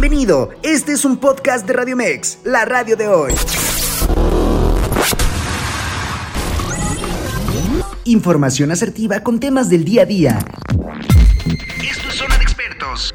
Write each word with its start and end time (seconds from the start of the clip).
Bienvenido, 0.00 0.50
este 0.62 0.92
es 0.92 1.04
un 1.04 1.16
podcast 1.16 1.66
de 1.66 1.72
Radio 1.72 1.96
Mex, 1.96 2.38
la 2.44 2.64
radio 2.64 2.96
de 2.96 3.08
hoy. 3.08 3.34
Información 8.04 8.70
asertiva 8.70 9.24
con 9.24 9.40
temas 9.40 9.68
del 9.68 9.84
día 9.84 10.02
a 10.02 10.04
día. 10.04 10.38
Esto 11.82 12.08
es 12.10 12.14
Zona 12.14 12.38
de 12.38 12.44
Expertos. 12.44 13.12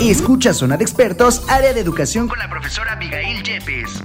Escucha 0.00 0.54
Zona 0.54 0.78
de 0.78 0.84
Expertos, 0.84 1.42
área 1.50 1.74
de 1.74 1.80
educación 1.80 2.26
con 2.26 2.38
la 2.38 2.48
profesora 2.48 2.92
Abigail 2.92 3.42
Yepes. 3.42 4.02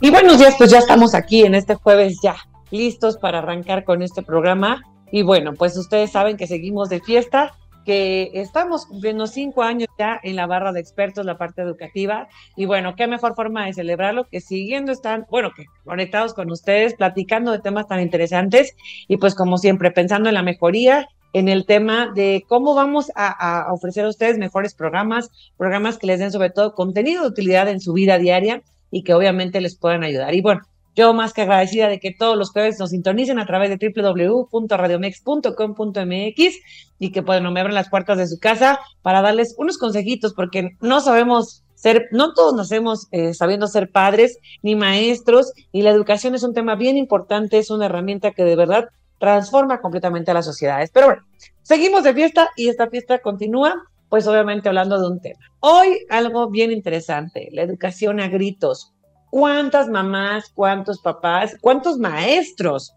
Y 0.00 0.10
buenos 0.10 0.40
días, 0.40 0.56
pues 0.58 0.72
ya 0.72 0.78
estamos 0.78 1.14
aquí 1.14 1.44
en 1.44 1.54
este 1.54 1.76
jueves 1.76 2.16
ya 2.20 2.34
listos 2.70 3.16
para 3.16 3.38
arrancar 3.38 3.84
con 3.84 4.02
este 4.02 4.22
programa. 4.22 4.82
Y 5.10 5.22
bueno, 5.22 5.54
pues 5.54 5.76
ustedes 5.76 6.12
saben 6.12 6.36
que 6.36 6.46
seguimos 6.46 6.88
de 6.88 7.00
fiesta, 7.00 7.52
que 7.84 8.30
estamos 8.34 8.86
cumpliendo 8.86 9.26
cinco 9.26 9.62
años 9.62 9.88
ya 9.98 10.20
en 10.22 10.36
la 10.36 10.46
barra 10.46 10.72
de 10.72 10.80
expertos, 10.80 11.26
la 11.26 11.38
parte 11.38 11.62
educativa. 11.62 12.28
Y 12.56 12.66
bueno, 12.66 12.94
qué 12.94 13.06
mejor 13.06 13.34
forma 13.34 13.66
de 13.66 13.72
celebrarlo 13.72 14.28
que 14.28 14.40
siguiendo 14.40 14.92
están, 14.92 15.26
bueno, 15.30 15.50
que 15.56 15.64
conectados 15.84 16.34
con 16.34 16.50
ustedes, 16.50 16.94
platicando 16.94 17.52
de 17.52 17.60
temas 17.60 17.88
tan 17.88 18.00
interesantes 18.00 18.76
y 19.08 19.16
pues 19.16 19.34
como 19.34 19.58
siempre, 19.58 19.90
pensando 19.90 20.28
en 20.28 20.34
la 20.34 20.42
mejoría 20.42 21.08
en 21.32 21.48
el 21.48 21.64
tema 21.64 22.10
de 22.12 22.44
cómo 22.48 22.74
vamos 22.74 23.12
a, 23.14 23.28
a, 23.28 23.72
ofrecer 23.72 24.04
a 24.04 24.08
ustedes 24.08 24.36
mejores 24.36 24.74
programas, 24.74 25.30
programas 25.56 25.96
que 25.96 26.08
les 26.08 26.18
den 26.18 26.32
sobre 26.32 26.50
todo 26.50 26.74
contenido 26.74 27.22
de 27.22 27.28
utilidad 27.28 27.68
en 27.68 27.80
su 27.80 27.92
vida 27.92 28.18
diaria 28.18 28.62
y 28.90 29.04
que 29.04 29.14
obviamente 29.14 29.60
les 29.60 29.76
puedan 29.76 30.02
ayudar. 30.02 30.34
Y 30.34 30.40
bueno, 30.40 30.62
yo 30.94 31.14
más 31.14 31.32
que 31.32 31.42
agradecida 31.42 31.88
de 31.88 32.00
que 32.00 32.12
todos 32.12 32.36
los 32.36 32.50
jueves 32.50 32.78
nos 32.78 32.90
sintonicen 32.90 33.38
a 33.38 33.46
través 33.46 33.70
de 33.70 33.78
www.radiomex.com.mx 33.94 36.58
y 36.98 37.12
que 37.12 37.22
pueden 37.22 37.50
me 37.52 37.60
abran 37.60 37.74
las 37.74 37.88
puertas 37.88 38.18
de 38.18 38.26
su 38.26 38.38
casa 38.38 38.78
para 39.02 39.22
darles 39.22 39.54
unos 39.58 39.78
consejitos, 39.78 40.34
porque 40.34 40.72
no 40.80 41.00
sabemos 41.00 41.64
ser, 41.74 42.08
no 42.12 42.34
todos 42.34 42.54
nacemos 42.54 43.08
eh, 43.10 43.34
sabiendo 43.34 43.66
ser 43.66 43.90
padres 43.90 44.38
ni 44.62 44.76
maestros, 44.76 45.52
y 45.72 45.82
la 45.82 45.90
educación 45.90 46.34
es 46.34 46.42
un 46.42 46.54
tema 46.54 46.74
bien 46.74 46.96
importante, 46.96 47.58
es 47.58 47.70
una 47.70 47.86
herramienta 47.86 48.32
que 48.32 48.44
de 48.44 48.56
verdad 48.56 48.88
transforma 49.18 49.80
completamente 49.80 50.30
a 50.30 50.34
las 50.34 50.44
sociedades. 50.44 50.90
Pero 50.92 51.06
bueno, 51.06 51.22
seguimos 51.62 52.04
de 52.04 52.14
fiesta 52.14 52.50
y 52.56 52.68
esta 52.68 52.88
fiesta 52.88 53.20
continúa 53.20 53.82
pues 54.10 54.26
obviamente 54.26 54.68
hablando 54.68 55.00
de 55.00 55.06
un 55.06 55.20
tema. 55.20 55.40
Hoy 55.60 56.04
algo 56.10 56.50
bien 56.50 56.72
interesante, 56.72 57.48
la 57.52 57.62
educación 57.62 58.20
a 58.20 58.28
gritos. 58.28 58.92
¿Cuántas 59.30 59.88
mamás, 59.88 60.50
cuántos 60.54 61.00
papás, 61.00 61.56
cuántos 61.60 61.98
maestros 61.98 62.94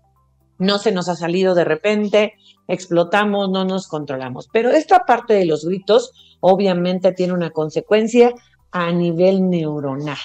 no 0.58 0.78
se 0.78 0.92
nos 0.92 1.10
ha 1.10 1.16
salido 1.16 1.56
de 1.56 1.64
repente, 1.64 2.34
explotamos, 2.68 3.50
no 3.50 3.66
nos 3.66 3.88
controlamos? 3.88 4.50
Pero 4.52 4.72
esta 4.72 5.06
parte 5.06 5.34
de 5.34 5.46
los 5.46 5.66
gritos 5.66 6.12
obviamente 6.40 7.12
tiene 7.12 7.34
una 7.34 7.52
consecuencia 7.52 8.34
a 8.72 8.92
nivel 8.92 9.50
neuronal. 9.50 10.18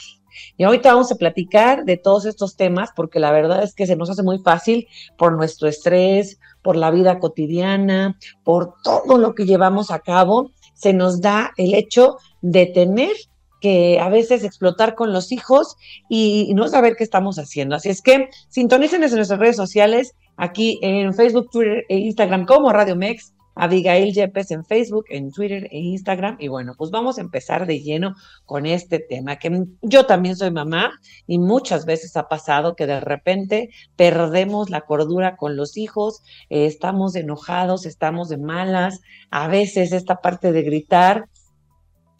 Y 0.56 0.64
ahorita 0.64 0.92
vamos 0.92 1.12
a 1.12 1.16
platicar 1.16 1.84
de 1.84 1.96
todos 1.96 2.24
estos 2.24 2.56
temas 2.56 2.90
porque 2.94 3.20
la 3.20 3.32
verdad 3.32 3.62
es 3.62 3.74
que 3.74 3.86
se 3.86 3.96
nos 3.96 4.10
hace 4.10 4.22
muy 4.22 4.38
fácil 4.38 4.86
por 5.16 5.36
nuestro 5.36 5.68
estrés, 5.68 6.38
por 6.62 6.76
la 6.76 6.90
vida 6.90 7.18
cotidiana, 7.18 8.18
por 8.44 8.74
todo 8.82 9.18
lo 9.18 9.34
que 9.34 9.46
llevamos 9.46 9.90
a 9.90 9.98
cabo 9.98 10.52
se 10.74 10.92
nos 10.92 11.20
da 11.20 11.52
el 11.56 11.74
hecho 11.74 12.18
de 12.40 12.66
tener 12.66 13.12
que 13.60 13.98
a 14.00 14.08
veces 14.08 14.44
explotar 14.44 14.94
con 14.94 15.12
los 15.12 15.32
hijos 15.32 15.76
y, 16.08 16.52
no 16.54 16.68
saber 16.68 16.96
qué 16.96 17.04
estamos 17.04 17.38
haciendo. 17.38 17.76
Así 17.76 17.88
es 17.88 18.02
que 18.02 18.28
sintonicen 18.48 19.02
en 19.02 19.14
nuestras 19.14 19.38
redes 19.38 19.56
sociales, 19.56 20.14
aquí 20.36 20.78
en 20.82 21.14
Facebook, 21.14 21.50
Twitter 21.50 21.84
e 21.88 21.98
Instagram 21.98 22.46
como 22.46 22.72
Radio 22.72 22.96
Mex, 22.96 23.32
Abigail 23.58 24.14
Yepes 24.14 24.52
en 24.52 24.64
Facebook, 24.64 25.06
en 25.10 25.32
Twitter 25.32 25.68
e 25.70 25.78
Instagram. 25.78 26.36
Y 26.38 26.48
bueno, 26.48 26.74
pues 26.78 26.90
vamos 26.90 27.18
a 27.18 27.20
empezar 27.20 27.66
de 27.66 27.80
lleno 27.80 28.14
con 28.46 28.66
este 28.66 29.00
tema, 29.00 29.36
que 29.36 29.64
yo 29.82 30.06
también 30.06 30.36
soy 30.36 30.52
mamá 30.52 30.92
y 31.26 31.38
muchas 31.38 31.84
veces 31.84 32.16
ha 32.16 32.28
pasado 32.28 32.76
que 32.76 32.86
de 32.86 33.00
repente 33.00 33.70
perdemos 33.96 34.70
la 34.70 34.82
cordura 34.82 35.36
con 35.36 35.56
los 35.56 35.76
hijos, 35.76 36.22
eh, 36.50 36.66
estamos 36.66 37.16
enojados, 37.16 37.84
estamos 37.84 38.28
de 38.28 38.38
malas, 38.38 39.00
a 39.30 39.48
veces 39.48 39.92
esta 39.92 40.16
parte 40.16 40.52
de 40.52 40.62
gritar, 40.62 41.28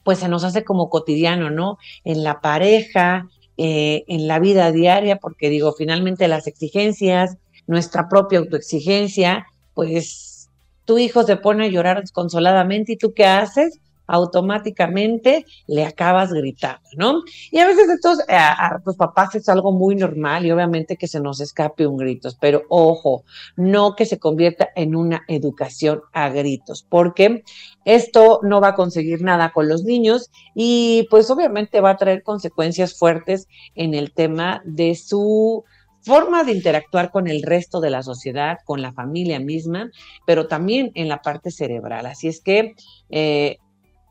pues 0.08 0.20
se 0.20 0.28
nos 0.30 0.42
hace 0.42 0.64
como 0.64 0.88
cotidiano, 0.88 1.50
¿no? 1.50 1.76
En 2.02 2.24
la 2.24 2.40
pareja, 2.40 3.28
eh, 3.58 4.04
en 4.08 4.26
la 4.26 4.38
vida 4.38 4.72
diaria, 4.72 5.16
porque 5.16 5.50
digo, 5.50 5.74
finalmente 5.74 6.28
las 6.28 6.46
exigencias, 6.46 7.36
nuestra 7.66 8.08
propia 8.08 8.38
autoexigencia, 8.38 9.44
pues 9.74 10.48
tu 10.86 10.96
hijo 10.96 11.24
se 11.24 11.36
pone 11.36 11.66
a 11.66 11.68
llorar 11.68 12.00
desconsoladamente 12.00 12.92
y 12.92 12.96
tú 12.96 13.12
qué 13.12 13.26
haces? 13.26 13.80
Automáticamente 14.08 15.44
le 15.66 15.84
acabas 15.84 16.32
gritando, 16.32 16.88
¿no? 16.96 17.22
Y 17.52 17.58
a 17.58 17.66
veces 17.66 17.88
estos, 17.90 18.20
eh, 18.20 18.34
a, 18.34 18.80
tus 18.84 18.96
papás 18.96 19.34
es 19.34 19.48
algo 19.48 19.70
muy 19.70 19.94
normal 19.94 20.44
y 20.44 20.50
obviamente 20.50 20.96
que 20.96 21.06
se 21.06 21.20
nos 21.20 21.40
escape 21.40 21.86
un 21.86 21.98
grito, 21.98 22.30
pero 22.40 22.62
ojo, 22.68 23.24
no 23.56 23.94
que 23.94 24.06
se 24.06 24.18
convierta 24.18 24.70
en 24.74 24.96
una 24.96 25.22
educación 25.28 26.00
a 26.12 26.30
gritos, 26.30 26.84
porque 26.88 27.44
esto 27.84 28.40
no 28.42 28.60
va 28.60 28.68
a 28.68 28.74
conseguir 28.74 29.22
nada 29.22 29.52
con 29.52 29.68
los 29.68 29.84
niños 29.84 30.30
y 30.54 31.06
pues 31.10 31.30
obviamente 31.30 31.80
va 31.80 31.90
a 31.90 31.96
traer 31.96 32.22
consecuencias 32.22 32.98
fuertes 32.98 33.46
en 33.74 33.94
el 33.94 34.12
tema 34.12 34.62
de 34.64 34.94
su 34.94 35.64
forma 36.00 36.44
de 36.44 36.52
interactuar 36.52 37.10
con 37.10 37.28
el 37.28 37.42
resto 37.42 37.80
de 37.80 37.90
la 37.90 38.02
sociedad, 38.02 38.58
con 38.64 38.80
la 38.80 38.92
familia 38.92 39.40
misma, 39.40 39.90
pero 40.26 40.46
también 40.46 40.90
en 40.94 41.08
la 41.08 41.20
parte 41.20 41.50
cerebral. 41.50 42.06
Así 42.06 42.28
es 42.28 42.40
que 42.40 42.74
eh, 43.10 43.58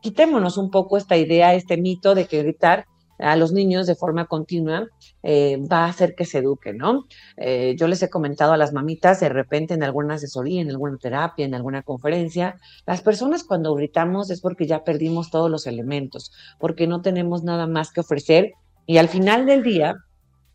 quitémonos 0.00 0.56
un 0.56 0.70
poco 0.70 0.96
esta 0.96 1.16
idea, 1.16 1.54
este 1.54 1.76
mito 1.76 2.14
de 2.14 2.26
que 2.26 2.42
gritar 2.42 2.86
a 3.18 3.36
los 3.36 3.52
niños 3.52 3.86
de 3.86 3.96
forma 3.96 4.26
continua 4.26 4.86
eh, 5.22 5.58
va 5.70 5.84
a 5.84 5.88
hacer 5.88 6.14
que 6.14 6.24
se 6.24 6.38
eduquen, 6.38 6.78
¿no? 6.78 7.04
Eh, 7.36 7.74
yo 7.76 7.88
les 7.88 8.02
he 8.02 8.10
comentado 8.10 8.52
a 8.52 8.56
las 8.56 8.72
mamitas 8.72 9.20
de 9.20 9.28
repente 9.28 9.74
en 9.74 9.82
alguna 9.82 10.14
asesoría, 10.14 10.60
en 10.62 10.70
alguna 10.70 10.98
terapia, 10.98 11.44
en 11.44 11.54
alguna 11.54 11.82
conferencia, 11.82 12.56
las 12.86 13.02
personas 13.02 13.42
cuando 13.42 13.74
gritamos 13.74 14.30
es 14.30 14.40
porque 14.40 14.66
ya 14.66 14.84
perdimos 14.84 15.30
todos 15.30 15.50
los 15.50 15.66
elementos, 15.66 16.32
porque 16.60 16.86
no 16.86 17.02
tenemos 17.02 17.42
nada 17.42 17.66
más 17.66 17.90
que 17.90 18.00
ofrecer 18.00 18.52
y 18.86 18.98
al 18.98 19.08
final 19.08 19.46
del 19.46 19.62
día 19.62 19.96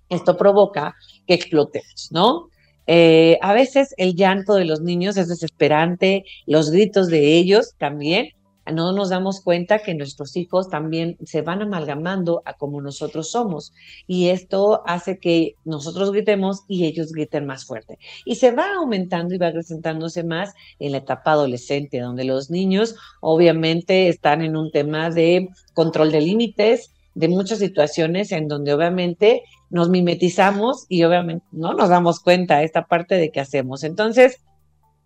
esto 0.09 0.37
provoca 0.37 0.95
que 1.27 1.33
explotemos, 1.33 2.09
¿no? 2.11 2.47
Eh, 2.85 3.37
a 3.41 3.53
veces 3.53 3.93
el 3.97 4.15
llanto 4.15 4.55
de 4.55 4.65
los 4.65 4.81
niños 4.81 5.17
es 5.17 5.29
desesperante, 5.29 6.25
los 6.45 6.71
gritos 6.71 7.07
de 7.07 7.37
ellos 7.37 7.75
también. 7.77 8.27
No 8.72 8.94
nos 8.94 9.09
damos 9.09 9.41
cuenta 9.41 9.79
que 9.79 9.94
nuestros 9.94 10.38
hijos 10.38 10.69
también 10.69 11.18
se 11.25 11.41
van 11.41 11.62
amalgamando 11.62 12.41
a 12.46 12.53
como 12.53 12.81
nosotros 12.81 13.29
somos 13.29 13.74
y 14.07 14.29
esto 14.29 14.84
hace 14.85 15.19
que 15.19 15.56
nosotros 15.66 16.12
gritemos 16.12 16.63
y 16.68 16.85
ellos 16.85 17.12
griten 17.12 17.46
más 17.46 17.66
fuerte. 17.66 18.00
Y 18.25 18.35
se 18.35 18.51
va 18.51 18.75
aumentando 18.75 19.35
y 19.35 19.38
va 19.38 19.47
acrecentándose 19.47 20.24
más 20.24 20.53
en 20.79 20.94
la 20.94 21.00
etapa 21.00 21.31
adolescente, 21.31 22.00
donde 22.00 22.24
los 22.24 22.50
niños 22.50 22.96
obviamente 23.19 24.07
están 24.07 24.41
en 24.41 24.56
un 24.56 24.72
tema 24.72 25.09
de 25.09 25.50
control 25.74 26.12
de 26.12 26.22
límites, 26.22 26.91
de 27.16 27.28
muchas 27.28 27.59
situaciones 27.59 28.31
en 28.31 28.47
donde 28.47 28.74
obviamente 28.74 29.44
nos 29.69 29.90
mimetizamos 29.90 30.85
y 30.88 31.03
obviamente 31.03 31.45
no 31.51 31.74
nos 31.74 31.90
damos 31.90 32.19
cuenta 32.19 32.63
esta 32.63 32.85
parte 32.85 33.16
de 33.16 33.31
qué 33.31 33.40
hacemos. 33.40 33.84
Entonces, 33.84 34.41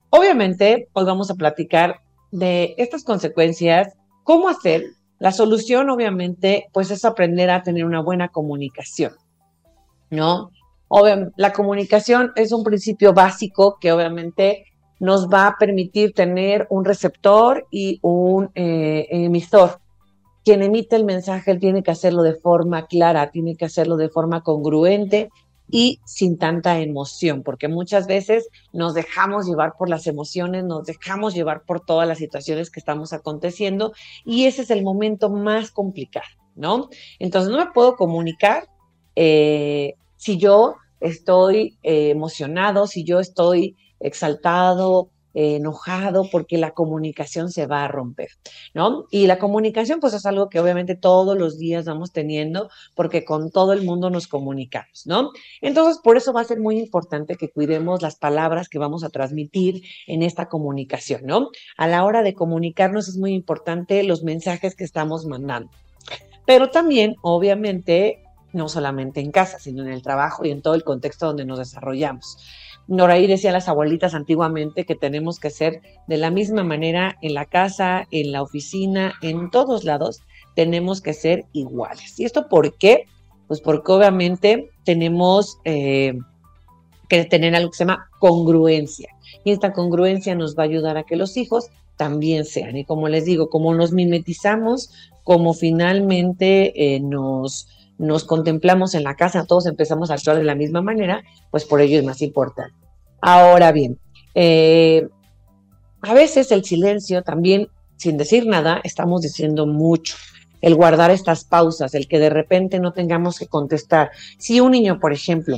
obviamente, 0.10 0.90
pues 0.94 1.06
vamos 1.06 1.32
a 1.32 1.36
platicar 1.36 2.02
de 2.32 2.76
estas 2.78 3.04
consecuencias, 3.04 3.94
cómo 4.24 4.50
hacer. 4.50 4.84
La 5.20 5.32
solución, 5.32 5.90
obviamente, 5.90 6.68
pues 6.74 6.92
es 6.92 7.04
aprender 7.04 7.50
a 7.50 7.64
tener 7.64 7.86
una 7.86 8.02
buena 8.02 8.28
comunicación, 8.28 9.14
¿no? 10.12 10.52
Obviamente, 10.90 11.34
la 11.38 11.54
comunicación 11.54 12.32
es 12.36 12.52
un 12.52 12.64
principio 12.64 13.14
básico 13.14 13.78
que 13.82 13.92
obviamente 13.92 14.66
nos 15.00 15.28
va 15.28 15.48
a 15.48 15.56
permitir 15.58 16.14
tener 16.14 16.68
un 16.70 16.86
receptor 16.86 17.66
y 17.72 18.00
un 18.02 18.52
eh, 18.56 19.08
emisor 19.10 19.80
quien 20.48 20.64
emite 20.64 20.96
el 20.96 21.04
mensaje 21.04 21.52
él 21.52 21.60
tiene 21.60 21.84
que 21.84 21.92
hacerlo 21.92 22.24
de 22.24 22.36
forma 22.36 22.86
clara, 22.86 23.32
tiene 23.32 23.58
que 23.58 23.66
hacerlo 23.66 23.98
de 23.98 24.08
forma 24.08 24.44
congruente 24.44 25.30
y 25.70 26.00
sin 26.06 26.38
tanta 26.38 26.80
emoción, 26.80 27.44
porque 27.44 27.68
muchas 27.68 28.08
veces 28.08 28.50
nos 28.72 28.94
dejamos 28.94 29.46
llevar 29.46 29.74
por 29.78 29.90
las 29.90 30.08
emociones, 30.08 30.64
nos 30.64 30.86
dejamos 30.86 31.34
llevar 31.34 31.64
por 31.64 31.86
todas 31.86 32.08
las 32.08 32.18
situaciones 32.18 32.72
que 32.72 32.80
estamos 32.80 33.14
aconteciendo 33.14 33.94
y 34.26 34.46
ese 34.46 34.62
es 34.62 34.72
el 34.72 34.84
momento 34.84 35.30
más 35.30 35.72
complicado, 35.72 36.28
¿no? 36.56 36.90
Entonces 37.20 37.52
no 37.52 37.58
me 37.58 37.72
puedo 37.72 37.96
comunicar 37.96 38.70
eh, 39.16 39.96
si 40.16 40.38
yo 40.38 40.76
estoy 41.00 41.78
eh, 41.84 42.12
emocionado, 42.12 42.88
si 42.88 43.04
yo 43.04 43.20
estoy 43.20 43.76
exaltado, 44.00 45.10
enojado 45.40 46.28
porque 46.32 46.58
la 46.58 46.72
comunicación 46.72 47.52
se 47.52 47.68
va 47.68 47.84
a 47.84 47.88
romper, 47.88 48.30
¿no? 48.74 49.06
Y 49.12 49.28
la 49.28 49.38
comunicación 49.38 50.00
pues 50.00 50.16
es 50.16 50.26
algo 50.26 50.50
que 50.50 50.60
obviamente 50.60 50.96
todos 50.96 51.38
los 51.38 51.60
días 51.60 51.86
vamos 51.86 52.12
teniendo 52.12 52.72
porque 52.96 53.24
con 53.24 53.52
todo 53.52 53.72
el 53.74 53.84
mundo 53.84 54.10
nos 54.10 54.28
comunicamos, 54.28 55.06
¿no? 55.06 55.30
Entonces, 55.62 56.00
por 56.04 56.18
eso 56.18 56.34
va 56.34 56.42
a 56.42 56.46
ser 56.46 56.60
muy 56.60 56.80
importante 56.80 57.36
que 57.36 57.52
cuidemos 57.52 58.02
las 58.02 58.16
palabras 58.16 58.68
que 58.68 58.80
vamos 58.80 59.04
a 59.04 59.10
transmitir 59.10 59.84
en 60.08 60.24
esta 60.24 60.50
comunicación, 60.50 61.22
¿no? 61.26 61.52
A 61.78 61.88
la 61.88 62.04
hora 62.04 62.24
de 62.24 62.34
comunicarnos 62.34 63.08
es 63.08 63.18
muy 63.18 63.34
importante 63.34 64.02
los 64.02 64.24
mensajes 64.24 64.74
que 64.74 64.86
estamos 64.86 65.28
mandando. 65.28 65.70
Pero 66.48 66.72
también, 66.72 67.16
obviamente, 67.22 68.24
no 68.54 68.70
solamente 68.70 69.20
en 69.20 69.32
casa, 69.32 69.60
sino 69.60 69.84
en 69.84 69.90
el 69.90 70.02
trabajo 70.02 70.46
y 70.46 70.52
en 70.52 70.64
todo 70.64 70.74
el 70.74 70.84
contexto 70.84 71.28
donde 71.28 71.46
nos 71.46 71.60
desarrollamos. 71.60 72.40
Noraí 72.88 73.28
decía 73.28 73.52
las 73.52 73.68
abuelitas 73.68 74.14
antiguamente 74.14 74.86
que 74.86 74.96
tenemos 74.96 75.40
que 75.40 75.50
ser 75.50 75.82
de 76.08 76.18
la 76.18 76.32
misma 76.32 76.64
manera 76.64 77.18
en 77.22 77.34
la 77.34 77.46
casa, 77.46 78.08
en 78.12 78.32
la 78.32 78.42
oficina, 78.42 79.14
en 79.22 79.50
todos 79.52 79.84
lados, 79.84 80.22
tenemos 80.56 81.02
que 81.02 81.14
ser 81.14 81.46
iguales. 81.54 82.20
¿Y 82.20 82.26
esto 82.26 82.48
por 82.48 82.78
qué? 82.78 83.06
Pues 83.48 83.62
porque 83.62 83.92
obviamente 83.92 84.70
tenemos 84.86 85.58
eh, 85.66 86.18
que 87.10 87.26
tener 87.26 87.56
algo 87.56 87.72
que 87.72 87.78
se 87.78 87.86
llama 87.86 88.10
congruencia. 88.20 89.10
Y 89.44 89.52
esta 89.52 89.74
congruencia 89.74 90.36
nos 90.36 90.58
va 90.58 90.64
a 90.64 90.68
ayudar 90.68 90.98
a 90.98 91.04
que 91.04 91.16
los 91.16 91.38
hijos 91.38 91.70
también 91.98 92.46
sean. 92.46 92.78
Y 92.78 92.86
como 92.86 93.10
les 93.10 93.26
digo, 93.26 93.50
como 93.50 93.74
nos 93.74 93.92
mimetizamos, 93.92 94.92
como 95.24 95.54
finalmente 95.54 96.96
eh, 96.96 97.00
nos 97.02 97.68
nos 97.98 98.24
contemplamos 98.24 98.94
en 98.96 99.04
la 99.04 99.16
casa, 99.16 99.46
todos 99.46 99.66
empezamos 99.66 100.12
a 100.12 100.16
actuar 100.16 100.38
de 100.38 100.44
la 100.44 100.56
misma 100.56 100.82
manera, 100.82 101.24
pues 101.52 101.66
por 101.66 101.82
ello 101.82 101.98
es 101.98 102.06
más 102.06 102.22
importante. 102.22 102.76
Ahora 103.22 103.72
bien, 103.72 104.00
eh, 104.36 105.08
a 106.02 106.14
veces 106.14 106.52
el 106.52 106.64
silencio 106.64 107.24
también, 107.24 107.70
sin 107.96 108.18
decir 108.18 108.46
nada, 108.46 108.80
estamos 108.84 109.22
diciendo 109.22 109.66
mucho. 109.66 110.16
El 110.62 110.76
guardar 110.76 111.12
estas 111.12 111.44
pausas, 111.44 111.94
el 111.94 112.08
que 112.08 112.20
de 112.20 112.30
repente 112.30 112.80
no 112.80 112.94
tengamos 112.94 113.40
que 113.40 113.48
contestar. 113.48 114.12
Si 114.38 114.60
un 114.60 114.72
niño, 114.72 115.00
por 115.00 115.14
ejemplo, 115.14 115.58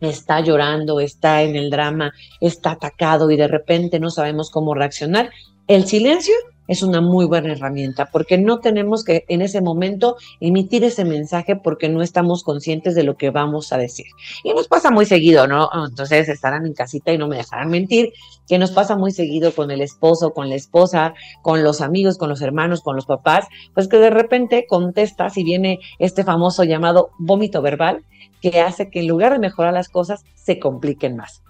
está 0.00 0.40
llorando, 0.40 1.00
está 1.00 1.42
en 1.42 1.56
el 1.56 1.70
drama, 1.70 2.12
está 2.40 2.72
atacado 2.72 3.30
y 3.30 3.36
de 3.36 3.48
repente 3.48 3.98
no 3.98 4.10
sabemos 4.10 4.50
cómo 4.50 4.74
reaccionar, 4.74 5.30
el 5.68 5.86
silencio 5.86 6.34
es 6.68 6.82
una 6.82 7.00
muy 7.00 7.26
buena 7.26 7.52
herramienta 7.52 8.06
porque 8.06 8.38
no 8.38 8.60
tenemos 8.60 9.04
que 9.04 9.24
en 9.28 9.42
ese 9.42 9.60
momento 9.60 10.16
emitir 10.40 10.84
ese 10.84 11.04
mensaje 11.04 11.56
porque 11.56 11.88
no 11.88 12.02
estamos 12.02 12.42
conscientes 12.42 12.94
de 12.94 13.04
lo 13.04 13.16
que 13.16 13.30
vamos 13.30 13.72
a 13.72 13.78
decir. 13.78 14.06
Y 14.44 14.52
nos 14.52 14.68
pasa 14.68 14.90
muy 14.90 15.06
seguido, 15.06 15.46
¿no? 15.46 15.68
Entonces 15.88 16.28
estarán 16.28 16.66
en 16.66 16.74
casita 16.74 17.12
y 17.12 17.18
no 17.18 17.28
me 17.28 17.36
dejarán 17.36 17.68
mentir, 17.68 18.12
que 18.48 18.58
nos 18.58 18.70
pasa 18.70 18.96
muy 18.96 19.12
seguido 19.12 19.52
con 19.52 19.70
el 19.70 19.80
esposo, 19.80 20.32
con 20.32 20.48
la 20.48 20.54
esposa, 20.54 21.14
con 21.42 21.62
los 21.62 21.80
amigos, 21.80 22.18
con 22.18 22.28
los 22.28 22.42
hermanos, 22.42 22.80
con 22.82 22.96
los 22.96 23.06
papás, 23.06 23.46
pues 23.74 23.88
que 23.88 23.98
de 23.98 24.10
repente 24.10 24.66
contestas 24.68 25.36
y 25.36 25.44
viene 25.44 25.80
este 25.98 26.24
famoso 26.24 26.64
llamado 26.64 27.10
vómito 27.18 27.62
verbal 27.62 28.04
que 28.40 28.60
hace 28.60 28.90
que 28.90 29.00
en 29.00 29.08
lugar 29.08 29.32
de 29.32 29.38
mejorar 29.38 29.72
las 29.72 29.88
cosas 29.88 30.24
se 30.34 30.58
compliquen 30.58 31.16
más. 31.16 31.42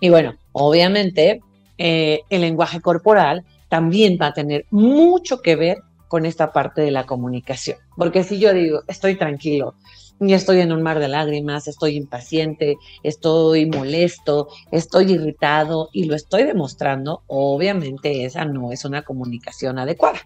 Y 0.00 0.10
bueno, 0.10 0.34
obviamente 0.52 1.40
eh, 1.78 2.20
el 2.30 2.42
lenguaje 2.42 2.80
corporal 2.80 3.44
también 3.68 4.18
va 4.20 4.28
a 4.28 4.32
tener 4.32 4.66
mucho 4.70 5.40
que 5.40 5.56
ver 5.56 5.78
con 6.08 6.26
esta 6.26 6.52
parte 6.52 6.82
de 6.82 6.90
la 6.90 7.06
comunicación. 7.06 7.78
Porque 7.96 8.22
si 8.22 8.38
yo 8.38 8.52
digo, 8.52 8.82
estoy 8.86 9.16
tranquilo, 9.16 9.74
y 10.20 10.32
estoy 10.32 10.60
en 10.60 10.72
un 10.72 10.82
mar 10.82 11.00
de 11.00 11.08
lágrimas, 11.08 11.66
estoy 11.66 11.96
impaciente, 11.96 12.76
estoy 13.02 13.66
molesto, 13.66 14.48
estoy 14.70 15.12
irritado 15.12 15.88
y 15.92 16.04
lo 16.04 16.14
estoy 16.14 16.44
demostrando, 16.44 17.22
obviamente 17.26 18.24
esa 18.24 18.44
no 18.44 18.72
es 18.72 18.84
una 18.84 19.02
comunicación 19.02 19.78
adecuada. 19.78 20.20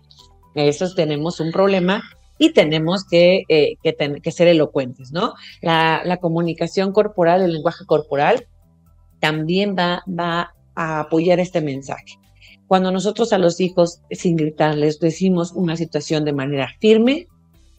Eso 0.55 0.93
tenemos 0.95 1.41
un 1.41 1.53
problema 1.53 2.03
y 2.39 2.53
tenemos 2.53 3.05
que, 3.05 3.45
eh, 3.49 3.77
que, 3.83 4.31
ser 4.31 4.49
elocuentes, 4.49 5.13
¿no? 5.13 5.35
La, 5.63 6.03
la, 6.05 6.19
comunicación 6.19 6.93
corporal, 6.93 7.43
el 7.43 7.53
lenguaje 7.53 7.85
corporal, 7.85 8.47
también 9.21 9.75
va, 9.77 10.03
va 10.09 10.55
a 10.79 11.01
apoyar 11.01 11.41
este 11.41 11.61
mensaje. 11.61 12.19
Cuando 12.69 12.93
nosotros 12.93 13.33
a 13.33 13.39
los 13.39 13.61
hijos, 13.61 14.01
sin 14.13 14.37
gritarles, 14.37 15.01
decimos 15.01 15.53
una 15.53 15.77
situación 15.77 16.25
de 16.25 16.33
manera 16.33 16.69
firme, 16.81 17.27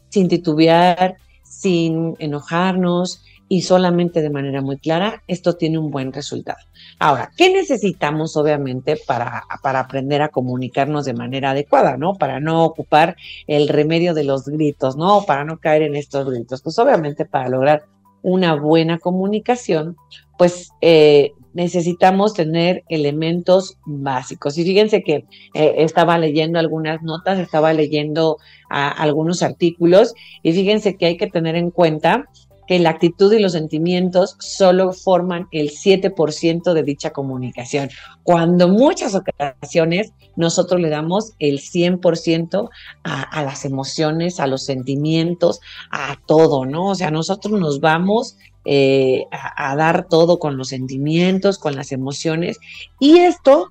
sin 0.10 0.28
titubear, 0.28 1.16
sin 1.44 2.16
enojarnos 2.20 3.24
y 3.48 3.62
solamente 3.62 4.22
de 4.22 4.30
manera 4.30 4.62
muy 4.62 4.78
clara, 4.78 5.24
esto 5.28 5.56
tiene 5.56 5.78
un 5.78 5.92
buen 5.92 6.12
resultado. 6.12 6.60
Ahora, 7.00 7.32
¿qué 7.38 7.54
necesitamos 7.54 8.36
obviamente 8.36 8.98
para, 9.08 9.44
para 9.64 9.80
aprender 9.80 10.22
a 10.22 10.30
comunicarnos 10.30 11.06
de 11.06 11.14
manera 11.14 11.52
adecuada, 11.52 11.96
¿no? 11.96 12.16
Para 12.16 12.42
no 12.42 12.66
ocupar 12.66 13.16
el 13.48 13.70
remedio 13.70 14.14
de 14.14 14.26
los 14.26 14.46
gritos, 14.46 14.98
¿no? 14.98 15.24
Para 15.26 15.46
no 15.46 15.58
caer 15.58 15.84
en 15.84 15.96
estos 15.96 16.30
gritos. 16.30 16.62
Pues 16.62 16.78
obviamente 16.78 17.26
para 17.26 17.48
lograr 17.48 17.86
una 18.22 18.56
buena 18.56 19.00
comunicación, 19.00 19.96
pues 20.38 20.72
eh, 20.82 21.32
necesitamos 21.54 22.34
tener 22.34 22.84
elementos 22.90 23.78
básicos. 23.86 24.58
Y 24.58 24.64
fíjense 24.64 25.04
que 25.04 25.26
eh, 25.54 25.76
estaba 25.78 26.18
leyendo 26.18 26.60
algunas 26.60 27.02
notas, 27.02 27.40
estaba 27.40 27.74
leyendo 27.74 28.38
algunos 28.70 29.42
artículos 29.42 30.14
y 30.44 30.54
fíjense 30.54 30.96
que 30.96 31.08
hay 31.08 31.18
que 31.18 31.26
tener 31.26 31.56
en 31.56 31.72
cuenta 31.72 32.26
que 32.70 32.78
la 32.78 32.92
actitud 32.92 33.34
y 33.34 33.40
los 33.40 33.54
sentimientos 33.54 34.36
solo 34.38 34.94
forman 34.94 35.48
el 35.52 35.72
7% 35.72 36.74
de 36.74 36.84
dicha 36.84 37.10
comunicación, 37.10 37.90
cuando 38.22 38.68
muchas 38.68 39.16
ocasiones 39.16 40.14
nosotros 40.36 40.80
le 40.80 40.90
damos 40.90 41.34
el 41.40 41.62
100% 41.62 42.70
a, 43.04 43.22
a 43.24 43.44
las 43.44 43.66
emociones, 43.66 44.40
a 44.40 44.46
los 44.46 44.66
sentimientos, 44.66 45.62
a 45.90 46.18
todo, 46.28 46.68
¿no? 46.68 46.90
O 46.90 46.96
sea, 46.96 47.10
nosotros 47.10 47.60
nos 47.60 47.80
vamos 47.80 48.38
eh, 48.72 49.26
a, 49.32 49.76
dar 49.76 50.08
todo 50.08 50.38
con 50.38 50.56
los 50.56 50.68
sentimientos, 50.68 51.58
con 51.58 51.76
las 51.76 51.92
emociones. 51.92 52.60
Y 53.00 53.18
esto, 53.18 53.70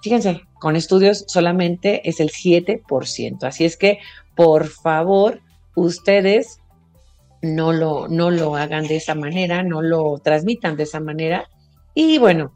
fíjense, 0.00 0.42
con 0.60 0.76
estudios 0.76 1.24
solamente 1.26 2.08
es 2.08 2.20
el 2.20 2.30
7%. 2.30 3.42
Así 3.42 3.64
es 3.64 3.76
que, 3.76 3.98
por 4.36 4.68
favor, 4.68 5.40
ustedes 5.74 6.60
no 7.42 7.72
lo, 7.72 8.06
no 8.06 8.30
lo 8.30 8.54
hagan 8.54 8.86
de 8.86 8.94
esa 8.94 9.16
manera, 9.16 9.64
no 9.64 9.82
lo 9.82 10.20
transmitan 10.22 10.76
de 10.76 10.84
esa 10.84 11.00
manera. 11.00 11.48
Y 11.92 12.18
bueno, 12.18 12.52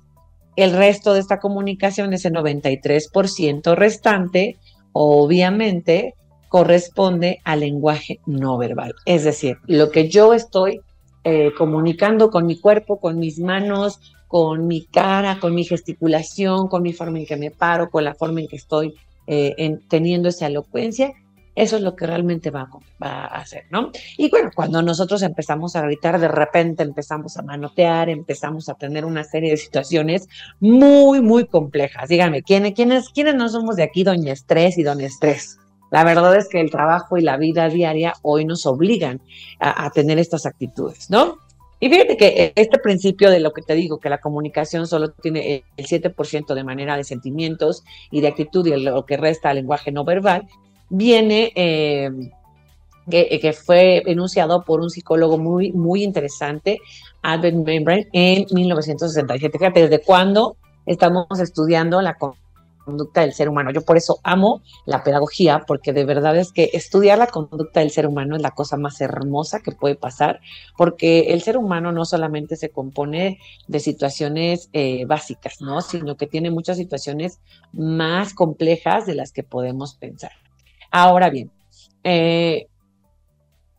el 0.54 0.72
resto 0.72 1.14
de 1.14 1.20
esta 1.20 1.40
comunicación, 1.40 2.12
ese 2.12 2.30
93% 2.30 3.74
restante, 3.74 4.56
obviamente 4.92 6.14
corresponde 6.48 7.40
al 7.42 7.58
lenguaje 7.58 8.20
no 8.24 8.56
verbal. 8.56 8.94
Es 9.04 9.24
decir, 9.24 9.58
lo 9.66 9.90
que 9.90 10.08
yo 10.08 10.32
estoy 10.32 10.80
eh, 11.28 11.52
comunicando 11.58 12.30
con 12.30 12.46
mi 12.46 12.56
cuerpo, 12.56 13.00
con 13.00 13.18
mis 13.18 13.40
manos, 13.40 13.98
con 14.28 14.68
mi 14.68 14.84
cara, 14.84 15.40
con 15.40 15.56
mi 15.56 15.64
gesticulación, 15.64 16.68
con 16.68 16.84
mi 16.84 16.92
forma 16.92 17.18
en 17.18 17.26
que 17.26 17.36
me 17.36 17.50
paro, 17.50 17.90
con 17.90 18.04
la 18.04 18.14
forma 18.14 18.42
en 18.42 18.46
que 18.46 18.54
estoy 18.54 18.94
eh, 19.26 19.76
teniendo 19.88 20.28
esa 20.28 20.46
elocuencia. 20.46 21.12
Eso 21.56 21.78
es 21.78 21.82
lo 21.82 21.96
que 21.96 22.06
realmente 22.06 22.52
va, 22.52 22.68
a 23.00 23.24
hacer, 23.40 23.64
¿no? 23.72 23.90
Y 24.16 24.30
bueno, 24.30 24.50
cuando 24.54 24.80
nosotros 24.82 25.20
empezamos 25.22 25.74
a 25.74 25.82
gritar, 25.82 26.20
de 26.20 26.28
repente 26.28 26.84
empezamos 26.84 27.36
a 27.36 27.42
manotear, 27.42 28.08
empezamos 28.08 28.68
a 28.68 28.74
tener 28.74 29.04
una 29.04 29.24
serie 29.24 29.50
de 29.50 29.56
situaciones 29.56 30.28
muy, 30.60 31.22
muy 31.22 31.48
complejas. 31.48 32.08
Díganme, 32.08 32.44
¿quiénes, 32.44 32.72
quiénes, 32.74 33.08
quiénes 33.08 33.34
no 33.34 33.48
somos 33.48 33.74
de 33.74 33.82
aquí, 33.82 34.04
doña 34.04 34.32
Estrés 34.32 34.78
y 34.78 34.84
don 34.84 35.00
Estrés? 35.00 35.58
La 35.90 36.04
verdad 36.04 36.36
es 36.36 36.48
que 36.48 36.60
el 36.60 36.70
trabajo 36.70 37.16
y 37.16 37.22
la 37.22 37.36
vida 37.36 37.68
diaria 37.68 38.14
hoy 38.22 38.44
nos 38.44 38.66
obligan 38.66 39.20
a, 39.60 39.90
tener 39.90 40.18
estas 40.18 40.46
actitudes, 40.46 41.10
¿no? 41.10 41.38
Y 41.78 41.88
fíjate 41.90 42.16
que 42.16 42.52
este 42.56 42.78
principio 42.78 43.30
de 43.30 43.38
lo 43.38 43.52
que 43.52 43.62
te 43.62 43.74
digo, 43.74 43.98
que 43.98 44.08
la 44.08 44.18
comunicación 44.18 44.86
solo 44.86 45.10
tiene 45.10 45.64
el 45.76 45.86
7% 45.86 46.54
de 46.54 46.64
manera 46.64 46.96
de 46.96 47.04
sentimientos 47.04 47.84
y 48.10 48.22
de 48.22 48.28
actitud 48.28 48.66
y 48.66 48.76
lo 48.80 49.04
que 49.04 49.16
resta 49.16 49.50
al 49.50 49.56
lenguaje 49.56 49.92
no 49.92 50.04
verbal, 50.04 50.48
viene, 50.88 51.52
eh, 51.54 52.10
que, 53.10 53.52
fue 53.52 54.02
enunciado 54.06 54.64
por 54.64 54.80
un 54.80 54.90
psicólogo 54.90 55.38
muy, 55.38 55.72
muy 55.72 56.02
interesante, 56.02 56.78
Albert 57.22 57.56
Membrane, 57.56 58.08
en 58.12 58.46
1967. 58.50 59.58
Fíjate, 59.58 59.88
desde 59.88 60.02
cuándo 60.02 60.56
estamos 60.86 61.26
estudiando 61.38 62.00
la 62.00 62.14
conducta 62.86 63.22
del 63.22 63.34
ser 63.34 63.48
humano. 63.48 63.72
Yo 63.72 63.82
por 63.82 63.96
eso 63.96 64.20
amo 64.22 64.62
la 64.86 65.02
pedagogía, 65.02 65.64
porque 65.66 65.92
de 65.92 66.04
verdad 66.04 66.36
es 66.36 66.52
que 66.52 66.70
estudiar 66.72 67.18
la 67.18 67.26
conducta 67.26 67.80
del 67.80 67.90
ser 67.90 68.06
humano 68.06 68.36
es 68.36 68.42
la 68.42 68.52
cosa 68.52 68.76
más 68.76 69.00
hermosa 69.00 69.60
que 69.60 69.72
puede 69.72 69.96
pasar, 69.96 70.40
porque 70.78 71.32
el 71.32 71.42
ser 71.42 71.58
humano 71.58 71.90
no 71.90 72.04
solamente 72.04 72.56
se 72.56 72.70
compone 72.70 73.40
de 73.66 73.80
situaciones 73.80 74.70
eh, 74.72 75.04
básicas, 75.04 75.60
¿no? 75.60 75.82
Sino 75.82 76.16
que 76.16 76.28
tiene 76.28 76.50
muchas 76.50 76.76
situaciones 76.76 77.40
más 77.72 78.32
complejas 78.32 79.04
de 79.04 79.16
las 79.16 79.32
que 79.32 79.42
podemos 79.42 79.96
pensar. 79.96 80.30
Ahora 80.92 81.28
bien, 81.28 81.50
eh, 82.04 82.68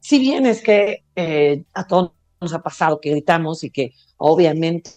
si 0.02 0.20
bien 0.20 0.46
es 0.46 0.62
que 0.62 1.06
eh, 1.16 1.64
a 1.74 1.88
todos 1.88 2.12
nos 2.42 2.54
ha 2.54 2.62
pasado 2.62 3.00
que 3.00 3.12
gritamos 3.12 3.64
y 3.64 3.72
que 3.72 3.94
obviamente 4.18 4.92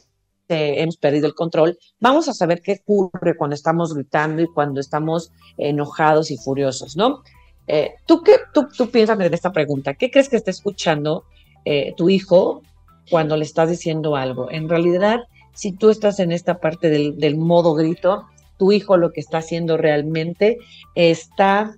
hemos 0.50 0.96
perdido 0.96 1.26
el 1.26 1.34
control, 1.34 1.78
vamos 2.00 2.28
a 2.28 2.34
saber 2.34 2.62
qué 2.62 2.80
ocurre 2.82 3.36
cuando 3.36 3.54
estamos 3.54 3.94
gritando 3.94 4.42
y 4.42 4.48
cuando 4.48 4.80
estamos 4.80 5.32
enojados 5.58 6.30
y 6.30 6.36
furiosos, 6.36 6.96
¿no? 6.96 7.22
Eh, 7.66 7.94
¿tú, 8.06 8.22
qué, 8.22 8.32
tú, 8.52 8.68
tú 8.76 8.90
piensas 8.90 9.18
en 9.20 9.32
esta 9.32 9.52
pregunta, 9.52 9.94
¿qué 9.94 10.10
crees 10.10 10.28
que 10.28 10.36
está 10.36 10.50
escuchando 10.50 11.24
eh, 11.64 11.94
tu 11.96 12.08
hijo 12.08 12.62
cuando 13.08 13.36
le 13.36 13.44
estás 13.44 13.70
diciendo 13.70 14.16
algo? 14.16 14.50
En 14.50 14.68
realidad, 14.68 15.20
si 15.54 15.72
tú 15.72 15.90
estás 15.90 16.18
en 16.20 16.32
esta 16.32 16.58
parte 16.58 16.90
del, 16.90 17.18
del 17.18 17.36
modo 17.36 17.74
grito, 17.74 18.26
tu 18.60 18.72
hijo 18.72 18.96
lo 18.96 19.12
que 19.12 19.20
está 19.20 19.38
haciendo 19.38 19.76
realmente 19.76 20.58
está 20.94 21.76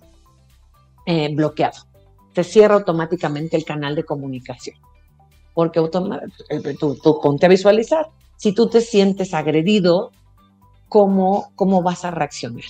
eh, 1.06 1.34
bloqueado. 1.34 1.78
Se 2.34 2.44
cierra 2.44 2.74
automáticamente 2.74 3.56
el 3.56 3.64
canal 3.64 3.94
de 3.94 4.04
comunicación. 4.04 4.76
Porque 5.54 5.80
tú, 6.78 6.96
tú, 7.02 7.20
ponte 7.20 7.46
a 7.46 7.48
visualizar. 7.48 8.06
Si 8.42 8.50
tú 8.50 8.68
te 8.68 8.80
sientes 8.80 9.34
agredido, 9.34 10.10
¿cómo, 10.88 11.52
cómo 11.54 11.80
vas 11.80 12.04
a 12.04 12.10
reaccionar? 12.10 12.64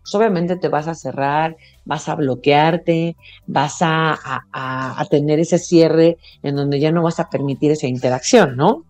Pues 0.00 0.14
obviamente 0.14 0.56
te 0.56 0.68
vas 0.68 0.88
a 0.88 0.94
cerrar, 0.94 1.58
vas 1.84 2.08
a 2.08 2.14
bloquearte, 2.14 3.16
vas 3.46 3.82
a, 3.82 4.18
a, 4.50 5.04
tener 5.10 5.40
ese 5.40 5.58
cierre 5.58 6.16
en 6.42 6.56
donde 6.56 6.80
ya 6.80 6.90
no 6.90 7.02
vas 7.02 7.20
a 7.20 7.28
permitir 7.28 7.70
esa 7.72 7.86
interacción, 7.86 8.56
¿no? 8.56 8.86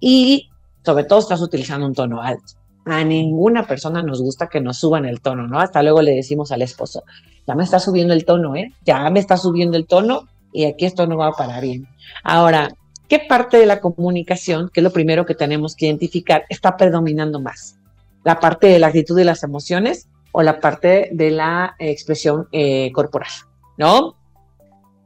Y 0.00 0.50
sobre 0.84 1.04
todo 1.04 1.20
estás 1.20 1.42
utilizando 1.42 1.86
un 1.86 1.94
tono 1.94 2.20
alto. 2.20 2.54
A 2.84 3.04
ninguna 3.04 3.64
persona 3.68 4.02
nos 4.02 4.20
gusta 4.20 4.48
que 4.48 4.60
nos 4.60 4.78
suban 4.78 5.04
el 5.04 5.20
tono, 5.20 5.46
¿no? 5.46 5.60
Hasta 5.60 5.80
luego 5.84 6.02
le 6.02 6.10
decimos 6.10 6.50
al 6.50 6.62
esposo, 6.62 7.04
ya 7.46 7.54
me 7.54 7.62
está 7.62 7.78
subiendo 7.78 8.14
el 8.14 8.24
tono, 8.24 8.56
¿eh? 8.56 8.72
Ya 8.84 9.08
me 9.10 9.20
está 9.20 9.36
subiendo 9.36 9.76
el 9.76 9.86
tono 9.86 10.26
y 10.52 10.64
aquí 10.64 10.86
esto 10.86 11.06
no 11.06 11.18
va 11.18 11.28
a 11.28 11.32
parar 11.34 11.62
bien. 11.62 11.86
Ahora, 12.24 12.74
¿qué 13.12 13.18
parte 13.18 13.58
de 13.58 13.66
la 13.66 13.78
comunicación, 13.78 14.70
que 14.72 14.80
es 14.80 14.84
lo 14.84 14.90
primero 14.90 15.26
que 15.26 15.34
tenemos 15.34 15.76
que 15.76 15.84
identificar, 15.84 16.46
está 16.48 16.78
predominando 16.78 17.42
más? 17.42 17.76
¿La 18.24 18.40
parte 18.40 18.68
de 18.68 18.78
la 18.78 18.86
actitud 18.86 19.18
y 19.18 19.24
las 19.24 19.42
emociones 19.42 20.08
o 20.32 20.42
la 20.42 20.60
parte 20.60 21.10
de 21.12 21.30
la 21.30 21.76
expresión 21.78 22.48
eh, 22.52 22.90
corporal, 22.90 23.28
¿no? 23.76 24.16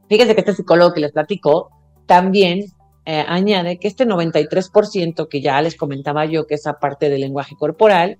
Fíjense 0.07 0.35
que 0.35 0.39
este 0.39 0.53
psicólogo 0.53 0.93
que 0.93 1.01
les 1.01 1.11
platicó 1.11 1.69
también 2.05 2.71
eh, 3.03 3.25
añade 3.27 3.77
que 3.77 3.89
este 3.89 4.07
93% 4.07 5.27
que 5.27 5.41
ya 5.41 5.61
les 5.61 5.75
comentaba 5.75 6.23
yo, 6.23 6.47
que 6.47 6.55
esa 6.55 6.79
parte 6.79 7.09
del 7.09 7.19
lenguaje 7.19 7.57
corporal, 7.59 8.19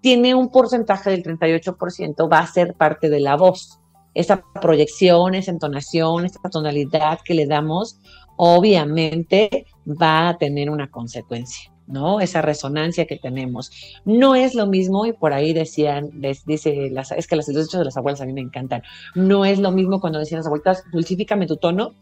tiene 0.00 0.34
un 0.34 0.50
porcentaje 0.50 1.10
del 1.10 1.22
38%, 1.22 2.28
va 2.28 2.40
a 2.40 2.46
ser 2.48 2.74
parte 2.74 3.08
de 3.08 3.20
la 3.20 3.36
voz. 3.36 3.78
Esa 4.14 4.42
proyección, 4.60 5.36
esa 5.36 5.52
entonación, 5.52 6.26
esa 6.26 6.40
tonalidad 6.50 7.20
que 7.24 7.34
le 7.34 7.46
damos, 7.46 8.00
obviamente 8.36 9.66
va 9.86 10.28
a 10.28 10.38
tener 10.38 10.70
una 10.70 10.90
consecuencia. 10.90 11.72
¿no? 11.86 12.20
Esa 12.20 12.42
resonancia 12.42 13.06
que 13.06 13.16
tenemos. 13.16 13.70
No 14.04 14.34
es 14.34 14.54
lo 14.54 14.66
mismo, 14.66 15.04
y 15.04 15.12
por 15.12 15.32
ahí 15.32 15.52
decían, 15.52 16.10
dice, 16.46 16.88
las, 16.90 17.12
es 17.12 17.26
que 17.26 17.36
las 17.36 17.46
derechos 17.46 17.78
de 17.78 17.84
las 17.84 17.96
abuelas 17.96 18.20
a 18.20 18.24
mí 18.24 18.32
me 18.32 18.40
encantan, 18.40 18.82
no 19.14 19.44
es 19.44 19.58
lo 19.58 19.72
mismo 19.72 20.00
cuando 20.00 20.18
decían 20.18 20.38
las 20.38 20.46
abuelitas, 20.46 20.84
dulcifícame 20.92 21.46
tu 21.46 21.56
tono, 21.56 21.94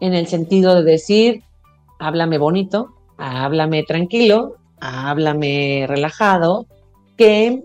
en 0.00 0.14
el 0.14 0.26
sentido 0.26 0.74
de 0.74 0.90
decir, 0.90 1.42
háblame 1.98 2.38
bonito, 2.38 2.94
háblame 3.16 3.82
tranquilo, 3.82 4.56
háblame 4.80 5.86
relajado, 5.88 6.66
que 7.16 7.62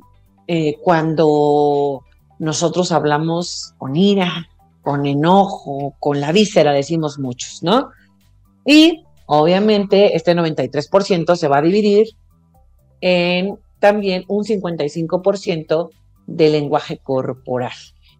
eh, 0.47 0.75
cuando 0.81 2.03
nosotros 2.39 2.91
hablamos 2.91 3.73
con 3.77 3.95
ira, 3.95 4.49
con 4.81 5.05
enojo, 5.05 5.95
con 5.99 6.19
la 6.19 6.31
víscera, 6.31 6.73
decimos 6.73 7.19
muchos, 7.19 7.63
¿no? 7.63 7.89
Y 8.65 9.03
Obviamente, 9.25 10.15
este 10.15 10.35
93% 10.35 11.35
se 11.35 11.47
va 11.47 11.59
a 11.59 11.61
dividir 11.61 12.07
en 13.01 13.57
también 13.79 14.23
un 14.27 14.43
55% 14.43 15.89
de 16.27 16.49
lenguaje 16.49 16.97
corporal. 16.97 17.71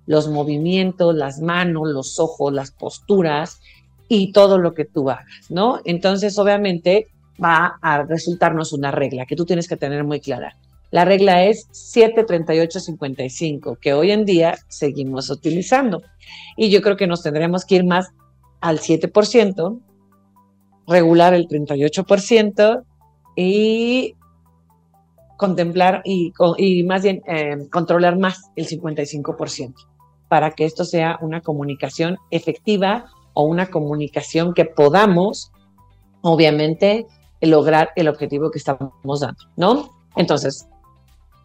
Los 0.05 0.29
movimientos, 0.29 1.15
las 1.15 1.39
manos, 1.39 1.87
los 1.87 2.19
ojos, 2.19 2.53
las 2.53 2.71
posturas 2.71 3.61
y 4.09 4.31
todo 4.31 4.57
lo 4.57 4.73
que 4.73 4.85
tú 4.85 5.09
hagas, 5.09 5.49
¿no? 5.49 5.79
Entonces, 5.85 6.37
obviamente, 6.37 7.07
va 7.41 7.77
a 7.81 8.03
resultarnos 8.03 8.73
una 8.73 8.91
regla 8.91 9.25
que 9.25 9.35
tú 9.35 9.45
tienes 9.45 9.67
que 9.67 9.77
tener 9.77 10.03
muy 10.03 10.19
clara. 10.19 10.57
La 10.91 11.05
regla 11.05 11.45
es 11.45 11.67
73855, 11.71 13.77
que 13.81 13.93
hoy 13.93 14.11
en 14.11 14.25
día 14.25 14.57
seguimos 14.67 15.29
utilizando. 15.29 16.03
Y 16.55 16.69
yo 16.69 16.81
creo 16.81 16.97
que 16.97 17.07
nos 17.07 17.23
tendremos 17.23 17.65
que 17.65 17.75
ir 17.75 17.85
más 17.85 18.09
al 18.61 18.79
7%, 18.79 19.79
regular 20.87 21.33
el 21.33 21.47
38% 21.47 22.83
y 23.35 24.15
contemplar 25.37 26.01
y, 26.05 26.33
más 26.83 27.03
bien 27.03 27.21
eh, 27.27 27.67
controlar 27.69 28.17
más 28.17 28.51
el 28.55 28.67
55% 28.67 29.73
para 30.29 30.51
que 30.51 30.65
esto 30.65 30.85
sea 30.85 31.17
una 31.21 31.41
comunicación 31.41 32.17
efectiva 32.31 33.05
o 33.33 33.43
una 33.43 33.67
comunicación 33.67 34.53
que 34.53 34.65
podamos, 34.65 35.51
obviamente, 36.21 37.05
lograr 37.41 37.89
el 37.95 38.07
objetivo 38.07 38.51
que 38.51 38.59
estamos 38.59 39.19
dando, 39.19 39.43
¿no? 39.57 39.89
Entonces, 40.15 40.67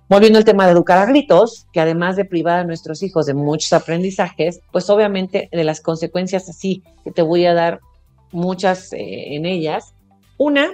volviendo 0.08 0.38
al 0.38 0.44
tema 0.44 0.66
de 0.66 0.72
educar 0.72 0.98
a 0.98 1.06
gritos, 1.06 1.66
que 1.72 1.80
además 1.80 2.16
de 2.16 2.24
privar 2.24 2.60
a 2.60 2.64
nuestros 2.64 3.02
hijos 3.02 3.26
de 3.26 3.34
muchos 3.34 3.72
aprendizajes, 3.72 4.60
pues 4.72 4.88
obviamente 4.90 5.48
de 5.50 5.64
las 5.64 5.80
consecuencias 5.80 6.48
así 6.48 6.82
que 7.04 7.10
te 7.10 7.22
voy 7.22 7.46
a 7.46 7.54
dar 7.54 7.80
muchas 8.32 8.92
eh, 8.92 9.34
en 9.34 9.46
ellas. 9.46 9.94
Una 10.36 10.70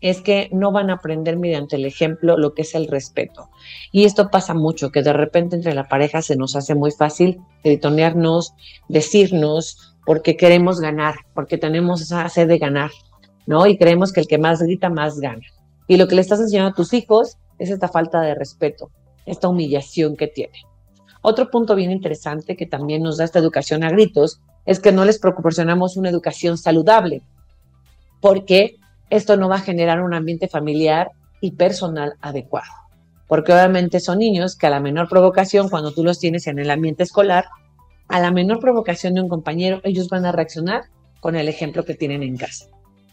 es 0.00 0.20
que 0.20 0.48
no 0.52 0.72
van 0.72 0.90
a 0.90 0.94
aprender 0.94 1.36
mediante 1.36 1.76
el 1.76 1.84
ejemplo 1.84 2.36
lo 2.36 2.54
que 2.54 2.62
es 2.62 2.74
el 2.74 2.86
respeto. 2.86 3.50
Y 3.92 4.04
esto 4.04 4.30
pasa 4.30 4.54
mucho, 4.54 4.90
que 4.90 5.02
de 5.02 5.12
repente 5.12 5.56
entre 5.56 5.74
la 5.74 5.88
pareja 5.88 6.22
se 6.22 6.36
nos 6.36 6.56
hace 6.56 6.74
muy 6.74 6.90
fácil 6.92 7.40
gritonearnos, 7.64 8.54
decirnos, 8.88 9.96
porque 10.06 10.36
queremos 10.36 10.80
ganar, 10.80 11.16
porque 11.34 11.58
tenemos 11.58 12.00
esa 12.00 12.28
sed 12.28 12.48
de 12.48 12.58
ganar, 12.58 12.90
¿no? 13.46 13.66
Y 13.66 13.76
creemos 13.76 14.12
que 14.12 14.20
el 14.20 14.28
que 14.28 14.38
más 14.38 14.62
grita, 14.62 14.88
más 14.90 15.18
gana. 15.20 15.42
Y 15.86 15.96
lo 15.96 16.06
que 16.08 16.14
le 16.14 16.20
estás 16.20 16.40
enseñando 16.40 16.70
a 16.70 16.74
tus 16.74 16.92
hijos 16.92 17.36
es 17.58 17.70
esta 17.70 17.88
falta 17.88 18.20
de 18.20 18.34
respeto, 18.34 18.90
esta 19.26 19.48
humillación 19.48 20.16
que 20.16 20.28
tiene. 20.28 20.58
Otro 21.22 21.50
punto 21.50 21.74
bien 21.74 21.90
interesante 21.90 22.56
que 22.56 22.66
también 22.66 23.02
nos 23.02 23.18
da 23.18 23.24
esta 23.24 23.38
educación 23.38 23.84
a 23.84 23.90
gritos 23.90 24.40
es 24.66 24.80
que 24.80 24.92
no 24.92 25.04
les 25.04 25.18
proporcionamos 25.18 25.96
una 25.96 26.10
educación 26.10 26.58
saludable, 26.58 27.22
porque 28.20 28.76
esto 29.08 29.36
no 29.36 29.48
va 29.48 29.56
a 29.56 29.60
generar 29.60 30.02
un 30.02 30.14
ambiente 30.14 30.48
familiar 30.48 31.10
y 31.40 31.52
personal 31.52 32.14
adecuado. 32.20 32.70
Porque 33.26 33.52
obviamente 33.52 34.00
son 34.00 34.18
niños 34.18 34.56
que 34.56 34.66
a 34.66 34.70
la 34.70 34.80
menor 34.80 35.08
provocación, 35.08 35.68
cuando 35.68 35.92
tú 35.92 36.04
los 36.04 36.18
tienes 36.18 36.46
en 36.46 36.58
el 36.58 36.70
ambiente 36.70 37.02
escolar, 37.02 37.46
a 38.08 38.20
la 38.20 38.30
menor 38.30 38.60
provocación 38.60 39.14
de 39.14 39.22
un 39.22 39.28
compañero, 39.28 39.80
ellos 39.84 40.08
van 40.08 40.26
a 40.26 40.32
reaccionar 40.32 40.82
con 41.20 41.36
el 41.36 41.48
ejemplo 41.48 41.84
que 41.84 41.94
tienen 41.94 42.22
en 42.22 42.36
casa. 42.36 42.66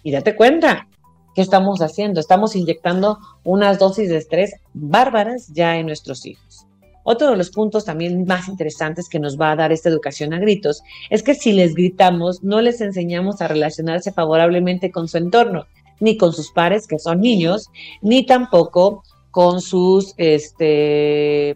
Y 0.04 0.12
date 0.12 0.36
cuenta, 0.36 0.88
¿qué 1.36 1.42
estamos 1.42 1.82
haciendo? 1.82 2.20
Estamos 2.20 2.56
inyectando 2.56 3.20
unas 3.44 3.80
dosis 3.80 4.10
de 4.10 4.18
estrés 4.18 4.56
bárbaras 4.74 5.48
ya 5.54 5.77
en 5.77 5.86
nuestros 5.86 6.25
hijos. 6.25 6.67
Otro 7.10 7.32
de 7.32 7.38
los 7.38 7.52
puntos 7.52 7.86
también 7.86 8.26
más 8.26 8.50
interesantes 8.50 9.08
que 9.08 9.18
nos 9.18 9.40
va 9.40 9.52
a 9.52 9.56
dar 9.56 9.72
esta 9.72 9.88
educación 9.88 10.34
a 10.34 10.40
gritos 10.40 10.84
es 11.10 11.24
que 11.24 11.36
si 11.36 11.54
les 11.54 11.74
gritamos, 11.74 12.44
no 12.44 12.60
les 12.60 12.82
enseñamos 12.82 13.40
a 13.40 13.48
relacionarse 13.48 14.12
favorablemente 14.12 14.92
con 14.92 15.08
su 15.08 15.16
entorno, 15.16 15.68
ni 16.02 16.18
con 16.18 16.34
sus 16.34 16.52
pares, 16.52 16.86
que 16.86 17.00
son 17.00 17.22
niños, 17.22 17.70
ni 18.02 18.26
tampoco 18.26 19.04
con 19.32 19.62
sus, 19.62 20.16
este, 20.18 21.56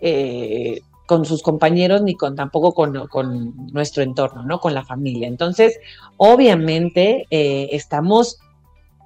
eh, 0.00 0.80
con 1.06 1.26
sus 1.26 1.42
compañeros, 1.42 2.00
ni 2.00 2.14
con 2.14 2.34
tampoco 2.34 2.72
con, 2.72 3.06
con, 3.08 3.54
nuestro 3.74 4.02
entorno, 4.02 4.44
¿no? 4.44 4.60
Con 4.60 4.72
la 4.72 4.86
familia. 4.86 5.28
Entonces, 5.28 5.78
obviamente, 6.16 7.26
eh, 7.28 7.68
estamos 7.72 8.38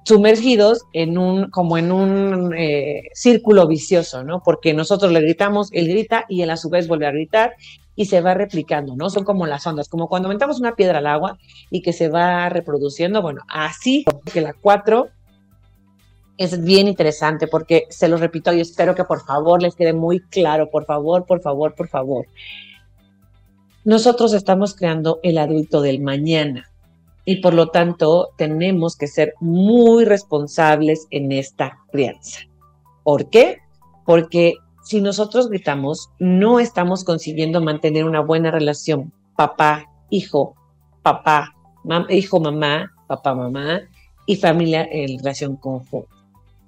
sumergidos 0.05 0.85
en 0.93 1.17
un, 1.17 1.49
como 1.49 1.77
en 1.77 1.91
un 1.91 2.53
eh, 2.55 3.09
círculo 3.13 3.67
vicioso, 3.67 4.23
¿no? 4.23 4.41
Porque 4.43 4.73
nosotros 4.73 5.11
le 5.11 5.19
gritamos, 5.21 5.69
él 5.73 5.87
grita 5.87 6.25
y 6.29 6.43
él 6.43 6.51
a 6.51 6.57
su 6.57 6.69
vez 6.69 6.87
vuelve 6.87 7.07
a 7.07 7.11
gritar 7.11 7.55
y 7.95 8.05
se 8.05 8.21
va 8.21 8.35
replicando, 8.35 8.95
¿no? 8.95 9.09
Son 9.09 9.23
como 9.23 9.47
las 9.47 9.65
ondas, 9.65 9.89
como 9.89 10.07
cuando 10.07 10.27
aventamos 10.27 10.59
una 10.59 10.75
piedra 10.75 10.99
al 10.99 11.07
agua 11.07 11.39
y 11.71 11.81
que 11.81 11.91
se 11.91 12.07
va 12.09 12.47
reproduciendo, 12.49 13.21
bueno, 13.21 13.41
así 13.49 14.05
que 14.31 14.41
la 14.41 14.53
cuatro 14.53 15.07
es 16.37 16.63
bien 16.63 16.87
interesante 16.87 17.47
porque 17.47 17.85
se 17.89 18.07
lo 18.07 18.17
repito 18.17 18.53
y 18.53 18.59
espero 18.59 18.93
que 18.93 19.05
por 19.05 19.25
favor 19.25 19.61
les 19.61 19.75
quede 19.75 19.93
muy 19.93 20.19
claro, 20.19 20.69
por 20.69 20.85
favor, 20.85 21.25
por 21.25 21.41
favor, 21.41 21.73
por 21.73 21.87
favor. 21.87 22.27
Nosotros 23.85 24.33
estamos 24.33 24.75
creando 24.75 25.19
el 25.23 25.37
adulto 25.39 25.81
del 25.81 25.99
mañana 26.01 26.69
y 27.25 27.37
por 27.37 27.53
lo 27.53 27.69
tanto 27.69 28.29
tenemos 28.37 28.95
que 28.95 29.07
ser 29.07 29.33
muy 29.39 30.05
responsables 30.05 31.07
en 31.09 31.31
esta 31.31 31.79
crianza. 31.91 32.41
¿Por 33.03 33.29
qué? 33.29 33.57
Porque 34.05 34.55
si 34.83 35.01
nosotros 35.01 35.49
gritamos, 35.49 36.09
no 36.19 36.59
estamos 36.59 37.03
consiguiendo 37.03 37.59
mantener 37.61 38.05
una 38.05 38.21
buena 38.21 38.51
relación 38.51 39.11
papá, 39.35 39.89
hijo, 40.11 40.55
papá, 41.01 41.53
hijo, 42.09 42.39
mamá, 42.39 42.91
papá, 43.07 43.33
mamá, 43.33 43.81
y 44.27 44.35
familia 44.35 44.87
en 44.91 45.17
relación 45.17 45.55
conjunta. 45.55 46.13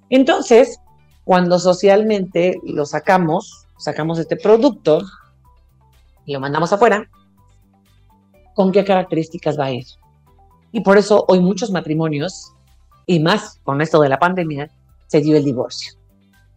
Entonces, 0.09 0.79
cuando 1.23 1.59
socialmente 1.59 2.59
lo 2.63 2.85
sacamos, 2.85 3.67
sacamos 3.77 4.19
este 4.19 4.37
producto 4.37 5.01
y 6.25 6.33
lo 6.33 6.39
mandamos 6.39 6.73
afuera, 6.73 7.09
¿con 8.55 8.71
qué 8.71 8.83
características 8.83 9.59
va 9.59 9.65
a 9.65 9.71
ir? 9.71 9.85
Y 10.71 10.81
por 10.81 10.97
eso 10.97 11.25
hoy 11.27 11.39
muchos 11.39 11.71
matrimonios, 11.71 12.53
y 13.05 13.19
más 13.19 13.59
con 13.63 13.81
esto 13.81 14.01
de 14.01 14.09
la 14.09 14.19
pandemia, 14.19 14.69
se 15.07 15.21
dio 15.21 15.37
el 15.37 15.45
divorcio, 15.45 15.93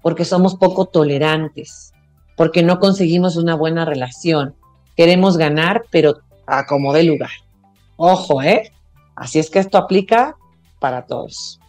porque 0.03 0.25
somos 0.25 0.57
poco 0.57 0.87
tolerantes, 0.87 1.93
porque 2.37 2.63
no 2.63 2.81
conseguimos 2.81 3.37
una 3.37 3.55
buena 3.55 3.85
relación, 3.85 4.55
queremos 4.97 5.37
ganar, 5.37 5.85
pero 5.91 6.21
a 6.47 6.67
como 6.67 6.93
dé 6.93 7.05
lugar. 7.05 7.31
Ojo, 7.97 8.43
¿eh? 8.43 8.73
Así 9.15 9.39
es 9.39 9.51
que 9.51 9.59
esto 9.59 9.79
aplica 9.79 10.37
para 10.81 11.07
todos. 11.07 11.61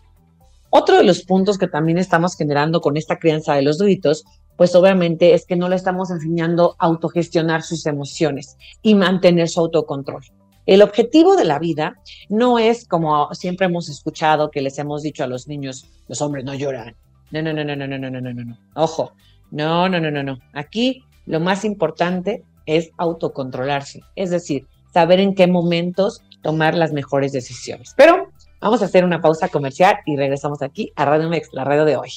Otro 0.70 0.98
de 0.98 1.04
los 1.04 1.24
puntos 1.24 1.58
que 1.58 1.68
también 1.68 1.98
estamos 1.98 2.36
generando 2.36 2.80
con 2.80 2.96
esta 2.96 3.20
crianza 3.20 3.54
de 3.54 3.62
los 3.62 3.78
gritos, 3.78 4.24
pues 4.56 4.74
obviamente 4.74 5.34
es 5.34 5.46
que 5.46 5.56
no 5.58 5.68
le 5.68 5.76
estamos 5.76 6.12
enseñando 6.12 6.76
a 6.80 6.86
autogestionar 6.86 7.62
sus 7.62 7.86
emociones 7.86 8.58
y 8.82 8.96
mantener 8.96 9.50
su 9.50 9.60
autocontrol. 9.60 10.24
El 10.66 10.82
objetivo 10.82 11.36
de 11.36 11.46
la 11.46 11.60
vida 11.60 11.96
no 12.30 12.60
es 12.60 12.88
como 12.88 13.34
siempre 13.34 13.66
hemos 13.66 13.90
escuchado 13.90 14.52
que 14.52 14.62
les 14.62 14.78
hemos 14.78 15.02
dicho 15.02 15.24
a 15.24 15.28
los 15.28 15.48
niños, 15.48 15.88
los 16.08 16.22
hombres 16.22 16.46
no 16.46 16.54
lloran. 16.54 16.96
No, 17.32 17.42
no, 17.42 17.54
no, 17.54 17.64
no, 17.64 17.76
no, 17.76 17.88
no, 17.88 17.98
no, 17.98 18.10
no, 18.10 18.22
no, 18.22 18.34
no. 18.34 18.58
Ojo, 18.76 19.14
no, 19.50 19.90
no, 19.90 20.00
no, 20.00 20.12
no, 20.12 20.24
no. 20.24 20.38
Aquí 20.54 21.04
lo 21.26 21.40
más 21.40 21.66
importante 21.66 22.44
es 22.66 22.92
autocontrolarse, 22.98 24.02
es 24.16 24.30
decir, 24.30 24.68
saber 24.94 25.20
en 25.20 25.34
qué 25.34 25.48
momentos 25.48 26.22
tomar 26.42 26.76
las 26.76 26.94
mejores 26.94 27.32
decisiones. 27.32 27.94
Pero 27.98 28.30
vamos 28.60 28.82
a 28.82 28.86
hacer 28.86 29.04
una 29.04 29.22
pausa 29.22 29.48
comercial 29.50 29.98
y 30.06 30.16
regresamos 30.16 30.62
aquí 30.62 30.92
a 30.96 31.06
Radio 31.06 31.30
Mex, 31.30 31.50
la 31.54 31.64
radio 31.64 31.86
de 31.86 31.98
hoy. 31.98 32.12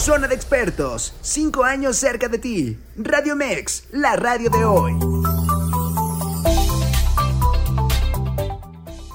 Zona 0.00 0.26
de 0.28 0.34
expertos, 0.34 1.12
cinco 1.20 1.62
años 1.62 1.98
cerca 1.98 2.26
de 2.26 2.38
ti. 2.38 2.78
Radio 2.96 3.36
Mex, 3.36 3.84
la 3.92 4.16
radio 4.16 4.48
de 4.48 4.64
hoy. 4.64 4.92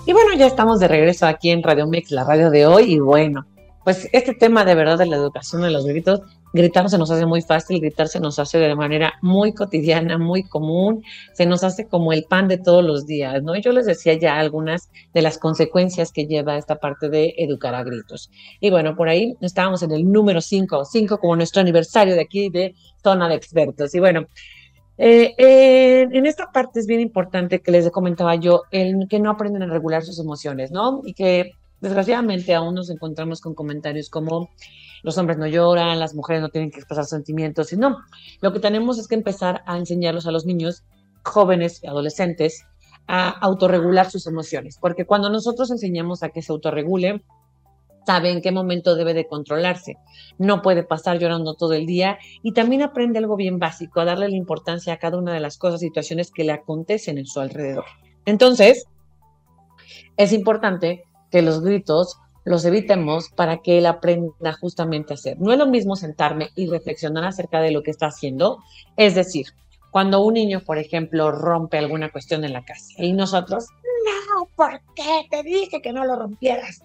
Y 0.06 0.14
bueno, 0.14 0.36
ya 0.38 0.46
estamos 0.46 0.80
de 0.80 0.88
regreso 0.88 1.26
aquí 1.26 1.50
en 1.50 1.64
Radio 1.64 1.88
Mex, 1.88 2.12
la 2.12 2.24
radio 2.24 2.52
de 2.52 2.68
hoy. 2.68 2.94
Y 2.94 3.00
bueno, 3.00 3.48
pues 3.84 4.08
este 4.14 4.36
tema 4.36 4.64
de 4.64 4.76
verdad 4.76 5.00
de 5.00 5.08
la 5.08 5.16
educación 5.16 5.64
de 5.64 5.72
los 5.72 5.88
gritos, 5.88 6.22
gritar 6.56 6.90
se 6.90 6.98
nos 6.98 7.12
hace 7.12 7.26
muy 7.26 7.42
fácil, 7.42 7.82
gritar 7.82 8.08
se 8.08 8.20
nos 8.20 8.40
hace 8.40 8.58
de 8.58 8.76
manera 8.76 9.14
muy 9.22 9.54
cotidiana, 9.54 10.18
muy 10.18 10.44
común, 10.44 11.04
se 11.34 11.46
nos 11.46 11.64
hace 11.64 11.88
como 11.88 12.14
el 12.14 12.24
pan 12.24 12.48
de 12.48 12.58
todos 12.58 12.84
los 12.84 13.06
días, 13.06 13.44
¿no? 13.44 13.56
Yo 13.58 13.72
les 13.74 13.86
decía 13.86 14.14
ya 14.14 14.40
algunas 14.40 14.90
de 15.14 15.22
las 15.22 15.38
consecuencias 15.38 16.12
que 16.12 16.26
lleva 16.26 16.58
esta 16.58 16.78
parte 16.78 17.10
de 17.10 17.36
educar 17.38 17.76
a 17.76 17.84
gritos. 17.84 18.32
Y 18.60 18.70
bueno, 18.70 18.96
por 18.96 19.10
ahí 19.10 19.36
estábamos 19.42 19.84
en 19.84 19.92
el 19.92 20.10
número 20.10 20.40
5, 20.42 20.86
5 20.86 21.18
como 21.20 21.36
nuestro 21.36 21.62
aniversario 21.62 22.16
de 22.16 22.22
aquí 22.22 22.50
de 22.50 22.74
Zona 23.04 23.28
de 23.28 23.36
Expertos. 23.36 23.94
Y 23.94 24.00
bueno, 24.00 24.28
eh, 24.98 26.08
en 26.10 26.26
esta 26.26 26.52
parte 26.52 26.80
es 26.80 26.88
bien 26.88 27.02
importante 27.02 27.60
que 27.62 27.72
les 27.72 27.90
comentaba 27.92 28.36
yo, 28.36 28.64
el 28.72 29.08
que 29.10 29.20
no 29.20 29.30
aprenden 29.30 29.64
a 29.64 29.68
regular 29.68 30.04
sus 30.04 30.20
emociones, 30.20 30.72
¿no? 30.72 31.02
Y 31.04 31.14
que 31.14 31.52
Desgraciadamente 31.82 32.56
aún 32.56 32.74
nos 32.74 32.90
encontramos 32.90 33.42
con 33.42 33.54
comentarios 33.54 34.10
como 34.10 34.50
los 35.06 35.20
hombres 35.20 35.38
no 35.38 35.46
lloran, 35.46 36.00
las 36.00 36.16
mujeres 36.16 36.42
no 36.42 36.50
tienen 36.50 36.72
que 36.72 36.80
expresar 36.80 37.06
sentimientos, 37.06 37.72
y 37.72 37.78
no, 37.78 38.00
lo 38.42 38.52
que 38.52 38.60
tenemos 38.60 38.98
es 38.98 39.08
que 39.08 39.14
empezar 39.14 39.62
a 39.68 39.78
enseñarlos 39.78 40.26
a 40.26 40.32
los 40.32 40.46
niños, 40.46 40.84
jóvenes 41.24 41.82
y 41.84 41.88
adolescentes, 41.88 42.66
a 43.08 43.30
autorregular 43.30 44.10
sus 44.10 44.26
emociones, 44.26 44.80
porque 44.82 45.06
cuando 45.06 45.30
nosotros 45.30 45.70
enseñamos 45.70 46.24
a 46.24 46.30
que 46.30 46.42
se 46.42 46.52
autorregule, 46.52 47.24
sabe 48.06 48.32
en 48.32 48.42
qué 48.42 48.52
momento 48.52 48.96
debe 48.96 49.14
de 49.14 49.28
controlarse. 49.28 49.98
No 50.38 50.62
puede 50.62 50.84
pasar 50.84 51.20
llorando 51.20 51.54
todo 51.54 51.74
el 51.74 51.86
día 51.86 52.18
y 52.42 52.54
también 52.54 52.82
aprende 52.82 53.20
algo 53.20 53.36
bien 53.36 53.60
básico, 53.60 54.00
a 54.00 54.06
darle 54.06 54.30
la 54.30 54.36
importancia 54.36 54.94
a 54.94 54.98
cada 54.98 55.18
una 55.18 55.34
de 55.34 55.40
las 55.40 55.58
cosas, 55.58 55.82
situaciones 55.82 56.32
que 56.32 56.44
le 56.44 56.52
acontecen 56.52 57.18
en 57.18 57.26
su 57.26 57.40
alrededor. 57.40 57.86
Entonces, 58.26 58.86
es 60.18 60.34
importante 60.34 61.04
que 61.30 61.42
los 61.42 61.62
gritos 61.62 62.18
los 62.46 62.64
evitemos 62.64 63.30
para 63.30 63.58
que 63.58 63.80
él 63.80 63.88
aprenda 63.88 64.54
justamente 64.54 65.14
a 65.14 65.16
hacer. 65.16 65.40
No 65.42 65.52
es 65.52 65.58
lo 65.58 65.68
mismo 65.68 65.96
sentarme 65.96 66.50
y 66.56 66.68
reflexionar 66.68 67.26
acerca 67.26 67.60
de 67.60 67.72
lo 67.72 67.84
que 67.84 67.92
está 67.92 68.08
haciendo, 68.08 68.60
es 68.96 69.16
decir, 69.16 69.48
cuando 69.92 70.22
un 70.22 70.36
niño, 70.36 70.62
por 70.62 70.78
ejemplo, 70.78 71.32
rompe 71.32 71.78
alguna 71.78 72.12
cuestión 72.12 72.44
en 72.44 72.54
la 72.54 72.64
casa 72.64 72.94
y 72.98 73.14
nosotros, 73.14 73.66
no, 74.06 74.48
¿por 74.56 74.80
qué? 74.96 75.26
Te 75.30 75.42
dije 75.42 75.82
que 75.82 75.92
no 75.92 76.06
lo 76.06 76.16
rompieras. 76.16 76.82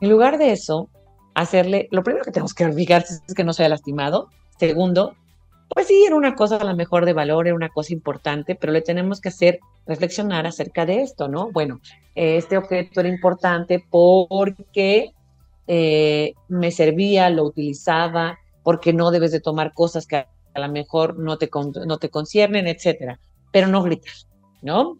En 0.00 0.10
lugar 0.10 0.38
de 0.38 0.52
eso, 0.52 0.88
hacerle, 1.34 1.88
lo 1.90 2.02
primero 2.02 2.24
que 2.24 2.32
tenemos 2.32 2.54
que 2.54 2.70
fijarse 2.72 3.20
es 3.26 3.34
que 3.34 3.44
no 3.44 3.52
se 3.52 3.62
haya 3.62 3.70
lastimado. 3.70 4.30
Segundo, 4.58 5.14
pues 5.68 5.88
sí, 5.88 6.04
era 6.06 6.16
una 6.16 6.34
cosa 6.34 6.56
a 6.56 6.64
lo 6.64 6.76
mejor 6.76 7.04
de 7.04 7.12
valor, 7.12 7.46
era 7.46 7.56
una 7.56 7.68
cosa 7.68 7.92
importante, 7.92 8.54
pero 8.54 8.72
le 8.72 8.82
tenemos 8.82 9.20
que 9.20 9.28
hacer 9.28 9.60
reflexionar 9.86 10.46
acerca 10.46 10.86
de 10.86 11.02
esto, 11.02 11.28
¿no? 11.28 11.50
Bueno, 11.50 11.80
este 12.14 12.56
objeto 12.56 13.00
era 13.00 13.08
importante 13.08 13.84
porque 13.90 15.12
eh, 15.66 16.34
me 16.48 16.70
servía, 16.70 17.30
lo 17.30 17.44
utilizaba, 17.44 18.38
porque 18.62 18.92
no 18.92 19.10
debes 19.10 19.32
de 19.32 19.40
tomar 19.40 19.72
cosas 19.74 20.06
que 20.06 20.16
a, 20.16 20.26
lo 20.54 20.68
mejor 20.68 21.18
no 21.18 21.38
te, 21.38 21.50
no 21.86 21.98
te 21.98 22.10
conciernen, 22.10 22.66
etcétera, 22.66 23.18
pero 23.52 23.66
no 23.66 23.82
gritar, 23.82 24.14
¿no? 24.62 24.96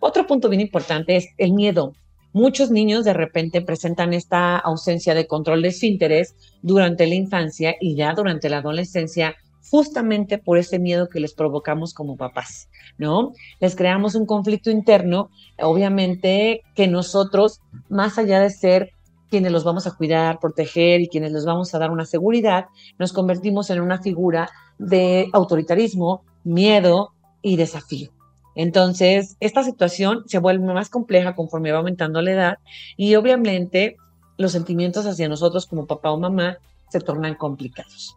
Otro 0.00 0.26
punto 0.26 0.48
bien 0.48 0.60
importante 0.60 1.16
es 1.16 1.28
el 1.38 1.52
miedo. 1.52 1.92
Muchos 2.32 2.70
niños 2.70 3.04
de 3.04 3.14
repente 3.14 3.62
presentan 3.62 4.12
esta 4.12 4.58
ausencia 4.58 5.14
de 5.14 5.26
control 5.26 5.62
de 5.62 5.72
su 5.72 5.86
interés 5.86 6.34
durante 6.60 7.06
la 7.06 7.14
infancia 7.14 7.76
y 7.80 7.96
ya 7.96 8.12
durante 8.12 8.50
la 8.50 8.58
adolescencia 8.58 9.36
justamente 9.70 10.38
por 10.38 10.58
ese 10.58 10.78
miedo 10.78 11.08
que 11.08 11.20
les 11.20 11.34
provocamos 11.34 11.94
como 11.94 12.16
papás, 12.16 12.68
¿no? 12.98 13.32
Les 13.60 13.76
creamos 13.76 14.14
un 14.14 14.26
conflicto 14.26 14.70
interno, 14.70 15.30
obviamente 15.60 16.62
que 16.74 16.86
nosotros, 16.88 17.60
más 17.88 18.18
allá 18.18 18.40
de 18.40 18.50
ser 18.50 18.92
quienes 19.30 19.52
los 19.52 19.64
vamos 19.64 19.86
a 19.86 19.90
cuidar, 19.92 20.38
proteger 20.38 21.00
y 21.00 21.08
quienes 21.08 21.32
les 21.32 21.44
vamos 21.44 21.74
a 21.74 21.78
dar 21.78 21.90
una 21.90 22.04
seguridad, 22.04 22.66
nos 22.98 23.12
convertimos 23.12 23.70
en 23.70 23.80
una 23.80 24.00
figura 24.00 24.50
de 24.78 25.28
autoritarismo, 25.32 26.22
miedo 26.44 27.12
y 27.42 27.56
desafío. 27.56 28.10
Entonces, 28.54 29.36
esta 29.40 29.62
situación 29.62 30.22
se 30.26 30.38
vuelve 30.38 30.72
más 30.72 30.88
compleja 30.88 31.34
conforme 31.34 31.72
va 31.72 31.78
aumentando 31.78 32.22
la 32.22 32.30
edad 32.30 32.58
y 32.96 33.14
obviamente 33.16 33.96
los 34.38 34.52
sentimientos 34.52 35.06
hacia 35.06 35.28
nosotros 35.28 35.66
como 35.66 35.86
papá 35.86 36.10
o 36.10 36.18
mamá 36.18 36.58
se 36.88 37.00
tornan 37.00 37.34
complicados. 37.34 38.16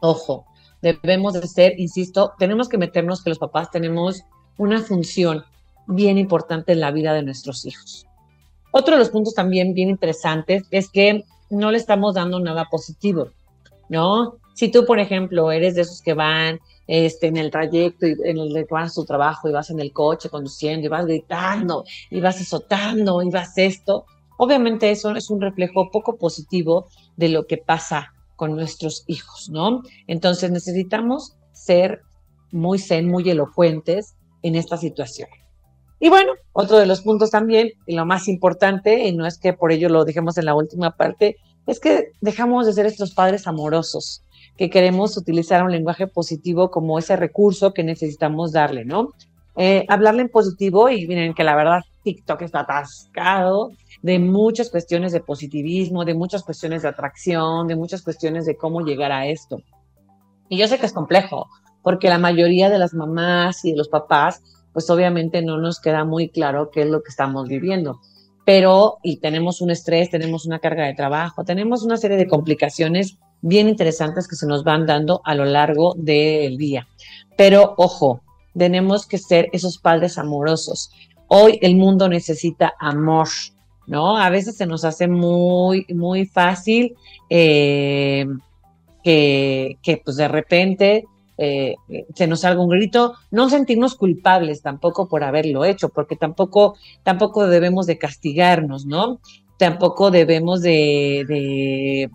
Ojo, 0.00 0.46
debemos 0.92 1.32
de 1.32 1.46
ser, 1.48 1.80
insisto, 1.80 2.32
tenemos 2.38 2.68
que 2.68 2.78
meternos 2.78 3.22
que 3.22 3.30
los 3.30 3.38
papás 3.38 3.70
tenemos 3.70 4.22
una 4.58 4.80
función 4.82 5.44
bien 5.86 6.18
importante 6.18 6.72
en 6.72 6.80
la 6.80 6.90
vida 6.90 7.12
de 7.12 7.22
nuestros 7.22 7.64
hijos. 7.66 8.06
Otro 8.70 8.94
de 8.94 9.00
los 9.00 9.10
puntos 9.10 9.34
también 9.34 9.74
bien 9.74 9.88
interesantes 9.88 10.64
es 10.70 10.88
que 10.88 11.24
no 11.50 11.70
le 11.70 11.78
estamos 11.78 12.14
dando 12.14 12.40
nada 12.40 12.66
positivo, 12.70 13.28
¿no? 13.88 14.36
Si 14.54 14.70
tú, 14.70 14.84
por 14.84 14.98
ejemplo, 14.98 15.50
eres 15.50 15.74
de 15.74 15.82
esos 15.82 16.00
que 16.00 16.14
van 16.14 16.60
este, 16.86 17.26
en 17.26 17.36
el 17.36 17.50
trayecto, 17.50 18.06
y 18.06 18.16
en 18.24 18.38
el 18.38 18.52
que 18.52 18.66
vas 18.70 18.90
a 18.90 18.94
su 18.94 19.04
trabajo 19.04 19.48
y 19.48 19.52
vas 19.52 19.70
en 19.70 19.80
el 19.80 19.92
coche 19.92 20.28
conduciendo 20.28 20.86
y 20.86 20.90
vas 20.90 21.06
gritando 21.06 21.84
y 22.10 22.20
vas 22.20 22.40
azotando 22.40 23.22
y 23.22 23.30
vas 23.30 23.56
esto, 23.58 24.06
obviamente 24.38 24.90
eso 24.90 25.14
es 25.14 25.30
un 25.30 25.40
reflejo 25.40 25.90
poco 25.90 26.16
positivo 26.16 26.88
de 27.16 27.28
lo 27.28 27.46
que 27.46 27.58
pasa 27.58 28.13
con 28.36 28.54
nuestros 28.54 29.04
hijos, 29.06 29.48
¿no? 29.50 29.82
Entonces 30.06 30.50
necesitamos 30.50 31.36
ser 31.52 32.02
muy 32.52 32.78
zen, 32.78 33.08
muy 33.08 33.28
elocuentes 33.28 34.14
en 34.42 34.54
esta 34.54 34.76
situación. 34.76 35.28
Y 36.00 36.08
bueno, 36.08 36.32
otro 36.52 36.78
de 36.78 36.86
los 36.86 37.00
puntos 37.02 37.30
también, 37.30 37.70
y 37.86 37.94
lo 37.94 38.04
más 38.04 38.28
importante, 38.28 39.06
y 39.06 39.12
no 39.16 39.26
es 39.26 39.38
que 39.38 39.52
por 39.52 39.72
ello 39.72 39.88
lo 39.88 40.04
dejemos 40.04 40.36
en 40.36 40.44
la 40.44 40.54
última 40.54 40.96
parte, 40.96 41.36
es 41.66 41.80
que 41.80 42.12
dejamos 42.20 42.66
de 42.66 42.74
ser 42.74 42.86
estos 42.86 43.14
padres 43.14 43.46
amorosos, 43.46 44.22
que 44.56 44.70
queremos 44.70 45.16
utilizar 45.16 45.62
un 45.62 45.72
lenguaje 45.72 46.06
positivo 46.06 46.70
como 46.70 46.98
ese 46.98 47.16
recurso 47.16 47.72
que 47.72 47.84
necesitamos 47.84 48.52
darle, 48.52 48.84
¿no? 48.84 49.14
Eh, 49.56 49.86
hablarle 49.88 50.22
en 50.22 50.28
positivo 50.28 50.90
y 50.90 51.06
miren 51.06 51.32
que 51.32 51.44
la 51.44 51.56
verdad 51.56 51.80
TikTok 52.04 52.42
está 52.42 52.60
atascado 52.60 53.72
de 54.02 54.18
muchas 54.18 54.70
cuestiones 54.70 55.12
de 55.12 55.20
positivismo, 55.20 56.04
de 56.04 56.14
muchas 56.14 56.44
cuestiones 56.44 56.82
de 56.82 56.88
atracción, 56.88 57.66
de 57.66 57.74
muchas 57.74 58.02
cuestiones 58.02 58.46
de 58.46 58.56
cómo 58.56 58.82
llegar 58.82 59.10
a 59.10 59.26
esto. 59.26 59.60
Y 60.48 60.58
yo 60.58 60.68
sé 60.68 60.78
que 60.78 60.86
es 60.86 60.92
complejo, 60.92 61.48
porque 61.82 62.08
la 62.08 62.18
mayoría 62.18 62.70
de 62.70 62.78
las 62.78 62.94
mamás 62.94 63.64
y 63.64 63.72
de 63.72 63.78
los 63.78 63.88
papás, 63.88 64.42
pues 64.72 64.88
obviamente 64.90 65.42
no 65.42 65.58
nos 65.58 65.80
queda 65.80 66.04
muy 66.04 66.28
claro 66.28 66.70
qué 66.70 66.82
es 66.82 66.88
lo 66.88 67.02
que 67.02 67.10
estamos 67.10 67.48
viviendo. 67.48 68.00
Pero, 68.44 68.98
y 69.02 69.20
tenemos 69.20 69.62
un 69.62 69.70
estrés, 69.70 70.10
tenemos 70.10 70.44
una 70.44 70.58
carga 70.58 70.84
de 70.84 70.94
trabajo, 70.94 71.44
tenemos 71.44 71.82
una 71.82 71.96
serie 71.96 72.18
de 72.18 72.28
complicaciones 72.28 73.16
bien 73.40 73.68
interesantes 73.68 74.28
que 74.28 74.36
se 74.36 74.46
nos 74.46 74.64
van 74.64 74.86
dando 74.86 75.22
a 75.24 75.34
lo 75.34 75.44
largo 75.44 75.94
del 75.96 76.58
día. 76.58 76.86
Pero 77.36 77.74
ojo, 77.78 78.20
tenemos 78.56 79.06
que 79.06 79.18
ser 79.18 79.48
esos 79.52 79.78
padres 79.78 80.18
amorosos. 80.18 80.90
Hoy 81.28 81.58
el 81.62 81.76
mundo 81.76 82.08
necesita 82.08 82.74
amor, 82.78 83.28
¿no? 83.86 84.16
A 84.16 84.30
veces 84.30 84.56
se 84.56 84.66
nos 84.66 84.84
hace 84.84 85.08
muy, 85.08 85.86
muy 85.94 86.26
fácil 86.26 86.94
eh, 87.30 88.26
que, 89.02 89.78
que, 89.82 90.02
pues 90.04 90.16
de 90.16 90.28
repente 90.28 91.04
eh, 91.36 91.74
se 92.14 92.26
nos 92.26 92.40
salga 92.40 92.62
un 92.62 92.70
grito, 92.70 93.14
no 93.30 93.48
sentirnos 93.50 93.96
culpables 93.96 94.62
tampoco 94.62 95.08
por 95.08 95.24
haberlo 95.24 95.64
hecho, 95.64 95.88
porque 95.88 96.16
tampoco, 96.16 96.76
tampoco 97.02 97.46
debemos 97.46 97.86
de 97.86 97.98
castigarnos, 97.98 98.86
¿no? 98.86 99.20
Tampoco 99.58 100.10
debemos 100.10 100.62
de, 100.62 101.24
de 101.26 102.10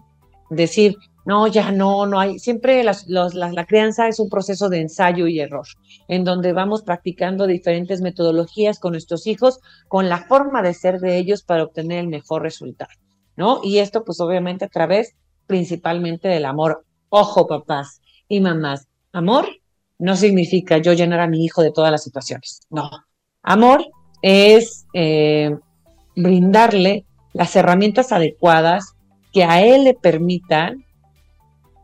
decir, 0.50 0.95
no, 1.30 1.46
ya 1.46 1.72
no, 1.72 2.08
no 2.08 2.20
hay. 2.20 2.39
Siempre 2.39 2.84
la, 2.84 3.65
crianza 3.68 4.08
es 4.08 4.20
un 4.20 4.30
proceso 4.30 4.68
de 4.68 4.82
ensayo 4.82 5.28
y 5.28 5.39
error, 5.39 5.68
en 6.08 6.24
donde 6.24 6.54
vamos 6.54 6.82
practicando 6.82 7.46
diferentes 7.46 8.02
metodologías 8.02 8.80
con 8.80 8.94
nuestros 8.94 9.28
hijos, 9.28 9.60
con 9.88 10.10
la 10.10 10.26
forma 10.26 10.63
de 10.63 10.74
ser 10.74 11.00
de 11.00 11.20
ellos 11.20 11.44
para 11.44 11.65
obtener 11.65 12.00
el 12.00 12.08
mejor 12.08 12.42
resultado, 12.42 12.89
¿no? 13.38 13.60
Y 13.63 13.78
esto, 13.78 14.04
pues 14.04 14.20
obviamente 14.22 14.65
a 14.65 14.70
través 14.70 15.13
principalmente 15.46 16.28
del 16.30 16.46
amor. 16.46 16.84
Ojo, 17.10 17.46
papás 17.46 18.02
y 18.28 18.39
mamás, 18.39 18.88
amor 19.12 19.46
no 20.00 20.15
significa 20.15 20.80
yo 20.80 20.94
llenar 20.94 21.20
a 21.20 21.28
mi 21.28 21.46
hijo 21.46 21.62
de 21.62 21.72
todas 21.72 21.92
las 21.92 22.04
situaciones, 22.04 22.62
no. 22.72 22.89
Amor 23.44 23.86
es 24.24 24.88
eh, 24.96 25.56
brindarle 26.15 27.06
las 27.34 27.56
herramientas 27.56 28.12
adecuadas 28.12 28.96
que 29.32 29.44
a 29.44 29.62
él 29.62 29.84
le 29.84 29.94
permitan 29.94 30.86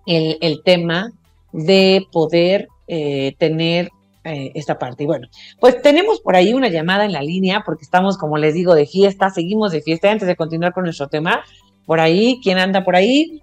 el, 0.06 0.62
tema 0.64 1.12
de 1.52 2.06
poder 2.12 2.68
eh, 2.88 3.36
tener 3.38 3.90
eh, 4.24 4.52
esta 4.56 4.80
parte. 4.80 5.04
Y 5.04 5.06
bueno, 5.08 5.28
pues 5.60 5.82
tenemos 5.82 6.20
por 6.22 6.36
ahí 6.36 6.54
una 6.54 6.70
llamada 6.70 7.06
en 7.06 7.14
la 7.14 7.22
línea 7.22 7.64
porque 7.66 7.84
estamos, 7.84 8.18
como 8.18 8.38
les 8.38 8.54
digo, 8.54 8.74
de 8.74 8.86
fiesta, 8.86 9.30
seguimos 9.30 9.72
de 9.72 9.82
fiesta. 9.82 10.12
Antes 10.12 10.28
de 10.28 10.36
continuar 10.36 10.74
con 10.74 10.84
nuestro 10.84 11.08
tema, 11.08 11.44
por 11.86 12.00
ahí, 12.00 12.40
¿quién 12.42 12.58
anda 12.58 12.84
por 12.84 12.96
ahí? 12.96 13.42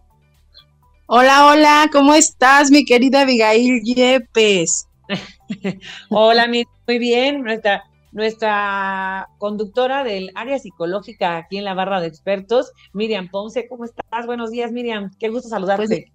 Hola, 1.06 1.46
hola, 1.46 1.90
¿cómo 1.92 2.14
estás, 2.14 2.70
mi 2.70 2.84
querida 2.84 3.20
Abigail 3.20 3.82
Yepes? 3.84 4.88
hola, 6.10 6.48
muy 6.48 6.98
bien. 6.98 7.42
Nuestra, 7.42 7.84
nuestra 8.12 9.28
conductora 9.38 10.04
del 10.04 10.30
área 10.34 10.58
psicológica 10.58 11.36
aquí 11.36 11.58
en 11.58 11.64
la 11.64 11.74
barra 11.74 12.00
de 12.00 12.06
expertos, 12.06 12.72
Miriam 12.92 13.28
Ponce. 13.28 13.68
¿Cómo 13.68 13.84
estás? 13.84 14.26
Buenos 14.26 14.50
días, 14.50 14.72
Miriam. 14.72 15.10
Qué 15.18 15.28
gusto 15.28 15.48
saludarte. 15.48 15.86
Pues, 15.86 16.11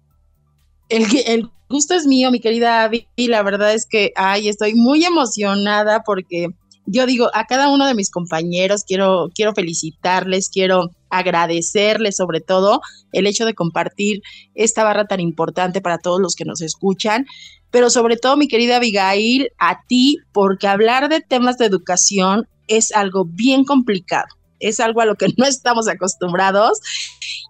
el, 0.88 1.04
el 1.26 1.50
gusto 1.68 1.94
es 1.94 2.06
mío, 2.06 2.30
mi 2.30 2.40
querida 2.40 2.84
Abby. 2.84 3.06
La 3.16 3.42
verdad 3.42 3.74
es 3.74 3.86
que, 3.88 4.12
ay, 4.16 4.48
estoy 4.48 4.74
muy 4.74 5.04
emocionada 5.04 6.02
porque 6.04 6.48
yo 6.86 7.04
digo, 7.04 7.28
a 7.34 7.44
cada 7.44 7.70
uno 7.70 7.86
de 7.86 7.94
mis 7.94 8.10
compañeros 8.10 8.82
quiero, 8.86 9.28
quiero 9.34 9.54
felicitarles, 9.54 10.48
quiero 10.48 10.90
agradecerles 11.10 12.16
sobre 12.16 12.40
todo 12.40 12.80
el 13.12 13.26
hecho 13.26 13.44
de 13.44 13.54
compartir 13.54 14.22
esta 14.54 14.84
barra 14.84 15.06
tan 15.06 15.20
importante 15.20 15.82
para 15.82 15.98
todos 15.98 16.20
los 16.20 16.34
que 16.34 16.46
nos 16.46 16.62
escuchan, 16.62 17.26
pero 17.70 17.90
sobre 17.90 18.16
todo 18.16 18.38
mi 18.38 18.48
querida 18.48 18.76
Abigail, 18.76 19.50
a 19.58 19.82
ti, 19.86 20.16
porque 20.32 20.66
hablar 20.66 21.10
de 21.10 21.20
temas 21.20 21.58
de 21.58 21.66
educación 21.66 22.48
es 22.68 22.92
algo 22.92 23.26
bien 23.26 23.64
complicado 23.64 24.37
es 24.60 24.80
algo 24.80 25.00
a 25.00 25.06
lo 25.06 25.14
que 25.14 25.28
no 25.36 25.46
estamos 25.46 25.88
acostumbrados 25.88 26.80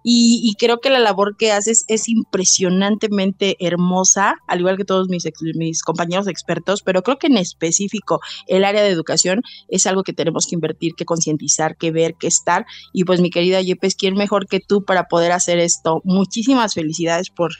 y, 0.02 0.54
creo 0.58 0.78
que 0.78 0.90
la 0.90 1.00
labor 1.00 1.36
que 1.36 1.52
haces 1.52 1.84
es 1.88 2.08
impresionantemente 2.08 3.56
hermosa, 3.60 4.36
al 4.46 4.60
igual 4.60 4.76
que 4.76 4.84
todos 4.84 5.08
mis, 5.08 5.28
mis 5.54 5.82
compañeros 5.82 6.28
expertos, 6.28 6.82
pero 6.82 7.02
creo 7.02 7.18
que 7.18 7.26
en 7.26 7.36
específico 7.36 8.20
el 8.46 8.64
área 8.64 8.82
de 8.82 8.88
educación 8.88 9.42
es 9.68 9.86
algo 9.86 10.04
que 10.04 10.12
tenemos 10.12 10.46
que 10.46 10.54
invertir, 10.54 10.94
que 10.94 11.04
concientizar, 11.04 11.76
que 11.76 11.90
ver, 11.90 12.14
que 12.14 12.28
estar. 12.28 12.64
Y 12.92 13.04
pues 13.04 13.20
mi 13.20 13.30
querida 13.30 13.60
Yepes, 13.60 13.96
¿quién 13.96 14.14
mejor 14.14 14.46
que 14.46 14.60
tú 14.60 14.84
para 14.84 15.08
poder 15.08 15.32
hacer 15.32 15.58
esto? 15.58 16.00
Muchísimas 16.04 16.74
felicidades 16.74 17.30
por, 17.30 17.52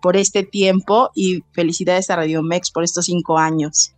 por 0.00 0.16
este 0.16 0.44
tiempo 0.44 1.10
y 1.14 1.40
felicidades 1.52 2.10
a 2.10 2.16
Radio 2.16 2.42
Mex 2.42 2.70
por 2.70 2.84
estos 2.84 3.06
cinco 3.06 3.38
años. 3.38 3.94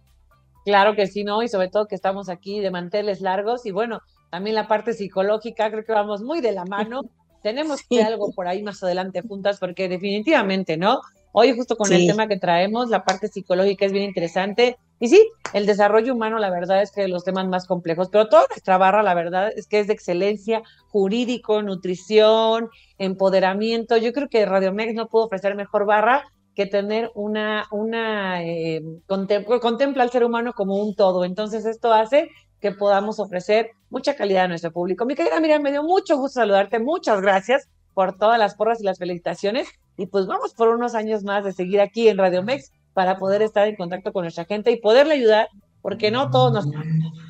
Claro 0.65 0.95
que 0.95 1.09
sí, 1.09 1.25
¿no? 1.25 1.43
Y 1.43 1.49
sobre 1.49 1.69
todo 1.69 1.87
que 1.87 1.97
estamos 1.97 2.29
aquí 2.29 2.61
de 2.61 2.71
manteles 2.71 3.21
largos 3.21 3.67
y 3.67 3.73
bueno, 3.73 4.01
también 4.33 4.57
la 4.57 4.67
parte 4.67 4.95
psicológica, 4.95 5.71
creo 5.71 5.85
que 5.85 5.93
vamos 5.93 6.23
muy 6.23 6.41
de 6.41 6.53
la 6.53 6.65
mano. 6.65 7.03
Tenemos 7.43 7.83
que 7.83 8.03
algo 8.03 8.33
por 8.33 8.49
ahí 8.49 8.63
más 8.63 8.83
adelante 8.83 9.21
juntas, 9.21 9.59
porque 9.61 9.91
definitivamente, 9.91 10.79
¿no? 10.79 11.03
Hoy 11.33 11.55
justo 11.55 11.77
con 11.77 11.93
el 11.93 12.07
tema 12.07 12.29
que 12.29 12.39
traemos, 12.39 12.89
la 12.89 13.05
parte 13.05 13.29
psicológica 13.29 13.85
es 13.85 13.93
bien 13.93 14.05
interesante. 14.05 14.79
Y 14.99 15.09
sí, 15.09 15.29
el 15.53 15.67
desarrollo 15.67 16.15
humano, 16.15 16.39
la 16.39 16.49
verdad 16.49 16.81
es 16.81 16.93
que 16.93 17.09
los 17.09 17.25
temas 17.25 17.47
más 17.47 17.67
complejos, 17.67 18.09
pero 18.11 18.29
toda 18.29 18.47
nuestra 18.49 18.79
barra, 18.79 19.03
la 19.03 19.13
verdad 19.13 19.51
es 19.55 19.67
que 19.67 19.81
es 19.81 19.87
de 19.87 19.93
excelencia, 19.93 20.63
jurídico, 20.89 21.61
nutrición, 21.61 22.71
empoderamiento. 22.97 23.99
Yo 23.99 24.15
creo 24.15 24.29
que 24.31 24.47
Radio 24.47 24.73
Mex 24.73 24.95
no 24.95 25.09
pudo 25.09 25.27
ofrecer 25.27 25.57
mejor 25.57 25.85
barra 25.85 26.25
que 26.55 26.65
tener 26.65 27.11
una, 27.15 27.67
una 27.71 28.43
eh, 28.45 28.83
contempla 29.07 30.05
al 30.05 30.11
ser 30.11 30.25
humano 30.25 30.55
como 30.55 30.77
un 30.77 30.95
todo. 30.95 31.27
Entonces 31.27 31.67
esto 31.67 31.93
hace 31.93 32.31
que 32.63 32.71
podamos 32.71 33.19
ofrecer 33.19 33.73
mucha 33.91 34.15
calidad 34.15 34.45
a 34.45 34.49
nuestro 34.49 34.73
público. 34.73 35.05
Mi 35.05 35.17
querida 35.17 35.41
Miriam, 35.41 35.63
me 35.63 35.73
dio 35.73 35.83
mucho 35.83 36.17
gusto 36.17 36.41
saludarte. 36.41 36.79
Muchas 36.79 37.21
gracias 37.21 37.69
por 37.93 38.17
todas 38.17 38.39
las 38.39 38.55
porras 38.55 38.81
y 38.81 38.85
las 38.85 38.99
felicitaciones. 38.99 39.69
Y 39.97 40.07
pues 40.07 40.27
vamos 40.27 40.55
por 40.55 40.69
unos 40.69 40.95
años 40.95 41.25
más 41.25 41.45
de 41.45 41.53
seguir 41.53 41.81
aquí 41.81 42.09
en 42.09 42.19
Radio 42.19 42.45
Mex 42.45 42.71
para 42.95 43.19
poder 43.19 43.43
estar 43.43 43.67
en 43.67 43.75
contacto 43.75 44.13
con 44.13 44.23
nuestra 44.23 44.45
gente 44.45 44.71
y 44.71 44.81
poderle 44.81 45.15
ayudar, 45.15 45.49
porque 45.83 46.13
no 46.13 46.31
todos 46.31 46.53
nos 46.53 46.69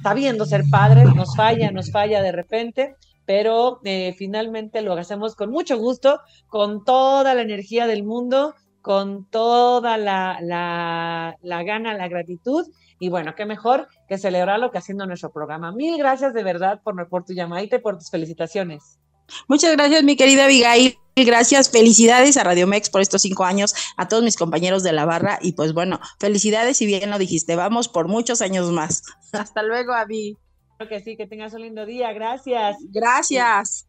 sabiendo 0.02 0.44
ser 0.44 0.64
padres, 0.70 1.12
nos 1.14 1.34
falla, 1.34 1.70
nos 1.70 1.90
falla 1.90 2.20
de 2.20 2.32
repente, 2.32 2.94
pero 3.24 3.80
eh, 3.84 4.14
finalmente 4.18 4.82
lo 4.82 4.92
hacemos 4.92 5.34
con 5.34 5.50
mucho 5.50 5.78
gusto, 5.78 6.20
con 6.48 6.84
toda 6.84 7.32
la 7.32 7.40
energía 7.40 7.86
del 7.86 8.04
mundo, 8.04 8.54
con 8.82 9.24
toda 9.30 9.96
la, 9.96 10.38
la, 10.42 11.36
la 11.40 11.62
gana, 11.62 11.94
la 11.94 12.08
gratitud 12.08 12.66
y 13.02 13.08
bueno, 13.08 13.34
qué 13.34 13.46
mejor 13.46 13.88
que 14.06 14.16
celebrarlo 14.16 14.70
que 14.70 14.78
haciendo 14.78 15.04
nuestro 15.06 15.32
programa. 15.32 15.72
Mil 15.72 15.98
gracias 15.98 16.32
de 16.34 16.44
verdad 16.44 16.80
por, 16.84 17.08
por 17.08 17.24
tu 17.24 17.32
llamadita 17.32 17.74
y 17.74 17.78
por 17.80 17.98
tus 17.98 18.08
felicitaciones. 18.08 19.00
Muchas 19.48 19.72
gracias, 19.72 20.04
mi 20.04 20.14
querida 20.14 20.44
Abigail. 20.44 20.96
Gracias, 21.16 21.68
felicidades 21.68 22.36
a 22.36 22.44
Radio 22.44 22.68
Mex 22.68 22.90
por 22.90 23.00
estos 23.00 23.22
cinco 23.22 23.42
años, 23.42 23.74
a 23.96 24.06
todos 24.06 24.22
mis 24.22 24.36
compañeros 24.36 24.84
de 24.84 24.92
la 24.92 25.04
barra 25.04 25.40
y 25.42 25.54
pues 25.54 25.74
bueno, 25.74 25.98
felicidades 26.20 26.80
y 26.80 26.86
bien 26.86 27.10
lo 27.10 27.18
dijiste, 27.18 27.56
vamos 27.56 27.88
por 27.88 28.06
muchos 28.06 28.40
años 28.40 28.70
más. 28.70 29.02
Hasta 29.32 29.64
luego, 29.64 29.94
Abby. 29.94 30.38
Creo 30.76 30.88
que 30.88 31.00
sí, 31.00 31.16
que 31.16 31.26
tengas 31.26 31.54
un 31.54 31.62
lindo 31.62 31.84
día, 31.84 32.12
gracias. 32.12 32.76
Gracias. 32.92 33.88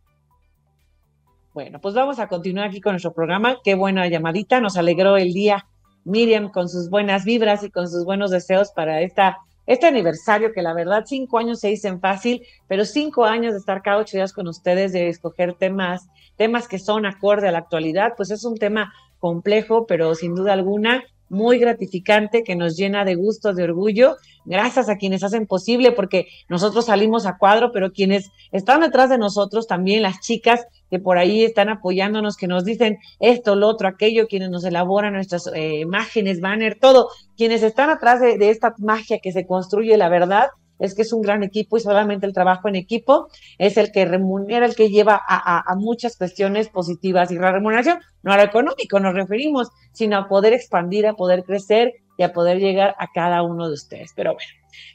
Bueno, 1.53 1.79
pues 1.79 1.93
vamos 1.93 2.17
a 2.17 2.27
continuar 2.27 2.69
aquí 2.69 2.81
con 2.81 2.93
nuestro 2.93 3.13
programa. 3.13 3.57
Qué 3.63 3.75
buena 3.75 4.07
llamadita, 4.07 4.59
nos 4.59 4.75
alegró 4.75 5.17
el 5.17 5.33
día. 5.33 5.67
Miriam 6.05 6.49
con 6.49 6.69
sus 6.69 6.89
buenas 6.89 7.25
vibras 7.25 7.63
y 7.63 7.71
con 7.71 7.89
sus 7.89 8.05
buenos 8.05 8.31
deseos 8.31 8.71
para 8.71 9.01
esta, 9.01 9.37
este 9.65 9.87
aniversario, 9.87 10.51
que 10.51 10.61
la 10.61 10.73
verdad 10.73 11.03
cinco 11.05 11.37
años 11.37 11.59
se 11.59 11.69
dicen 11.69 11.99
fácil, 11.99 12.43
pero 12.67 12.85
cinco 12.85 13.25
años 13.25 13.53
de 13.53 13.59
estar 13.59 13.81
cada 13.81 13.97
ocho 13.97 14.17
días 14.17 14.33
con 14.33 14.47
ustedes, 14.47 14.91
de 14.91 15.07
escoger 15.07 15.53
temas, 15.53 16.07
temas 16.35 16.67
que 16.67 16.79
son 16.79 17.05
acorde 17.05 17.47
a 17.47 17.51
la 17.51 17.59
actualidad, 17.59 18.13
pues 18.17 18.31
es 18.31 18.43
un 18.43 18.57
tema 18.57 18.93
complejo, 19.19 19.85
pero 19.87 20.15
sin 20.15 20.35
duda 20.35 20.53
alguna 20.53 21.03
muy 21.29 21.57
gratificante 21.57 22.43
que 22.43 22.55
nos 22.55 22.77
llena 22.77 23.05
de 23.05 23.15
gusto, 23.15 23.53
de 23.53 23.63
orgullo, 23.63 24.17
gracias 24.45 24.89
a 24.89 24.97
quienes 24.97 25.23
hacen 25.23 25.45
posible, 25.45 25.91
porque 25.91 26.27
nosotros 26.49 26.85
salimos 26.85 27.25
a 27.25 27.37
cuadro, 27.37 27.71
pero 27.71 27.91
quienes 27.91 28.31
están 28.51 28.81
detrás 28.81 29.09
de 29.09 29.17
nosotros, 29.17 29.67
también 29.67 30.01
las 30.01 30.19
chicas 30.19 30.65
que 30.89 30.99
por 30.99 31.17
ahí 31.17 31.43
están 31.43 31.69
apoyándonos, 31.69 32.37
que 32.37 32.47
nos 32.47 32.65
dicen 32.65 32.97
esto, 33.19 33.55
lo 33.55 33.67
otro, 33.67 33.87
aquello, 33.87 34.27
quienes 34.27 34.49
nos 34.49 34.63
elaboran 34.63 35.13
nuestras 35.13 35.47
eh, 35.47 35.79
imágenes, 35.79 36.39
banner, 36.39 36.77
todo, 36.79 37.09
quienes 37.35 37.63
están 37.63 37.89
atrás 37.89 38.21
de, 38.21 38.49
esta 38.49 38.75
magia 38.77 39.19
que 39.21 39.31
se 39.31 39.47
construye, 39.47 39.97
la 39.97 40.09
verdad, 40.09 40.49
es 40.79 40.95
que 40.95 41.03
es 41.03 41.13
un 41.13 41.21
gran 41.21 41.43
equipo 41.43 41.77
y 41.77 41.79
solamente 41.79 42.25
el 42.25 42.33
trabajo 42.33 42.67
en 42.67 42.75
equipo 42.75 43.27
es 43.57 43.77
el 43.77 43.91
que 43.91 44.05
remunera, 44.05 44.65
el 44.65 44.75
que 44.75 44.89
lleva 44.89 45.21
a, 45.27 45.63
muchas 45.77 46.17
cuestiones 46.17 46.69
positivas. 46.69 47.31
Y 47.31 47.35
la 47.35 47.51
remuneración 47.51 47.99
no 48.21 48.33
a 48.33 48.37
lo 48.37 48.43
económico 48.43 48.99
nos 48.99 49.13
referimos, 49.13 49.69
sino 49.93 50.17
a 50.17 50.27
poder 50.27 50.53
expandir, 50.53 51.07
a 51.07 51.13
poder 51.13 51.43
crecer 51.43 51.93
y 52.17 52.23
a 52.23 52.33
poder 52.33 52.59
llegar 52.59 52.95
a 52.99 53.07
cada 53.13 53.43
uno 53.43 53.67
de 53.67 53.73
ustedes. 53.73 54.11
Pero 54.15 54.33
bueno, 54.33 54.49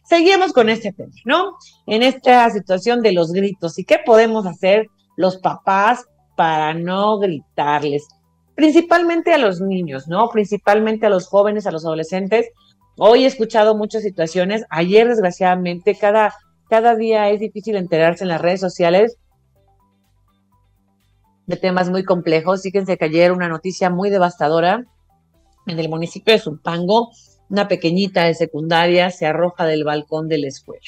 seguimos 0.04 0.52
con 0.52 0.68
este 0.68 0.92
tema, 0.92 1.12
¿no? 1.24 1.56
En 1.86 2.02
esta 2.02 2.48
situación 2.50 3.02
de 3.02 3.12
los 3.12 3.32
gritos 3.32 3.78
y 3.78 3.84
qué 3.84 3.98
podemos 4.04 4.46
hacer 4.46 4.86
los 5.16 5.38
papás 5.38 6.06
para 6.36 6.74
no 6.74 7.18
gritarles, 7.18 8.06
principalmente 8.54 9.32
a 9.32 9.38
los 9.38 9.60
niños, 9.60 10.06
¿no? 10.06 10.28
Principalmente 10.30 11.06
a 11.06 11.10
los 11.10 11.26
jóvenes, 11.26 11.66
a 11.66 11.72
los 11.72 11.84
adolescentes, 11.84 12.46
Hoy 13.00 13.22
he 13.22 13.26
escuchado 13.28 13.76
muchas 13.76 14.02
situaciones, 14.02 14.64
ayer 14.70 15.06
desgraciadamente, 15.06 15.94
cada, 15.94 16.34
cada 16.68 16.96
día 16.96 17.30
es 17.30 17.38
difícil 17.38 17.76
enterarse 17.76 18.24
en 18.24 18.28
las 18.28 18.40
redes 18.40 18.58
sociales 18.58 19.16
de 21.46 21.56
temas 21.56 21.90
muy 21.90 22.02
complejos. 22.02 22.62
Fíjense 22.62 22.98
que 22.98 23.04
ayer 23.04 23.30
una 23.30 23.48
noticia 23.48 23.88
muy 23.88 24.10
devastadora 24.10 24.84
en 25.68 25.78
el 25.78 25.88
municipio 25.88 26.34
de 26.34 26.40
Zumpango, 26.40 27.10
una 27.48 27.68
pequeñita 27.68 28.24
de 28.24 28.34
secundaria 28.34 29.10
se 29.10 29.26
arroja 29.26 29.66
del 29.66 29.84
balcón 29.84 30.28
de 30.28 30.38
la 30.38 30.48
escuela. 30.48 30.82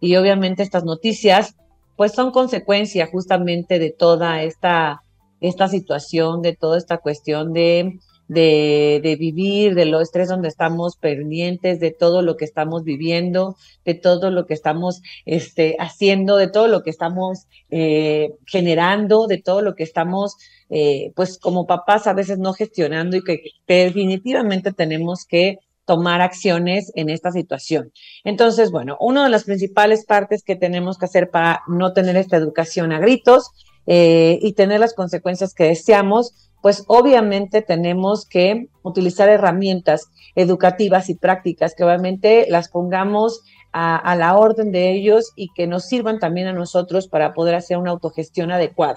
Y 0.00 0.16
obviamente 0.16 0.62
estas 0.62 0.84
noticias 0.84 1.54
pues 1.96 2.12
son 2.12 2.32
consecuencia 2.32 3.06
justamente 3.06 3.78
de 3.78 3.90
toda 3.90 4.42
esta, 4.42 5.02
esta 5.40 5.68
situación, 5.68 6.42
de 6.42 6.56
toda 6.56 6.78
esta 6.78 6.98
cuestión 6.98 7.52
de, 7.52 7.98
de, 8.28 9.16
vivir, 9.18 9.74
de 9.74 9.84
lo 9.84 10.00
estrés 10.00 10.28
donde 10.28 10.48
estamos 10.48 10.96
pendientes, 10.96 11.80
de 11.80 11.90
todo 11.90 12.22
lo 12.22 12.36
que 12.36 12.44
estamos 12.44 12.82
viviendo, 12.84 13.56
de 13.84 13.94
todo 13.94 14.30
lo 14.30 14.46
que 14.46 14.54
estamos 14.54 15.02
este, 15.26 15.76
haciendo, 15.78 16.36
de 16.36 16.48
todo 16.48 16.68
lo 16.68 16.82
que 16.82 16.90
estamos 16.90 17.46
eh, 17.70 18.32
generando, 18.46 19.26
de 19.26 19.38
todo 19.38 19.60
lo 19.60 19.74
que 19.74 19.82
estamos, 19.82 20.36
eh, 20.74 21.12
pues 21.14 21.38
como 21.38 21.66
papás 21.66 22.06
a 22.06 22.14
veces 22.14 22.38
no 22.38 22.54
gestionando 22.54 23.14
y 23.18 23.22
que 23.22 23.42
definitivamente 23.66 24.72
tenemos 24.72 25.26
que 25.26 25.58
tomar 25.84 26.22
acciones 26.22 26.90
en 26.94 27.10
esta 27.10 27.30
situación. 27.30 27.92
Entonces, 28.24 28.70
bueno, 28.70 28.96
una 28.98 29.24
de 29.24 29.28
las 29.28 29.44
principales 29.44 30.06
partes 30.06 30.42
que 30.42 30.56
tenemos 30.56 30.96
que 30.96 31.04
hacer 31.04 31.28
para 31.28 31.60
no 31.68 31.92
tener 31.92 32.16
esta 32.16 32.38
educación 32.38 32.90
a 32.90 33.00
gritos 33.00 33.50
eh, 33.86 34.38
y 34.40 34.54
tener 34.54 34.80
las 34.80 34.94
consecuencias 34.94 35.52
que 35.52 35.64
deseamos, 35.64 36.50
pues 36.62 36.84
obviamente 36.86 37.60
tenemos 37.60 38.24
que 38.24 38.68
utilizar 38.82 39.28
herramientas 39.28 40.06
educativas 40.36 41.10
y 41.10 41.16
prácticas 41.16 41.74
que 41.74 41.84
obviamente 41.84 42.46
las 42.48 42.70
pongamos 42.70 43.42
a, 43.72 43.98
a 43.98 44.16
la 44.16 44.38
orden 44.38 44.72
de 44.72 44.90
ellos 44.90 45.32
y 45.36 45.48
que 45.54 45.66
nos 45.66 45.84
sirvan 45.84 46.18
también 46.18 46.46
a 46.46 46.54
nosotros 46.54 47.08
para 47.08 47.34
poder 47.34 47.56
hacer 47.56 47.76
una 47.76 47.90
autogestión 47.90 48.52
adecuada. 48.52 48.96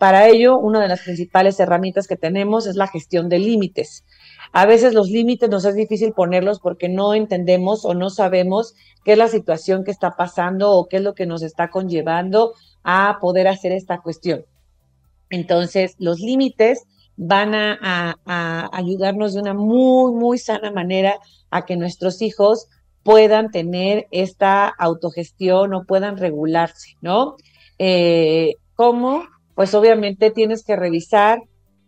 Para 0.00 0.28
ello, 0.28 0.56
una 0.56 0.80
de 0.80 0.88
las 0.88 1.02
principales 1.02 1.60
herramientas 1.60 2.06
que 2.06 2.16
tenemos 2.16 2.66
es 2.66 2.74
la 2.74 2.86
gestión 2.86 3.28
de 3.28 3.38
límites. 3.38 4.06
A 4.50 4.64
veces 4.64 4.94
los 4.94 5.10
límites 5.10 5.50
nos 5.50 5.66
es 5.66 5.74
difícil 5.74 6.14
ponerlos 6.14 6.58
porque 6.58 6.88
no 6.88 7.12
entendemos 7.12 7.84
o 7.84 7.92
no 7.92 8.08
sabemos 8.08 8.74
qué 9.04 9.12
es 9.12 9.18
la 9.18 9.28
situación 9.28 9.84
que 9.84 9.90
está 9.90 10.16
pasando 10.16 10.70
o 10.70 10.88
qué 10.88 10.96
es 10.96 11.02
lo 11.02 11.12
que 11.12 11.26
nos 11.26 11.42
está 11.42 11.68
conllevando 11.68 12.54
a 12.82 13.18
poder 13.20 13.46
hacer 13.46 13.72
esta 13.72 13.98
cuestión. 13.98 14.46
Entonces, 15.28 15.96
los 15.98 16.20
límites 16.20 16.86
van 17.18 17.54
a, 17.54 18.16
ayudarnos 18.72 19.34
de 19.34 19.40
una 19.40 19.52
muy, 19.52 20.14
muy 20.14 20.38
sana 20.38 20.72
manera 20.72 21.18
a 21.50 21.66
que 21.66 21.76
nuestros 21.76 22.22
hijos 22.22 22.68
puedan 23.02 23.50
tener 23.50 24.06
esta 24.12 24.66
autogestión 24.66 25.74
o 25.74 25.84
puedan 25.84 26.16
regularse, 26.16 26.96
¿no? 27.02 27.36
Eh, 27.78 28.54
¿Cómo? 28.76 29.24
Pues 29.60 29.74
obviamente 29.74 30.30
tienes 30.30 30.64
que 30.64 30.74
revisar 30.74 31.42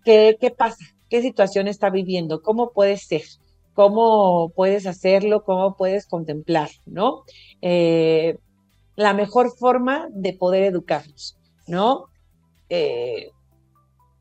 qué, 0.04 0.37
qué 0.38 0.50
pasa, 0.50 0.85
qué 1.08 1.22
situación 1.22 1.68
está 1.68 1.88
viviendo, 1.88 2.42
cómo 2.42 2.72
puede 2.72 2.98
ser, 2.98 3.22
cómo 3.72 4.52
puedes 4.54 4.87
hacerlo, 4.87 5.42
cómo 5.42 5.74
puedes 5.74 6.06
contemplar, 6.06 6.68
¿no? 6.85 7.22
Eh, 7.62 8.37
la 8.94 9.14
mejor 9.14 9.56
forma 9.56 10.06
de 10.11 10.35
poder 10.35 10.64
educarlos, 10.64 11.38
¿no? 11.66 12.08
Eh, 12.68 13.30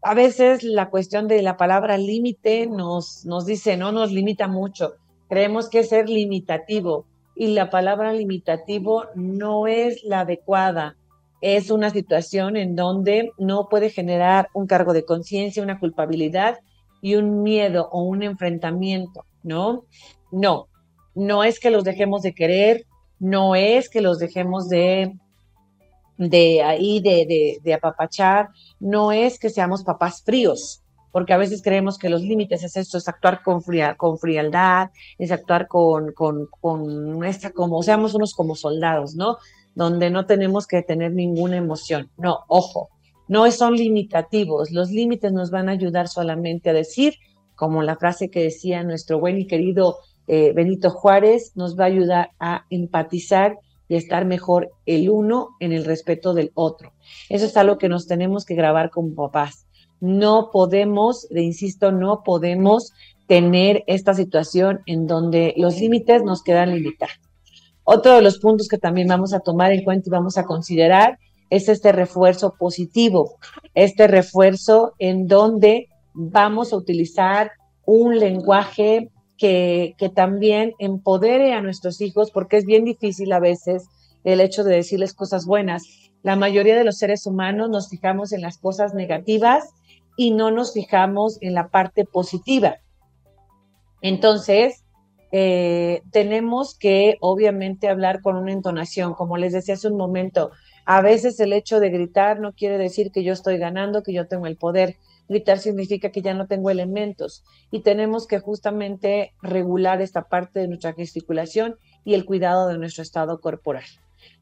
a 0.01 0.13
veces 0.13 0.63
la 0.63 0.89
cuestión 0.89 1.27
de 1.27 1.41
la 1.41 1.57
palabra 1.57 1.97
límite 1.97 2.67
nos, 2.67 3.25
nos 3.25 3.45
dice, 3.45 3.75
no 3.75 3.91
nos 3.91 4.13
limita 4.13 4.47
mucho, 4.47 4.93
creemos 5.27 5.67
que 5.67 5.79
es 5.79 5.89
ser 5.89 6.07
limitativo 6.07 7.05
y 7.35 7.47
la 7.47 7.69
palabra 7.69 8.13
limitativo 8.13 9.07
no 9.13 9.67
es 9.67 10.05
la 10.05 10.21
adecuada 10.21 10.95
es 11.41 11.71
una 11.71 11.89
situación 11.89 12.55
en 12.55 12.75
donde 12.75 13.31
no 13.37 13.67
puede 13.69 13.89
generar 13.89 14.49
un 14.53 14.67
cargo 14.67 14.93
de 14.93 15.05
conciencia, 15.05 15.63
una 15.63 15.79
culpabilidad 15.79 16.59
y 17.01 17.15
un 17.15 17.41
miedo 17.41 17.89
o 17.91 18.03
un 18.03 18.21
enfrentamiento, 18.21 19.25
¿no? 19.43 19.85
No, 20.31 20.67
no 21.15 21.43
es 21.43 21.59
que 21.59 21.71
los 21.71 21.83
dejemos 21.83 22.21
de 22.21 22.33
querer, 22.33 22.85
no 23.19 23.55
es 23.55 23.89
que 23.89 24.01
los 24.01 24.19
dejemos 24.19 24.69
de, 24.69 25.13
de 26.17 26.61
ahí, 26.61 27.01
de, 27.01 27.59
de, 27.61 27.73
apapachar, 27.73 28.49
no 28.79 29.11
es 29.11 29.39
que 29.39 29.49
seamos 29.49 29.83
papás 29.83 30.21
fríos, 30.23 30.83
porque 31.11 31.33
a 31.33 31.37
veces 31.37 31.61
creemos 31.63 31.97
que 31.97 32.09
los 32.09 32.21
límites 32.21 32.63
es 32.63 32.77
esto, 32.77 32.97
es 32.97 33.07
actuar 33.07 33.41
con, 33.43 33.61
con 33.97 34.17
frialdad, 34.19 34.91
es 35.17 35.31
actuar 35.31 35.67
con, 35.67 36.13
con, 36.13 36.47
con 36.61 37.23
esta, 37.23 37.51
como 37.51 37.81
seamos 37.81 38.13
unos 38.13 38.33
como 38.33 38.55
soldados, 38.55 39.15
¿no? 39.15 39.37
Donde 39.75 40.09
no 40.09 40.25
tenemos 40.25 40.67
que 40.67 40.81
tener 40.81 41.13
ninguna 41.13 41.57
emoción. 41.57 42.09
No, 42.17 42.39
ojo, 42.47 42.89
no 43.27 43.49
son 43.51 43.75
limitativos. 43.75 44.71
Los 44.71 44.91
límites 44.91 45.31
nos 45.31 45.51
van 45.51 45.69
a 45.69 45.71
ayudar 45.71 46.07
solamente 46.07 46.69
a 46.69 46.73
decir, 46.73 47.13
como 47.55 47.81
la 47.83 47.95
frase 47.95 48.29
que 48.29 48.43
decía 48.43 48.83
nuestro 48.83 49.19
buen 49.19 49.39
y 49.39 49.47
querido 49.47 49.97
eh, 50.27 50.51
Benito 50.53 50.89
Juárez, 50.89 51.53
nos 51.55 51.79
va 51.79 51.85
a 51.85 51.87
ayudar 51.87 52.31
a 52.39 52.65
empatizar 52.69 53.57
y 53.87 53.95
estar 53.95 54.25
mejor 54.25 54.71
el 54.85 55.09
uno 55.09 55.49
en 55.59 55.73
el 55.73 55.85
respeto 55.85 56.33
del 56.33 56.51
otro. 56.53 56.93
Eso 57.29 57.45
es 57.45 57.57
algo 57.57 57.77
que 57.77 57.89
nos 57.89 58.07
tenemos 58.07 58.45
que 58.45 58.55
grabar 58.55 58.89
como 58.89 59.15
papás. 59.15 59.65
No 59.99 60.49
podemos, 60.51 61.27
le 61.29 61.43
insisto, 61.43 61.91
no 61.91 62.23
podemos 62.23 62.93
tener 63.27 63.83
esta 63.87 64.13
situación 64.13 64.81
en 64.85 65.07
donde 65.07 65.53
los 65.57 65.79
límites 65.79 66.23
nos 66.23 66.41
quedan 66.43 66.73
limitados. 66.73 67.15
Otro 67.93 68.15
de 68.15 68.21
los 68.21 68.39
puntos 68.39 68.69
que 68.69 68.77
también 68.77 69.09
vamos 69.09 69.33
a 69.33 69.41
tomar 69.41 69.73
en 69.73 69.83
cuenta 69.83 70.07
y 70.07 70.11
vamos 70.11 70.37
a 70.37 70.45
considerar 70.45 71.19
es 71.49 71.67
este 71.67 71.91
refuerzo 71.91 72.55
positivo, 72.57 73.37
este 73.73 74.07
refuerzo 74.07 74.93
en 74.97 75.27
donde 75.27 75.89
vamos 76.13 76.71
a 76.71 76.77
utilizar 76.77 77.51
un 77.83 78.17
lenguaje 78.17 79.09
que, 79.37 79.93
también 80.15 80.71
empodere 80.79 81.53
a 81.53 81.61
nuestros 81.61 81.99
hijos, 81.99 82.31
porque 82.31 82.55
es 82.55 82.65
bien 82.65 82.85
difícil 82.85 83.33
a 83.33 83.41
veces 83.41 83.89
el 84.23 84.39
hecho 84.39 84.63
de 84.63 84.73
decirles 84.73 85.13
cosas 85.13 85.45
buenas. 85.45 85.83
La 86.23 86.37
mayoría 86.37 86.77
de 86.77 86.85
los 86.85 86.97
seres 86.97 87.25
humanos 87.25 87.69
nos 87.69 87.89
fijamos 87.89 88.31
en 88.31 88.39
las 88.39 88.57
cosas 88.57 88.93
negativas 88.93 89.65
y 90.15 90.31
no 90.31 90.49
nos 90.49 90.71
fijamos 90.71 91.39
en 91.41 91.55
la 91.55 91.67
parte 91.67 92.05
positiva. 92.05 92.77
Entonces, 94.01 94.85
eh, 95.31 96.01
tenemos 96.11 96.77
que 96.77 97.17
obviamente 97.21 97.87
hablar 97.87 98.21
con 98.21 98.35
una 98.35 98.51
entonación, 98.51 99.13
como 99.13 99.37
les 99.37 99.53
decía 99.53 99.75
hace 99.75 99.87
un 99.87 99.97
momento, 99.97 100.51
a 100.85 101.01
veces 101.01 101.39
el 101.39 101.53
hecho 101.53 101.79
de 101.79 101.89
gritar 101.89 102.39
no 102.39 102.53
quiere 102.53 102.77
decir 102.77 103.11
que 103.11 103.23
yo 103.23 103.33
estoy 103.33 103.57
ganando, 103.57 104.03
que 104.03 104.13
yo 104.13 104.27
tengo 104.27 104.47
el 104.47 104.57
poder. 104.57 104.97
Gritar 105.29 105.59
significa 105.59 106.09
que 106.09 106.21
ya 106.21 106.33
no 106.33 106.47
tengo 106.47 106.69
elementos 106.69 107.43
y 107.69 107.81
tenemos 107.81 108.27
que 108.27 108.39
justamente 108.39 109.33
regular 109.41 110.01
esta 110.01 110.23
parte 110.23 110.59
de 110.59 110.67
nuestra 110.67 110.93
gesticulación 110.93 111.77
y 112.03 112.15
el 112.15 112.25
cuidado 112.25 112.67
de 112.67 112.77
nuestro 112.77 113.03
estado 113.03 113.39
corporal. 113.39 113.85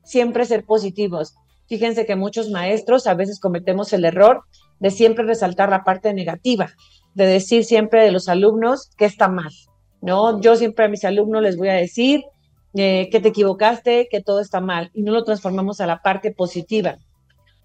Siempre 0.04 0.46
ser 0.46 0.66
positivos. 0.66 1.36
Fíjense 1.68 2.08
que 2.08 2.16
muchos 2.16 2.50
maestros 2.50 3.06
a 3.06 3.14
veces 3.14 3.40
cometemos 3.40 3.94
el 3.94 4.06
error 4.06 4.46
de 4.80 4.90
siempre 4.90 5.26
resaltar 5.26 5.70
la 5.70 5.84
parte 5.84 6.14
negativa, 6.16 6.72
de 7.14 7.28
decir 7.28 7.64
siempre 7.64 8.04
de 8.04 8.12
los 8.12 8.28
alumnos 8.28 8.90
que 8.98 9.06
está 9.06 9.28
mal. 9.28 9.52
No, 10.02 10.40
yo 10.42 10.56
siempre 10.56 10.86
a 10.86 10.88
mis 10.90 11.04
alumnos 11.04 11.42
les 11.42 11.58
voy 11.58 11.70
a 11.70 11.74
decir, 11.74 12.24
eh, 12.74 13.10
que 13.12 13.20
te 13.20 13.30
equivocaste, 13.30 14.08
que 14.10 14.22
todo 14.22 14.40
está 14.40 14.62
mal, 14.62 14.92
y 14.94 15.02
no 15.02 15.12
lo 15.12 15.24
transformamos 15.24 15.82
a 15.82 15.88
la 15.88 16.02
parte 16.02 16.32
positiva. 16.32 16.98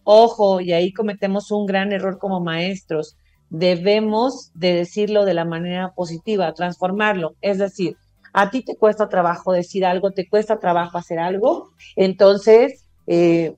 Ojo, 0.03 0.61
y 0.61 0.73
ahí 0.73 0.93
cometemos 0.93 1.51
un 1.51 1.67
gran 1.67 1.93
error 1.93 2.19
como 2.19 2.41
maestros. 2.41 3.17
Debemos 3.51 4.51
de 4.55 4.75
decirlo 4.75 5.25
de 5.25 5.35
la 5.35 5.45
manera 5.45 5.93
positiva, 5.95 6.53
transformarlo. 6.55 7.35
Es 7.41 7.59
decir, 7.59 7.97
a 8.33 8.51
ti 8.51 8.63
te 8.63 8.77
cuesta 8.77 9.09
trabajo 9.09 9.53
decir 9.53 9.87
algo, 9.87 10.11
te 10.11 10.29
cuesta 10.29 10.59
trabajo 10.59 10.99
hacer 10.99 11.21
algo, 11.21 11.71
entonces 11.95 12.85
eh, 13.07 13.55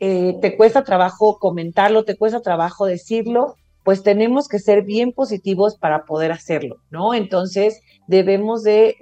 eh, 0.00 0.36
te 0.40 0.56
cuesta 0.56 0.82
trabajo 0.82 1.38
comentarlo, 1.38 2.04
te 2.04 2.16
cuesta 2.16 2.40
trabajo 2.40 2.86
decirlo, 2.86 3.54
pues 3.88 4.02
tenemos 4.02 4.48
que 4.48 4.58
ser 4.58 4.82
bien 4.82 5.12
positivos 5.12 5.78
para 5.78 6.04
poder 6.04 6.30
hacerlo, 6.30 6.76
¿no? 6.90 7.14
Entonces, 7.14 7.80
debemos 8.06 8.62
de, 8.62 8.96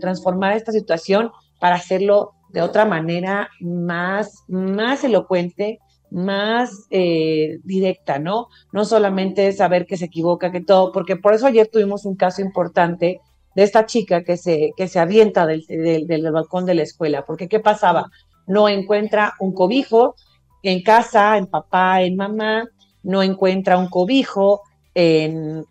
transformar 0.00 0.56
esta 0.56 0.72
situación 0.72 1.30
para 1.60 1.74
hacerlo 1.74 2.32
de 2.48 2.62
otra 2.62 2.86
manera 2.86 3.50
más, 3.60 4.42
más 4.48 5.04
elocuente, 5.04 5.80
más 6.10 6.86
eh, 6.88 7.58
directa, 7.64 8.18
¿no? 8.18 8.46
No 8.72 8.86
solamente 8.86 9.52
saber 9.52 9.84
que 9.84 9.98
se 9.98 10.06
equivoca, 10.06 10.50
que 10.50 10.62
todo, 10.62 10.92
porque 10.92 11.16
por 11.16 11.34
eso 11.34 11.46
ayer 11.46 11.68
tuvimos 11.70 12.06
un 12.06 12.16
caso 12.16 12.40
importante 12.40 13.20
de 13.54 13.62
esta 13.62 13.84
chica 13.84 14.24
que 14.24 14.38
se, 14.38 14.70
que 14.78 14.88
se 14.88 14.98
avienta 14.98 15.46
del, 15.46 15.66
del 15.66 16.32
balcón 16.32 16.64
de 16.64 16.76
la 16.76 16.84
escuela, 16.84 17.26
porque 17.26 17.48
¿qué 17.48 17.60
pasaba? 17.60 18.06
No 18.46 18.70
encuentra 18.70 19.34
un 19.40 19.52
cobijo 19.52 20.14
en 20.62 20.82
casa, 20.82 21.36
en 21.36 21.48
papá, 21.48 22.00
en 22.00 22.16
mamá, 22.16 22.64
no 23.02 23.22
encuentra 23.22 23.78
un 23.78 23.88
cobijo, 23.88 24.62
en, 24.94 25.64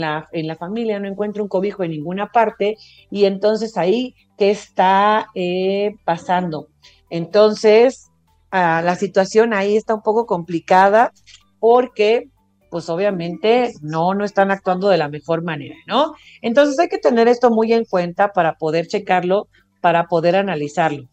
la, 0.00 0.28
en 0.32 0.46
la 0.46 0.56
familia, 0.56 0.98
no 0.98 1.08
encuentra 1.08 1.42
un 1.42 1.48
cobijo 1.48 1.84
en 1.84 1.90
ninguna 1.90 2.28
parte 2.28 2.76
y 3.10 3.24
entonces 3.24 3.76
ahí, 3.76 4.14
¿qué 4.38 4.50
está 4.50 5.28
eh, 5.34 5.94
pasando? 6.04 6.68
Entonces, 7.10 8.10
ah, 8.50 8.82
la 8.82 8.96
situación 8.96 9.52
ahí 9.52 9.76
está 9.76 9.94
un 9.94 10.02
poco 10.02 10.26
complicada 10.26 11.12
porque 11.60 12.28
pues 12.70 12.88
obviamente 12.88 13.74
no, 13.82 14.14
no 14.14 14.24
están 14.24 14.50
actuando 14.50 14.88
de 14.88 14.96
la 14.96 15.10
mejor 15.10 15.42
manera, 15.42 15.76
¿no? 15.86 16.14
Entonces 16.40 16.78
hay 16.78 16.88
que 16.88 16.96
tener 16.96 17.28
esto 17.28 17.50
muy 17.50 17.74
en 17.74 17.84
cuenta 17.84 18.32
para 18.32 18.54
poder 18.54 18.86
checarlo, 18.86 19.48
para 19.82 20.06
poder 20.06 20.36
analizarlo. 20.36 21.06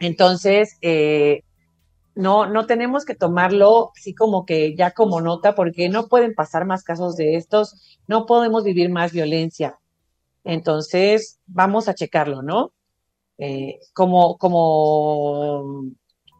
Entonces, 0.00 0.76
eh, 0.82 1.42
no, 2.14 2.46
no 2.46 2.66
tenemos 2.66 3.04
que 3.04 3.14
tomarlo 3.14 3.90
así 3.96 4.14
como 4.14 4.44
que 4.44 4.74
ya 4.76 4.92
como 4.92 5.20
nota, 5.20 5.54
porque 5.54 5.88
no 5.88 6.08
pueden 6.08 6.34
pasar 6.34 6.66
más 6.66 6.84
casos 6.84 7.16
de 7.16 7.36
estos, 7.36 7.98
no 8.06 8.26
podemos 8.26 8.64
vivir 8.64 8.90
más 8.90 9.12
violencia. 9.12 9.78
Entonces, 10.44 11.40
vamos 11.46 11.88
a 11.88 11.94
checarlo, 11.94 12.42
¿no? 12.42 12.72
Eh, 13.38 13.78
como, 13.94 14.36
como, 14.38 15.84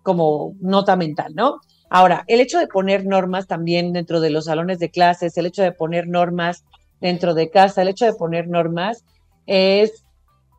como 0.02 0.54
nota 0.60 0.96
mental, 0.96 1.34
¿no? 1.34 1.60
Ahora, 1.88 2.24
el 2.26 2.40
hecho 2.40 2.58
de 2.58 2.68
poner 2.68 3.06
normas 3.06 3.46
también 3.46 3.92
dentro 3.92 4.20
de 4.20 4.30
los 4.30 4.46
salones 4.46 4.78
de 4.78 4.90
clases, 4.90 5.36
el 5.36 5.46
hecho 5.46 5.62
de 5.62 5.72
poner 5.72 6.08
normas 6.08 6.64
dentro 7.00 7.34
de 7.34 7.50
casa, 7.50 7.82
el 7.82 7.88
hecho 7.88 8.06
de 8.06 8.14
poner 8.14 8.48
normas 8.48 9.04
es 9.46 10.04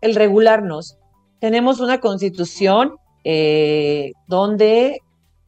el 0.01 0.15
regularnos. 0.15 0.97
Tenemos 1.39 1.79
una 1.79 1.99
constitución 1.99 2.97
eh, 3.23 4.11
donde 4.27 4.99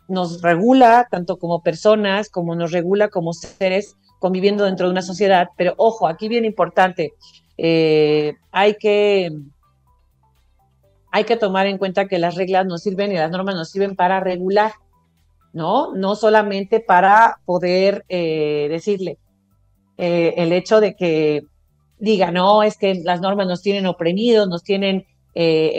nos 0.08 0.42
regula 0.42 1.08
tanto 1.10 1.38
como 1.38 1.62
personas, 1.62 2.30
como 2.30 2.56
nos 2.56 2.72
regula 2.72 3.10
como 3.10 3.34
seres 3.34 3.96
conviviendo 4.20 4.66
dentro 4.66 4.88
de 4.88 4.92
una 4.92 5.02
sociedad, 5.02 5.50
pero 5.58 5.74
ojo, 5.78 6.08
aquí 6.08 6.28
bien 6.28 6.46
importante, 6.46 7.14
eh, 7.58 8.34
hay 8.52 8.76
que 8.76 9.32
hay 11.12 11.24
que 11.24 11.38
tomar 11.38 11.68
en 11.68 11.78
cuenta 11.78 12.08
que 12.08 12.20
las 12.20 12.36
reglas 12.36 12.66
nos 12.66 12.82
sirven 12.82 13.12
y 13.12 13.16
las 13.16 13.32
normas 13.32 13.56
nos 13.56 13.70
sirven 13.70 13.96
para 13.96 14.20
regular, 14.20 14.74
¿no? 15.54 15.94
No 15.96 16.16
solamente 16.16 16.82
para 16.82 17.40
poder 17.46 18.04
eh, 18.10 18.68
decirle 18.70 19.18
eh, 19.98 20.34
el 20.38 20.52
hecho 20.52 20.82
de 20.82 20.96
que 20.96 21.44
diga, 22.00 22.32
no, 22.32 22.64
es 22.64 22.78
que 22.78 22.96
las 22.96 23.22
normas 23.22 23.48
nos 23.48 23.62
tienen 23.62 23.86
oprimidos, 23.86 24.50
nos 24.50 24.64
tienen, 24.64 25.06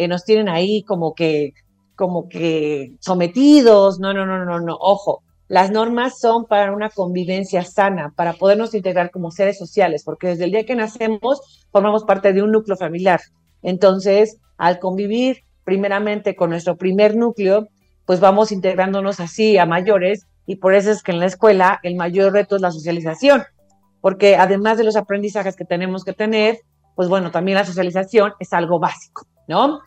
nos 0.08 0.24
tienen 0.24 0.48
ahí 0.48 0.82
como 0.84 1.14
que 1.14 1.52
como 1.96 2.28
que 2.28 2.92
sometidos, 3.00 3.98
no, 3.98 4.12
no, 4.12 4.26
no, 4.26 4.44
no, 4.44 4.60
no, 4.60 4.76
ojo, 4.78 5.22
las 5.48 5.70
normas 5.70 6.18
son 6.18 6.44
para 6.46 6.72
una 6.72 6.90
convivencia 6.90 7.62
sana, 7.62 8.12
para 8.16 8.32
podernos 8.32 8.74
integrar 8.74 9.10
como 9.10 9.30
seres 9.30 9.58
sociales, 9.58 10.02
porque 10.04 10.28
desde 10.28 10.44
el 10.44 10.50
día 10.50 10.66
que 10.66 10.74
nacemos 10.74 11.66
formamos 11.70 12.04
parte 12.04 12.32
de 12.32 12.42
un 12.42 12.50
núcleo 12.50 12.76
familiar. 12.76 13.20
Entonces, 13.62 14.38
al 14.58 14.78
convivir 14.78 15.44
primeramente 15.64 16.36
con 16.36 16.50
nuestro 16.50 16.76
primer 16.76 17.16
núcleo, 17.16 17.68
pues 18.04 18.20
vamos 18.20 18.52
integrándonos 18.52 19.20
así 19.20 19.58
a 19.58 19.66
mayores 19.66 20.26
y 20.46 20.56
por 20.56 20.74
eso 20.74 20.90
es 20.90 21.02
que 21.02 21.12
en 21.12 21.20
la 21.20 21.26
escuela 21.26 21.80
el 21.82 21.96
mayor 21.96 22.32
reto 22.32 22.56
es 22.56 22.62
la 22.62 22.70
socialización, 22.70 23.42
porque 24.00 24.36
además 24.36 24.78
de 24.78 24.84
los 24.84 24.96
aprendizajes 24.96 25.56
que 25.56 25.64
tenemos 25.64 26.04
que 26.04 26.12
tener, 26.12 26.58
pues 26.94 27.08
bueno, 27.08 27.30
también 27.30 27.56
la 27.56 27.64
socialización 27.64 28.32
es 28.38 28.52
algo 28.52 28.78
básico, 28.78 29.26
¿no? 29.48 29.80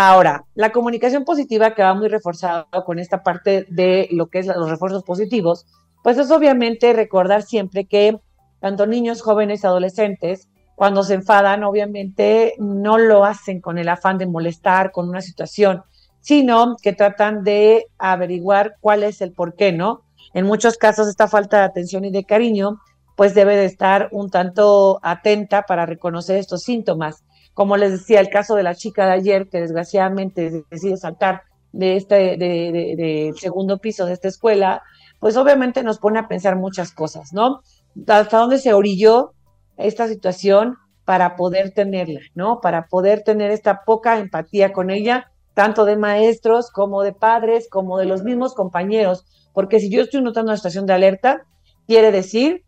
Ahora, 0.00 0.44
la 0.54 0.70
comunicación 0.70 1.24
positiva 1.24 1.74
que 1.74 1.82
va 1.82 1.92
muy 1.92 2.06
reforzado 2.06 2.68
con 2.86 3.00
esta 3.00 3.24
parte 3.24 3.66
de 3.68 4.06
lo 4.12 4.28
que 4.28 4.38
es 4.38 4.46
los 4.46 4.70
refuerzos 4.70 5.02
positivos, 5.02 5.66
pues 6.04 6.18
es 6.18 6.30
obviamente 6.30 6.92
recordar 6.92 7.42
siempre 7.42 7.84
que 7.84 8.16
tanto 8.60 8.86
niños, 8.86 9.22
jóvenes, 9.22 9.64
adolescentes, 9.64 10.48
cuando 10.76 11.02
se 11.02 11.14
enfadan, 11.14 11.64
obviamente 11.64 12.54
no 12.60 12.96
lo 12.96 13.24
hacen 13.24 13.60
con 13.60 13.76
el 13.76 13.88
afán 13.88 14.18
de 14.18 14.28
molestar 14.28 14.92
con 14.92 15.08
una 15.08 15.20
situación, 15.20 15.82
sino 16.20 16.76
que 16.80 16.92
tratan 16.92 17.42
de 17.42 17.86
averiguar 17.98 18.76
cuál 18.80 19.02
es 19.02 19.20
el 19.20 19.32
por 19.32 19.56
qué, 19.56 19.72
¿no? 19.72 20.02
En 20.32 20.46
muchos 20.46 20.76
casos 20.76 21.08
esta 21.08 21.26
falta 21.26 21.58
de 21.58 21.64
atención 21.64 22.04
y 22.04 22.12
de 22.12 22.22
cariño, 22.22 22.78
pues 23.16 23.34
debe 23.34 23.56
de 23.56 23.64
estar 23.64 24.10
un 24.12 24.30
tanto 24.30 25.00
atenta 25.02 25.62
para 25.62 25.86
reconocer 25.86 26.36
estos 26.36 26.62
síntomas 26.62 27.24
como 27.58 27.76
les 27.76 27.90
decía, 27.90 28.20
el 28.20 28.28
caso 28.28 28.54
de 28.54 28.62
la 28.62 28.76
chica 28.76 29.04
de 29.06 29.14
ayer, 29.14 29.48
que 29.48 29.60
desgraciadamente 29.60 30.62
decide 30.70 30.96
saltar 30.96 31.42
de 31.72 31.96
este 31.96 32.36
de, 32.36 33.34
segundo 33.36 33.78
piso 33.78 34.06
de 34.06 34.12
esta 34.12 34.28
escuela, 34.28 34.84
pues 35.18 35.36
obviamente 35.36 35.82
nos 35.82 35.98
pone 35.98 36.20
a 36.20 36.28
pensar 36.28 36.54
muchas 36.54 36.92
cosas, 36.92 37.32
¿no? 37.32 37.62
Hasta 38.06 38.38
dónde 38.38 38.58
se 38.58 38.74
orilló 38.74 39.32
esta 39.76 40.06
situación 40.06 40.76
para 41.04 41.34
poder 41.34 41.72
tenerla, 41.72 42.20
¿no? 42.36 42.60
Para 42.60 42.86
poder 42.86 43.24
tener 43.24 43.50
esta 43.50 43.82
poca 43.84 44.20
empatía 44.20 44.72
con 44.72 44.88
ella, 44.88 45.32
tanto 45.54 45.84
de 45.84 45.96
maestros 45.96 46.70
como 46.70 47.02
de 47.02 47.12
padres, 47.12 47.68
como 47.68 47.98
de 47.98 48.04
los 48.04 48.22
mismos 48.22 48.54
compañeros, 48.54 49.26
porque 49.52 49.80
si 49.80 49.90
yo 49.90 50.02
estoy 50.02 50.22
notando 50.22 50.52
una 50.52 50.58
situación 50.58 50.86
de 50.86 50.92
alerta, 50.92 51.42
quiere 51.88 52.12
decir 52.12 52.62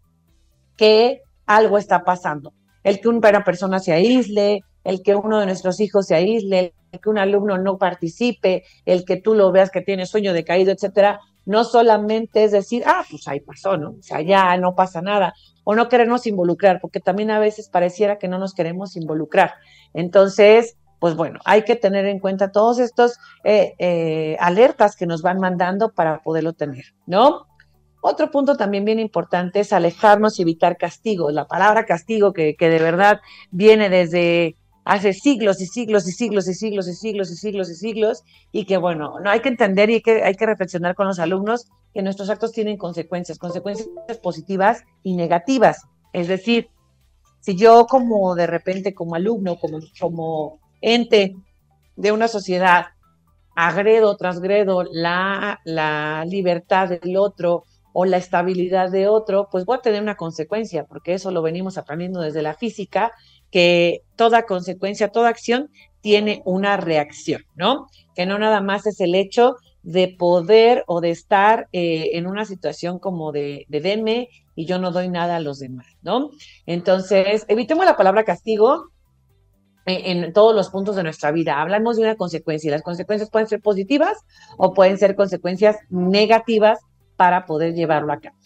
que 0.77 1.21
algo 1.47 1.79
está 1.79 2.03
pasando. 2.03 2.55
El 2.83 3.01
que 3.01 3.09
una 3.09 3.45
persona 3.45 3.79
se 3.79 3.93
aísle, 3.93 4.65
el 4.85 5.03
que 5.03 5.15
uno 5.15 5.39
de 5.41 5.47
nuestros 5.47 5.81
hijos 5.81 6.07
se 6.07 6.15
aísle, 6.15 6.75
el 6.93 7.01
que 7.01 7.09
un 7.11 7.19
alumno 7.19 7.59
no 7.59 7.79
participe, 7.79 8.65
el 8.85 9.05
que 9.05 9.17
tú 9.17 9.35
lo 9.35 9.53
veas 9.53 9.71
que 9.71 9.81
tiene 9.81 10.07
sueño 10.07 10.33
decaído, 10.33 10.73
etcétera, 10.73 11.21
no 11.47 11.65
solamente 11.65 12.45
es 12.45 12.53
decir, 12.53 12.83
ah, 12.87 13.05
pues 13.11 13.27
ahí 13.29 13.41
pasó, 13.41 13.77
¿no? 13.77 13.91
O 13.91 14.03
sea, 14.03 14.21
ya 14.21 14.57
no 14.57 14.75
pasa 14.75 15.01
nada, 15.03 15.35
o 15.65 15.75
no 15.75 15.89
querernos 15.89 16.27
involucrar, 16.27 16.81
porque 16.81 17.01
también 17.01 17.31
a 17.31 17.39
veces 17.39 17.69
pareciera 17.69 18.19
que 18.19 18.29
no 18.29 18.39
nos 18.39 18.55
queremos 18.55 18.97
involucrar. 18.97 19.55
Entonces, 19.95 20.77
pues 20.99 21.17
bueno, 21.17 21.41
hay 21.45 21.63
que 21.65 21.77
tener 21.77 22.07
en 22.07 22.19
cuenta 22.19 22.53
todos 22.53 22.79
estos 22.79 23.19
eh, 23.43 23.75
eh, 23.79 24.37
alertas 24.39 24.97
que 24.97 25.07
nos 25.07 25.23
van 25.23 25.39
mandando 25.39 25.93
para 25.93 26.21
poderlo 26.23 26.53
tener, 26.53 26.85
¿no? 27.07 27.47
Otro 28.03 28.31
punto 28.31 28.57
también 28.57 28.85
bien 28.85 28.99
importante 28.99 29.61
es 29.61 29.73
alejarnos 29.73 30.39
y 30.39 30.43
evitar 30.43 30.79
castigos. 30.79 31.35
La 31.35 31.47
palabra 31.47 31.85
castigo 31.85 32.33
que, 32.33 32.57
que 32.57 32.71
de 32.71 32.79
verdad 32.79 33.21
viene 33.51 33.91
desde 33.91 34.57
hace 34.85 35.13
siglos 35.13 35.61
y 35.61 35.67
siglos 35.67 36.09
y 36.09 36.13
siglos 36.13 36.49
y 36.49 36.55
siglos 36.55 36.89
y 36.89 36.95
siglos 36.95 37.31
y 37.31 37.37
siglos 37.37 37.71
y 37.71 37.75
siglos 37.75 38.25
y 38.53 38.65
que 38.65 38.77
bueno, 38.77 39.21
no 39.21 39.31
hay 39.31 39.41
que 39.41 39.49
entender 39.49 39.91
y 39.91 40.01
que, 40.01 40.23
hay 40.23 40.35
que 40.35 40.47
reflexionar 40.47 40.95
con 40.95 41.07
los 41.07 41.19
alumnos 41.19 41.69
que 41.93 42.03
nuestros 42.03 42.31
actos 42.31 42.53
tienen 42.53 42.77
consecuencias, 42.77 43.39
consecuencias 43.39 43.89
positivas 44.23 44.85
y 45.03 45.17
negativas. 45.17 45.83
Es 46.13 46.29
decir, 46.29 46.69
si 47.41 47.57
yo 47.57 47.87
como 47.87 48.35
de 48.35 48.47
repente 48.47 48.95
como 48.95 49.15
alumno, 49.15 49.57
como, 49.57 49.79
como 49.99 50.61
ente 50.81 51.37
de 51.97 52.13
una 52.13 52.29
sociedad, 52.29 52.87
agredo, 53.55 54.17
transgredo 54.17 54.85
la, 54.91 55.61
la 55.65 56.25
libertad 56.27 56.89
del 56.89 57.17
otro 57.17 57.65
o 57.93 58.05
la 58.05 58.19
estabilidad 58.19 58.91
de 58.91 59.09
otro, 59.09 59.49
pues 59.51 59.65
voy 59.65 59.77
a 59.77 59.83
tener 59.83 60.01
una 60.01 60.17
consecuencia, 60.17 60.85
porque 60.85 61.15
eso 61.15 61.31
lo 61.31 61.43
venimos 61.43 61.77
aprendiendo 61.77 62.21
desde 62.21 62.43
la 62.43 62.55
física 62.55 63.13
que 63.51 64.03
toda 64.17 64.47
consecuencia, 64.47 65.09
toda 65.09 65.29
acción 65.29 65.71
tiene 66.01 66.43
una 66.45 66.77
reacción, 66.77 67.43
¿no? 67.57 67.87
Que 68.15 68.27
no 68.27 68.39
nada 68.39 68.61
más 68.61 68.87
es 68.87 69.01
el 69.01 69.15
hecho 69.15 69.57
de 69.83 70.15
poder 70.19 70.85
o 70.87 71.01
de 71.01 71.11
estar 71.11 71.69
eh, 71.73 72.11
en 72.13 72.27
una 72.27 72.45
situación 72.45 72.99
como 72.99 73.33
de, 73.33 73.67
de 73.69 73.81
denme 73.81 74.29
y 74.55 74.67
yo 74.67 74.79
no 74.79 74.91
doy 74.91 75.09
nada 75.09 75.37
a 75.37 75.41
los 75.41 75.59
demás, 75.59 75.87
¿no? 76.03 76.31
Entonces, 76.67 77.45
evitemos 77.49 77.85
la 77.85 77.97
palabra 77.97 78.25
castigo 78.25 78.91
en, 79.87 80.25
en 80.25 80.33
todos 80.33 80.55
los 80.55 80.69
puntos 80.69 80.97
de 80.97 81.03
nuestra 81.03 81.33
vida. 81.33 81.61
Hablamos 81.61 81.97
de 81.97 82.03
una 82.03 82.17
consecuencia 82.17 82.69
y 82.69 82.71
las 82.71 82.83
consecuencias 82.83 83.31
pueden 83.31 83.49
ser 83.49 83.61
positivas 83.61 84.19
o 84.59 84.75
pueden 84.75 84.99
ser 84.99 85.17
consecuencias 85.17 85.77
negativas 85.89 86.79
para 87.17 87.47
poder 87.47 87.75
llevarlo 87.75 88.13
a 88.13 88.21
cabo, 88.21 88.37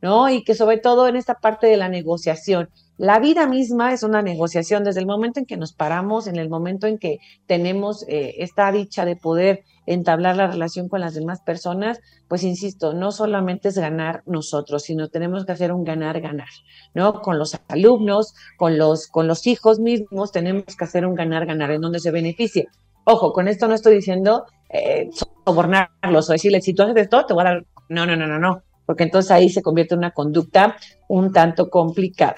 ¿no? 0.00 0.28
Y 0.28 0.44
que 0.44 0.54
sobre 0.54 0.78
todo 0.78 1.08
en 1.08 1.16
esta 1.16 1.34
parte 1.34 1.66
de 1.66 1.76
la 1.76 1.88
negociación, 1.88 2.70
la 2.96 3.18
vida 3.18 3.48
misma 3.48 3.92
es 3.92 4.04
una 4.04 4.22
negociación 4.22 4.84
desde 4.84 5.00
el 5.00 5.06
momento 5.06 5.40
en 5.40 5.46
que 5.46 5.56
nos 5.56 5.72
paramos, 5.72 6.28
en 6.28 6.36
el 6.36 6.48
momento 6.48 6.86
en 6.86 6.98
que 6.98 7.18
tenemos 7.46 8.04
eh, 8.08 8.36
esta 8.38 8.70
dicha 8.70 9.04
de 9.04 9.16
poder 9.16 9.64
entablar 9.86 10.36
la 10.36 10.46
relación 10.46 10.88
con 10.88 11.00
las 11.00 11.14
demás 11.14 11.40
personas, 11.40 11.98
pues 12.28 12.44
insisto, 12.44 12.94
no 12.94 13.10
solamente 13.10 13.68
es 13.68 13.78
ganar 13.78 14.22
nosotros, 14.26 14.84
sino 14.84 15.08
tenemos 15.08 15.44
que 15.44 15.52
hacer 15.52 15.72
un 15.72 15.82
ganar-ganar, 15.82 16.48
¿no? 16.94 17.20
Con 17.20 17.38
los 17.38 17.58
alumnos, 17.66 18.34
con 18.56 18.78
los, 18.78 19.08
con 19.08 19.26
los 19.26 19.46
hijos 19.48 19.80
mismos, 19.80 20.30
tenemos 20.30 20.76
que 20.76 20.84
hacer 20.84 21.04
un 21.04 21.16
ganar-ganar 21.16 21.72
en 21.72 21.80
donde 21.80 21.98
se 21.98 22.12
beneficie. 22.12 22.68
Ojo, 23.02 23.32
con 23.32 23.48
esto 23.48 23.66
no 23.66 23.74
estoy 23.74 23.96
diciendo 23.96 24.44
eh, 24.70 25.10
sobornarlos 25.44 26.30
o 26.30 26.32
decirles, 26.32 26.64
si 26.64 26.74
tú 26.74 26.84
haces 26.84 26.96
esto, 26.96 27.26
te 27.26 27.34
voy 27.34 27.42
a 27.42 27.44
dar... 27.44 27.66
No, 27.88 28.06
no, 28.06 28.16
no, 28.16 28.26
no, 28.26 28.38
no, 28.38 28.62
porque 28.86 29.02
entonces 29.02 29.30
ahí 29.32 29.50
se 29.50 29.62
convierte 29.62 29.94
en 29.94 29.98
una 29.98 30.12
conducta 30.12 30.76
un 31.08 31.32
tanto 31.32 31.68
complicada 31.68 32.36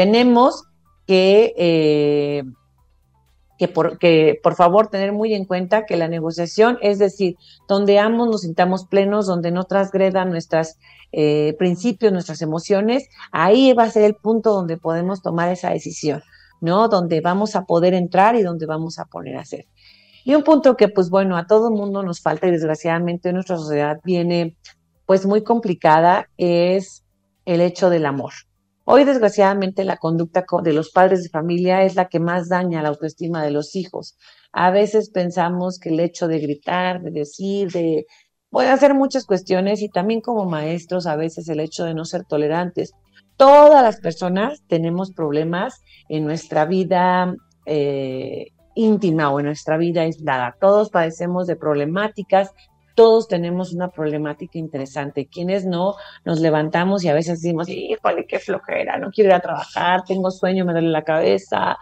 tenemos 0.00 0.64
que, 1.06 1.52
eh, 1.58 2.42
que, 3.58 3.68
por, 3.68 3.98
que, 3.98 4.40
por 4.42 4.54
favor, 4.54 4.88
tener 4.88 5.12
muy 5.12 5.34
en 5.34 5.44
cuenta 5.44 5.84
que 5.84 5.98
la 5.98 6.08
negociación, 6.08 6.78
es 6.80 6.98
decir, 6.98 7.36
donde 7.68 7.98
ambos 7.98 8.30
nos 8.30 8.40
sintamos 8.40 8.86
plenos, 8.86 9.26
donde 9.26 9.50
no 9.50 9.64
transgredan 9.64 10.30
nuestros 10.30 10.76
eh, 11.12 11.54
principios, 11.58 12.14
nuestras 12.14 12.40
emociones, 12.40 13.10
ahí 13.30 13.74
va 13.74 13.82
a 13.82 13.90
ser 13.90 14.04
el 14.04 14.14
punto 14.14 14.54
donde 14.54 14.78
podemos 14.78 15.20
tomar 15.20 15.50
esa 15.50 15.68
decisión, 15.68 16.22
¿no? 16.62 16.88
Donde 16.88 17.20
vamos 17.20 17.54
a 17.54 17.66
poder 17.66 17.92
entrar 17.92 18.36
y 18.36 18.42
donde 18.42 18.64
vamos 18.64 18.98
a 18.98 19.04
poner 19.04 19.36
a 19.36 19.42
hacer. 19.42 19.66
Y 20.24 20.34
un 20.34 20.44
punto 20.44 20.78
que, 20.78 20.88
pues 20.88 21.10
bueno, 21.10 21.36
a 21.36 21.46
todo 21.46 21.70
mundo 21.70 22.02
nos 22.02 22.22
falta 22.22 22.46
y 22.46 22.52
desgraciadamente 22.52 23.34
nuestra 23.34 23.58
sociedad 23.58 23.98
viene 24.02 24.56
pues 25.04 25.26
muy 25.26 25.44
complicada 25.44 26.30
es 26.38 27.04
el 27.44 27.60
hecho 27.60 27.90
del 27.90 28.06
amor. 28.06 28.32
Hoy, 28.84 29.04
desgraciadamente, 29.04 29.84
la 29.84 29.98
conducta 29.98 30.44
de 30.62 30.72
los 30.72 30.90
padres 30.90 31.22
de 31.22 31.28
familia 31.28 31.82
es 31.84 31.94
la 31.94 32.08
que 32.08 32.20
más 32.20 32.48
daña 32.48 32.82
la 32.82 32.88
autoestima 32.88 33.44
de 33.44 33.50
los 33.50 33.76
hijos. 33.76 34.16
A 34.52 34.70
veces 34.70 35.10
pensamos 35.10 35.78
que 35.78 35.90
el 35.90 36.00
hecho 36.00 36.26
de 36.28 36.40
gritar, 36.40 37.00
de 37.02 37.10
decir, 37.10 37.70
de 37.70 38.06
puede 38.50 38.68
hacer 38.68 38.94
muchas 38.94 39.26
cuestiones 39.26 39.80
y 39.80 39.88
también 39.88 40.20
como 40.20 40.44
maestros 40.44 41.06
a 41.06 41.16
veces 41.16 41.48
el 41.48 41.60
hecho 41.60 41.84
de 41.84 41.94
no 41.94 42.04
ser 42.04 42.24
tolerantes. 42.24 42.92
Todas 43.36 43.82
las 43.82 44.00
personas 44.00 44.62
tenemos 44.66 45.12
problemas 45.12 45.80
en 46.08 46.24
nuestra 46.24 46.64
vida 46.66 47.32
eh, 47.64 48.48
íntima 48.74 49.30
o 49.30 49.40
en 49.40 49.46
nuestra 49.46 49.76
vida 49.76 50.02
aislada. 50.02 50.56
Todos 50.60 50.90
padecemos 50.90 51.46
de 51.46 51.56
problemáticas, 51.56 52.50
todos 52.94 53.28
tenemos 53.28 53.72
una 53.72 53.88
problemática 53.88 54.58
interesante. 54.58 55.26
Quienes 55.26 55.64
no, 55.64 55.94
nos 56.24 56.40
levantamos 56.40 57.04
y 57.04 57.08
a 57.08 57.14
veces 57.14 57.40
decimos, 57.42 57.68
híjole, 57.68 58.26
qué 58.26 58.38
flojera, 58.38 58.98
no 58.98 59.10
quiero 59.10 59.30
ir 59.30 59.34
a 59.34 59.40
trabajar, 59.40 60.04
tengo 60.04 60.30
sueño, 60.30 60.64
me 60.64 60.72
duele 60.72 60.88
la 60.88 61.04
cabeza. 61.04 61.76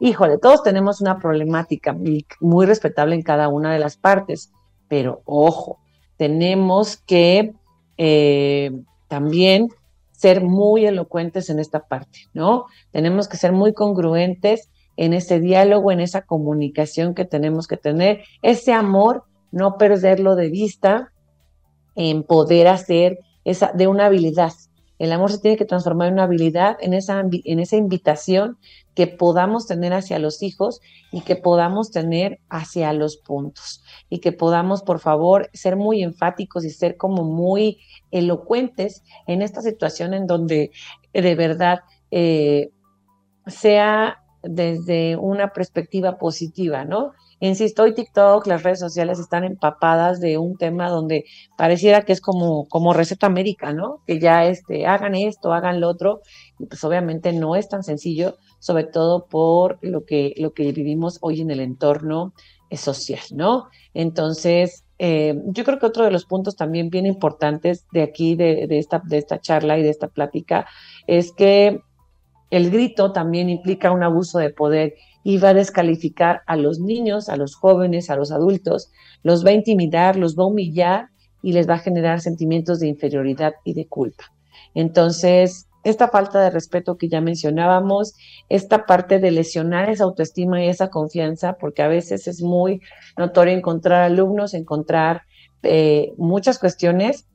Híjole, 0.00 0.38
todos 0.38 0.62
tenemos 0.62 1.00
una 1.00 1.18
problemática 1.18 1.96
muy 2.40 2.66
respetable 2.66 3.14
en 3.14 3.22
cada 3.22 3.48
una 3.48 3.72
de 3.72 3.78
las 3.78 3.96
partes, 3.96 4.52
pero 4.88 5.22
ojo, 5.24 5.78
tenemos 6.16 6.96
que 6.96 7.54
eh, 7.96 8.72
también 9.08 9.68
ser 10.12 10.42
muy 10.42 10.86
elocuentes 10.86 11.50
en 11.50 11.58
esta 11.58 11.86
parte, 11.86 12.20
¿no? 12.32 12.66
Tenemos 12.92 13.28
que 13.28 13.36
ser 13.36 13.52
muy 13.52 13.74
congruentes 13.74 14.70
en 14.96 15.12
ese 15.12 15.40
diálogo, 15.40 15.90
en 15.90 16.00
esa 16.00 16.22
comunicación 16.22 17.14
que 17.14 17.24
tenemos 17.24 17.66
que 17.66 17.76
tener, 17.76 18.22
ese 18.42 18.72
amor, 18.72 19.24
no 19.54 19.78
perderlo 19.78 20.34
de 20.34 20.50
vista 20.50 21.12
en 21.94 22.24
poder 22.24 22.66
hacer 22.66 23.20
esa 23.44 23.72
de 23.72 23.86
una 23.86 24.06
habilidad. 24.06 24.52
El 24.98 25.12
amor 25.12 25.30
se 25.30 25.38
tiene 25.38 25.56
que 25.56 25.64
transformar 25.64 26.08
en 26.08 26.14
una 26.14 26.24
habilidad, 26.24 26.76
en 26.80 26.92
esa, 26.92 27.20
en 27.20 27.60
esa 27.60 27.76
invitación 27.76 28.58
que 28.94 29.06
podamos 29.06 29.66
tener 29.66 29.92
hacia 29.92 30.18
los 30.18 30.42
hijos 30.42 30.80
y 31.12 31.20
que 31.22 31.36
podamos 31.36 31.90
tener 31.90 32.40
hacia 32.48 32.92
los 32.92 33.16
puntos. 33.16 33.82
Y 34.08 34.18
que 34.18 34.32
podamos, 34.32 34.82
por 34.82 34.98
favor, 34.98 35.50
ser 35.52 35.76
muy 35.76 36.02
enfáticos 36.02 36.64
y 36.64 36.70
ser 36.70 36.96
como 36.96 37.24
muy 37.24 37.78
elocuentes 38.10 39.02
en 39.26 39.42
esta 39.42 39.62
situación 39.62 40.14
en 40.14 40.26
donde 40.26 40.70
de 41.12 41.34
verdad 41.34 41.80
eh, 42.10 42.70
sea 43.46 44.18
desde 44.42 45.16
una 45.16 45.52
perspectiva 45.52 46.18
positiva, 46.18 46.84
¿no? 46.84 47.12
Insisto, 47.40 47.82
hoy 47.82 47.94
TikTok, 47.94 48.46
las 48.46 48.62
redes 48.62 48.80
sociales 48.80 49.18
están 49.18 49.44
empapadas 49.44 50.20
de 50.20 50.38
un 50.38 50.56
tema 50.56 50.88
donde 50.88 51.24
pareciera 51.56 52.02
que 52.02 52.12
es 52.12 52.20
como, 52.20 52.66
como 52.68 52.92
receta 52.92 53.28
médica, 53.28 53.72
¿no? 53.72 54.02
Que 54.06 54.18
ya 54.18 54.46
este, 54.46 54.86
hagan 54.86 55.14
esto, 55.14 55.52
hagan 55.52 55.80
lo 55.80 55.88
otro, 55.88 56.22
y 56.58 56.66
pues 56.66 56.82
obviamente 56.84 57.32
no 57.32 57.56
es 57.56 57.68
tan 57.68 57.82
sencillo, 57.82 58.36
sobre 58.60 58.84
todo 58.84 59.26
por 59.26 59.78
lo 59.82 60.04
que, 60.04 60.34
lo 60.38 60.52
que 60.52 60.72
vivimos 60.72 61.18
hoy 61.20 61.40
en 61.40 61.50
el 61.50 61.60
entorno 61.60 62.34
eh, 62.70 62.76
social, 62.76 63.20
¿no? 63.32 63.68
Entonces, 63.92 64.84
eh, 64.98 65.34
yo 65.46 65.64
creo 65.64 65.78
que 65.78 65.86
otro 65.86 66.04
de 66.04 66.12
los 66.12 66.24
puntos 66.24 66.56
también 66.56 66.88
bien 66.88 67.04
importantes 67.04 67.86
de 67.92 68.02
aquí, 68.02 68.36
de, 68.36 68.66
de, 68.68 68.78
esta, 68.78 69.02
de 69.04 69.18
esta 69.18 69.40
charla 69.40 69.76
y 69.78 69.82
de 69.82 69.90
esta 69.90 70.08
plática, 70.08 70.66
es 71.06 71.32
que 71.32 71.80
el 72.50 72.70
grito 72.70 73.12
también 73.12 73.50
implica 73.50 73.90
un 73.90 74.04
abuso 74.04 74.38
de 74.38 74.50
poder 74.50 74.94
y 75.24 75.38
va 75.38 75.48
a 75.48 75.54
descalificar 75.54 76.42
a 76.46 76.56
los 76.56 76.78
niños, 76.78 77.28
a 77.28 77.36
los 77.36 77.56
jóvenes, 77.56 78.10
a 78.10 78.16
los 78.16 78.30
adultos, 78.30 78.92
los 79.22 79.44
va 79.44 79.50
a 79.50 79.54
intimidar, 79.54 80.16
los 80.16 80.38
va 80.38 80.44
a 80.44 80.48
humillar 80.48 81.08
y 81.42 81.52
les 81.52 81.68
va 81.68 81.74
a 81.74 81.78
generar 81.78 82.20
sentimientos 82.20 82.78
de 82.78 82.88
inferioridad 82.88 83.54
y 83.64 83.72
de 83.72 83.88
culpa. 83.88 84.24
Entonces, 84.74 85.66
esta 85.82 86.08
falta 86.08 86.40
de 86.40 86.50
respeto 86.50 86.96
que 86.96 87.08
ya 87.08 87.20
mencionábamos, 87.20 88.14
esta 88.48 88.86
parte 88.86 89.18
de 89.18 89.30
lesionar 89.30 89.90
esa 89.90 90.04
autoestima 90.04 90.62
y 90.62 90.68
esa 90.68 90.88
confianza, 90.88 91.54
porque 91.54 91.82
a 91.82 91.88
veces 91.88 92.28
es 92.28 92.42
muy 92.42 92.80
notorio 93.16 93.54
encontrar 93.54 94.02
alumnos, 94.02 94.54
encontrar 94.54 95.22
eh, 95.62 96.12
muchas 96.18 96.58
cuestiones 96.58 97.26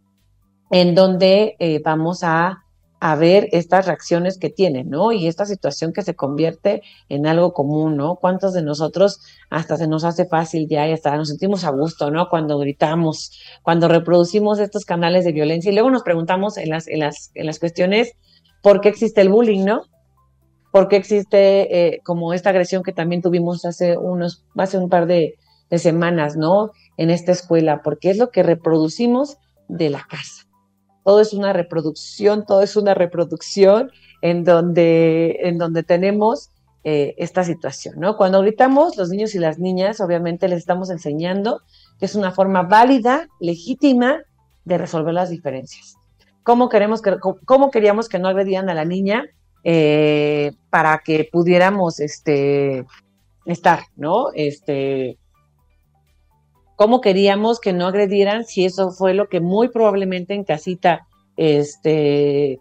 en 0.71 0.93
donde 0.93 1.55
eh, 1.59 1.81
vamos 1.83 2.23
a 2.23 2.63
a 2.99 3.15
ver 3.15 3.47
estas 3.53 3.85
reacciones 3.85 4.37
que 4.37 4.49
tienen, 4.49 4.89
¿no? 4.89 5.11
Y 5.11 5.27
esta 5.27 5.45
situación 5.45 5.93
que 5.93 6.01
se 6.01 6.15
convierte 6.15 6.81
en 7.07 7.27
algo 7.27 7.53
común, 7.53 7.95
¿no? 7.95 8.15
¿Cuántos 8.17 8.53
de 8.53 8.61
nosotros 8.61 9.21
hasta 9.49 9.77
se 9.77 9.87
nos 9.87 10.03
hace 10.03 10.25
fácil 10.25 10.67
ya 10.67 10.87
y 10.87 10.91
hasta 10.91 11.15
nos 11.15 11.29
sentimos 11.29 11.63
a 11.63 11.71
gusto, 11.71 12.11
¿no? 12.11 12.27
Cuando 12.29 12.59
gritamos, 12.59 13.31
cuando 13.63 13.87
reproducimos 13.87 14.59
estos 14.59 14.83
canales 14.83 15.23
de 15.23 15.31
violencia 15.31 15.71
y 15.71 15.73
luego 15.73 15.89
nos 15.89 16.03
preguntamos 16.03 16.57
en 16.57 16.69
las, 16.69 16.87
en 16.87 16.99
las, 16.99 17.31
en 17.35 17.45
las 17.45 17.59
cuestiones 17.59 18.13
por 18.61 18.81
qué 18.81 18.89
existe 18.89 19.21
el 19.21 19.29
bullying, 19.29 19.63
¿no? 19.63 19.83
¿Por 20.71 20.89
qué 20.89 20.97
existe 20.97 21.93
eh, 21.93 22.01
como 22.03 22.33
esta 22.33 22.49
agresión 22.49 22.83
que 22.83 22.91
también 22.91 23.21
tuvimos 23.21 23.63
hace 23.65 23.97
unos, 23.97 24.43
hace 24.55 24.77
un 24.77 24.89
par 24.89 25.07
de, 25.07 25.35
de 25.69 25.79
semanas, 25.79 26.35
¿no? 26.35 26.71
En 26.97 27.09
esta 27.09 27.31
escuela, 27.31 27.81
porque 27.81 28.09
es 28.09 28.17
lo 28.17 28.29
que 28.29 28.43
reproducimos 28.43 29.37
de 29.69 29.89
la 29.89 30.03
casa 30.03 30.48
todo 31.03 31.21
es 31.21 31.33
una 31.33 31.53
reproducción, 31.53 32.45
todo 32.45 32.61
es 32.61 32.75
una 32.75 32.93
reproducción 32.93 33.91
en 34.21 34.43
donde, 34.43 35.37
en 35.41 35.57
donde 35.57 35.83
tenemos 35.83 36.51
eh, 36.83 37.13
esta 37.17 37.43
situación, 37.43 37.95
¿no? 37.97 38.15
Cuando 38.15 38.41
gritamos, 38.41 38.95
los 38.95 39.09
niños 39.09 39.35
y 39.35 39.39
las 39.39 39.59
niñas, 39.59 39.99
obviamente 39.99 40.47
les 40.47 40.59
estamos 40.59 40.89
enseñando 40.89 41.61
que 41.99 42.05
es 42.05 42.15
una 42.15 42.31
forma 42.31 42.63
válida, 42.63 43.27
legítima 43.39 44.21
de 44.63 44.77
resolver 44.77 45.13
las 45.13 45.29
diferencias. 45.29 45.95
¿Cómo, 46.43 46.69
queremos 46.69 47.01
que, 47.01 47.17
cómo 47.45 47.69
queríamos 47.69 48.07
que 48.07 48.17
no 48.17 48.29
agredieran 48.29 48.69
a 48.69 48.73
la 48.73 48.85
niña 48.85 49.25
eh, 49.63 50.53
para 50.69 50.99
que 50.99 51.27
pudiéramos 51.29 51.99
este, 51.99 52.85
estar, 53.45 53.81
¿no? 53.97 54.27
Este, 54.33 55.17
cómo 56.79 57.01
queríamos 57.01 57.59
que 57.59 57.73
no 57.73 57.87
agredieran 57.87 58.45
si 58.45 58.63
eso 58.63 58.91
fue 58.91 59.13
lo 59.13 59.27
que 59.27 59.41
muy 59.41 59.67
probablemente 59.67 60.33
en 60.33 60.45
casita 60.45 61.05
este, 61.35 62.53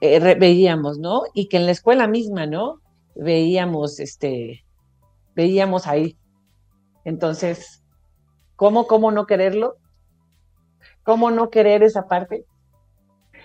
eh, 0.00 0.34
veíamos, 0.40 0.98
¿no? 0.98 1.22
Y 1.34 1.46
que 1.46 1.58
en 1.58 1.66
la 1.66 1.70
escuela 1.70 2.08
misma, 2.08 2.46
¿no? 2.46 2.80
Veíamos, 3.14 4.00
este, 4.00 4.64
veíamos 5.36 5.86
ahí. 5.86 6.18
Entonces, 7.04 7.84
¿cómo, 8.56 8.88
cómo 8.88 9.12
no 9.12 9.26
quererlo? 9.26 9.76
¿Cómo 11.04 11.30
no 11.30 11.50
querer 11.50 11.84
esa 11.84 12.08
parte? 12.08 12.46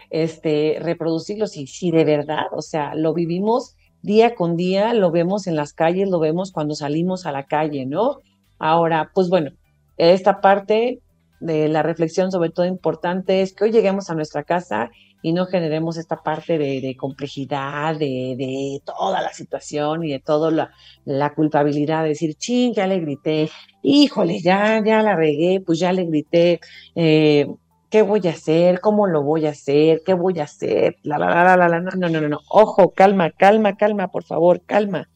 Este, 0.09 0.79
reproducirlo, 0.81 1.45
si, 1.45 1.67
si 1.67 1.91
de 1.91 2.03
verdad, 2.03 2.45
o 2.51 2.63
sea, 2.63 2.95
lo 2.95 3.13
vivimos 3.13 3.75
día 4.01 4.33
con 4.33 4.57
día, 4.57 4.95
lo 4.95 5.11
vemos 5.11 5.45
en 5.45 5.55
las 5.55 5.73
calles, 5.73 6.09
lo 6.09 6.17
vemos 6.19 6.51
cuando 6.51 6.73
salimos 6.73 7.27
a 7.27 7.31
la 7.31 7.45
calle, 7.45 7.85
¿no? 7.85 8.21
Ahora, 8.57 9.11
pues 9.13 9.29
bueno, 9.29 9.51
esta 9.97 10.41
parte 10.41 11.01
de 11.39 11.67
la 11.67 11.83
reflexión 11.83 12.31
sobre 12.31 12.49
todo 12.49 12.65
importante 12.65 13.41
es 13.41 13.53
que 13.53 13.65
hoy 13.65 13.71
lleguemos 13.71 14.09
a 14.09 14.15
nuestra 14.15 14.43
casa 14.43 14.89
y 15.21 15.33
no 15.33 15.47
generemos 15.47 15.97
esta 15.97 16.17
parte 16.17 16.59
de, 16.59 16.95
complejidad, 16.95 17.97
de, 17.97 18.79
toda 18.85 19.21
la 19.23 19.33
situación 19.33 20.03
y 20.03 20.11
de 20.11 20.19
toda 20.19 20.51
la, 20.51 20.71
la, 21.03 21.33
culpabilidad 21.33 22.03
de 22.03 22.09
decir, 22.09 22.35
ching, 22.35 22.73
ya 22.73 22.85
le 22.85 22.99
grité, 22.99 23.49
híjole, 23.81 24.39
ya, 24.39 24.83
ya 24.85 25.01
la 25.01 25.15
regué, 25.15 25.63
pues 25.65 25.79
ya 25.79 25.91
le 25.93 26.05
grité, 26.05 26.59
eh, 26.93 27.47
¿qué 27.89 28.03
voy 28.03 28.21
a 28.27 28.31
hacer? 28.31 28.79
¿Cómo 28.81 29.07
lo 29.07 29.23
voy 29.23 29.47
a 29.47 29.49
hacer? 29.49 30.03
¿Qué 30.05 30.13
voy 30.13 30.39
a 30.39 30.43
hacer? 30.43 30.97
La, 31.01 31.17
la, 31.17 31.29
la, 31.43 31.57
la, 31.57 31.69
la, 31.69 31.79
no, 31.79 31.89
no, 31.95 32.07
no, 32.07 32.29
no, 32.29 32.39
ojo, 32.47 32.91
calma, 32.91 33.31
calma, 33.31 33.77
calma, 33.77 34.09
por 34.09 34.25
favor, 34.25 34.61
calma. 34.63 35.09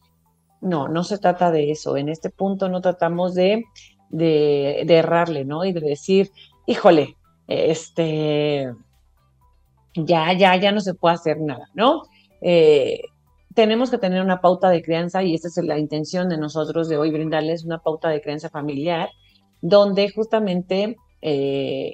No, 0.60 0.88
no 0.88 1.04
se 1.04 1.20
trata 1.20 1.52
de 1.52 1.70
eso. 1.70 1.98
En 1.98 2.10
este 2.10 2.32
punto 2.32 2.68
no 2.68 2.82
tratamos 2.82 3.36
de 3.36 3.64
de, 4.10 4.82
errarle, 4.88 5.46
¿no? 5.46 5.66
Y 5.66 5.74
de 5.74 5.82
decir, 5.82 6.32
híjole, 6.66 7.16
este, 7.48 8.72
ya, 9.96 10.34
ya, 10.34 10.56
ya 10.56 10.72
no 10.72 10.82
se 10.82 10.94
puede 10.94 11.16
hacer 11.16 11.40
nada, 11.40 11.70
¿no? 11.74 12.04
Eh, 12.42 13.02
tenemos 13.56 13.90
que 13.90 13.98
tener 13.98 14.22
una 14.22 14.42
pauta 14.42 14.70
de 14.70 14.82
crianza 14.82 15.24
y 15.24 15.36
esta 15.36 15.48
es 15.48 15.58
la 15.58 15.80
intención 15.80 16.30
de 16.30 16.38
nosotros 16.38 16.88
de 16.88 16.98
hoy 16.98 17.12
brindarles 17.12 17.66
una 17.66 17.80
pauta 17.80 18.10
de 18.10 18.22
crianza 18.22 18.50
familiar 18.50 19.10
donde 19.62 20.10
justamente 20.10 20.96
eh, 21.22 21.94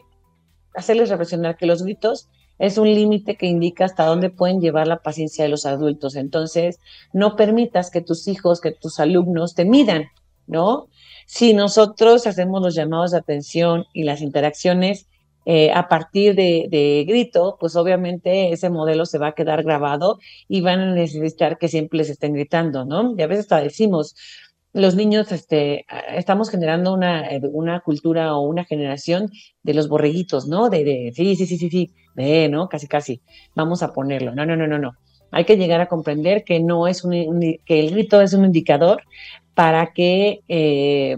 hacerles 0.76 1.10
reflexionar 1.10 1.58
que 1.58 1.66
los 1.66 1.84
gritos 1.84 2.30
es 2.58 2.78
un 2.78 2.88
límite 2.88 3.36
que 3.36 3.48
indica 3.48 3.86
hasta 3.86 4.06
dónde 4.06 4.30
pueden 4.30 4.62
llevar 4.62 4.88
la 4.88 5.02
paciencia 5.02 5.44
de 5.44 5.50
los 5.50 5.66
adultos. 5.66 6.16
Entonces, 6.16 6.80
no 7.12 7.36
permitas 7.36 7.92
que 7.92 8.02
tus 8.02 8.28
hijos, 8.28 8.62
que 8.62 8.72
tus 8.72 9.00
alumnos 9.00 9.56
te 9.56 9.66
midan, 9.66 10.06
¿no? 10.48 10.88
Si 11.26 11.54
nosotros 11.54 12.28
hacemos 12.28 12.62
los 12.62 12.76
llamados 12.76 13.12
de 13.12 13.18
atención 13.18 13.86
y 13.94 14.04
las 14.04 14.22
interacciones 14.22 15.08
eh, 15.46 15.72
a 15.72 15.88
partir 15.88 16.36
de, 16.36 17.06
grito, 17.08 17.58
pues 17.60 17.76
obviamente 17.76 18.52
ese 18.52 18.70
modelo 18.70 19.06
se 19.06 19.20
va 19.20 19.28
a 19.28 19.32
quedar 19.34 19.64
grabado 19.64 20.18
y 20.48 20.62
van 20.62 20.80
a 20.80 20.94
necesitar 20.94 21.58
que 21.60 21.68
siempre 21.68 22.00
les 22.00 22.10
estén 22.10 22.34
gritando, 22.34 22.84
¿no? 22.84 23.14
Y 23.16 23.22
a 23.22 23.28
veces 23.28 23.46
hasta 23.46 23.62
decimos, 23.62 24.16
los 24.74 24.96
niños, 24.96 25.32
este, 25.32 25.86
estamos 26.10 26.50
generando 26.50 26.94
una, 26.94 27.30
una 27.52 27.80
cultura 27.82 28.36
o 28.36 28.42
una 28.42 28.66
generación 28.66 29.30
de 29.64 29.74
los 29.76 29.88
borreguitos, 29.88 30.48
¿no? 30.48 30.70
De, 30.70 30.84
de, 30.84 31.12
sí, 31.16 31.36
sí, 31.36 31.46
sí, 31.46 31.58
sí, 31.58 31.70
sí, 31.70 31.94
ve, 32.16 32.50
¿no? 32.50 32.68
Casi, 32.68 32.88
casi, 32.88 33.22
vamos 33.56 33.84
a 33.84 33.94
ponerlo. 33.94 34.34
No, 34.34 34.46
no, 34.46 34.56
no, 34.56 34.68
no, 34.68 34.80
no. 34.80 34.94
Hay 35.32 35.46
que 35.46 35.58
llegar 35.58 35.80
a 35.80 35.88
comprender 35.88 36.44
que 36.44 36.60
no 36.60 36.88
es 36.88 37.04
un, 37.04 37.12
que 37.66 37.80
el 37.80 37.92
grito 37.92 38.22
es 38.22 38.34
un 38.34 38.46
indicador 38.46 39.04
para 39.56 39.94
que 39.94 40.42
eh, 40.48 41.18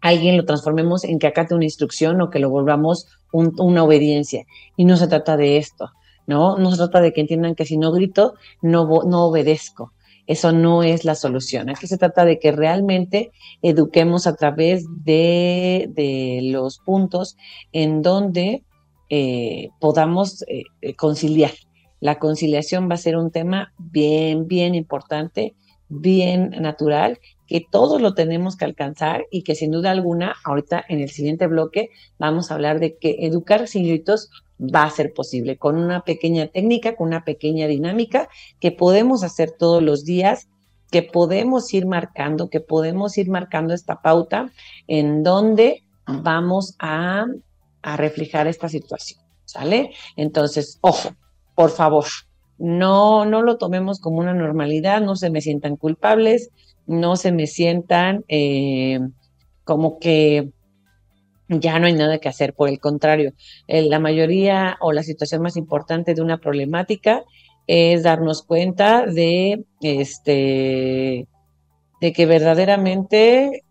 alguien 0.00 0.36
lo 0.36 0.44
transformemos 0.44 1.04
en 1.04 1.18
que 1.18 1.26
acate 1.26 1.54
una 1.54 1.64
instrucción 1.64 2.20
o 2.20 2.30
que 2.30 2.38
lo 2.38 2.50
volvamos 2.50 3.06
una 3.32 3.84
obediencia. 3.84 4.46
Y 4.76 4.84
no 4.84 4.96
se 4.96 5.06
trata 5.06 5.36
de 5.36 5.58
esto, 5.58 5.90
¿no? 6.26 6.56
No 6.58 6.70
se 6.70 6.78
trata 6.78 7.00
de 7.00 7.12
que 7.12 7.20
entiendan 7.20 7.54
que 7.54 7.66
si 7.66 7.76
no 7.76 7.92
grito, 7.92 8.34
no, 8.62 9.02
no 9.04 9.26
obedezco. 9.26 9.92
Eso 10.26 10.52
no 10.52 10.82
es 10.82 11.04
la 11.04 11.14
solución. 11.14 11.70
Aquí 11.70 11.86
se 11.86 11.96
trata 11.96 12.24
de 12.24 12.38
que 12.38 12.52
realmente 12.52 13.32
eduquemos 13.62 14.26
a 14.26 14.36
través 14.36 14.84
de, 15.04 16.40
los 16.44 16.78
puntos 16.80 17.36
en 17.72 18.02
donde 18.02 18.62
eh, 19.08 19.70
podamos 19.80 20.44
eh, 20.48 20.94
conciliar. 20.96 21.52
La 22.00 22.18
conciliación 22.18 22.90
va 22.90 22.94
a 22.94 22.98
ser 22.98 23.16
un 23.16 23.30
tema 23.30 23.72
bien, 23.78 24.46
bien 24.46 24.74
importante, 24.74 25.54
bien 25.88 26.50
natural 26.60 27.18
que 27.46 27.64
todos 27.68 28.00
lo 28.00 28.14
tenemos 28.14 28.56
que 28.56 28.66
alcanzar 28.66 29.26
y 29.30 29.42
que 29.42 29.54
sin 29.54 29.70
duda 29.70 29.90
alguna, 29.90 30.36
ahorita 30.44 30.84
en 30.88 31.00
el 31.00 31.10
siguiente 31.10 31.46
bloque 31.46 31.90
vamos 32.18 32.50
a 32.50 32.54
hablar 32.54 32.78
de 32.78 32.98
que 32.98 33.16
educar 33.20 33.66
sin 33.66 33.84
gritos 33.84 34.30
va 34.60 34.84
a 34.84 34.90
ser 34.90 35.14
posible 35.14 35.56
con 35.56 35.76
una 35.76 36.02
pequeña 36.02 36.48
técnica, 36.48 36.94
con 36.96 37.08
una 37.08 37.24
pequeña 37.24 37.66
dinámica 37.66 38.28
que 38.60 38.70
podemos 38.70 39.22
hacer 39.22 39.52
todos 39.58 39.82
los 39.82 40.04
días, 40.04 40.48
que 40.90 41.02
podemos 41.02 41.72
ir 41.72 41.86
marcando, 41.86 42.50
que 42.50 42.60
podemos 42.60 43.16
ir 43.18 43.30
marcando 43.30 43.72
esta 43.72 44.02
pauta 44.02 44.50
en 44.86 45.22
donde 45.22 45.84
vamos 46.06 46.74
a, 46.78 47.26
a 47.82 47.96
reflejar 47.96 48.46
esta 48.46 48.68
situación, 48.68 49.20
¿sale? 49.44 49.92
Entonces, 50.16 50.78
ojo, 50.80 51.10
por 51.54 51.70
favor, 51.70 52.04
no, 52.58 53.24
no 53.24 53.42
lo 53.42 53.56
tomemos 53.56 54.00
como 54.00 54.18
una 54.18 54.34
normalidad, 54.34 55.00
no 55.00 55.16
se 55.16 55.30
me 55.30 55.40
sientan 55.40 55.76
culpables, 55.76 56.50
no 56.86 57.16
se 57.16 57.32
me 57.32 57.46
sientan 57.46 58.24
eh, 58.28 59.00
como 59.64 59.98
que 59.98 60.50
ya 61.48 61.78
no 61.78 61.86
hay 61.86 61.92
nada 61.92 62.18
que 62.18 62.28
hacer. 62.28 62.54
Por 62.54 62.68
el 62.68 62.80
contrario, 62.80 63.32
eh, 63.66 63.82
la 63.82 63.98
mayoría 63.98 64.76
o 64.80 64.92
la 64.92 65.02
situación 65.02 65.42
más 65.42 65.56
importante 65.56 66.14
de 66.14 66.22
una 66.22 66.38
problemática 66.38 67.24
es 67.66 68.02
darnos 68.02 68.42
cuenta 68.42 69.06
de 69.06 69.64
este 69.82 71.28
de 72.00 72.12
que 72.12 72.26
verdaderamente 72.26 73.64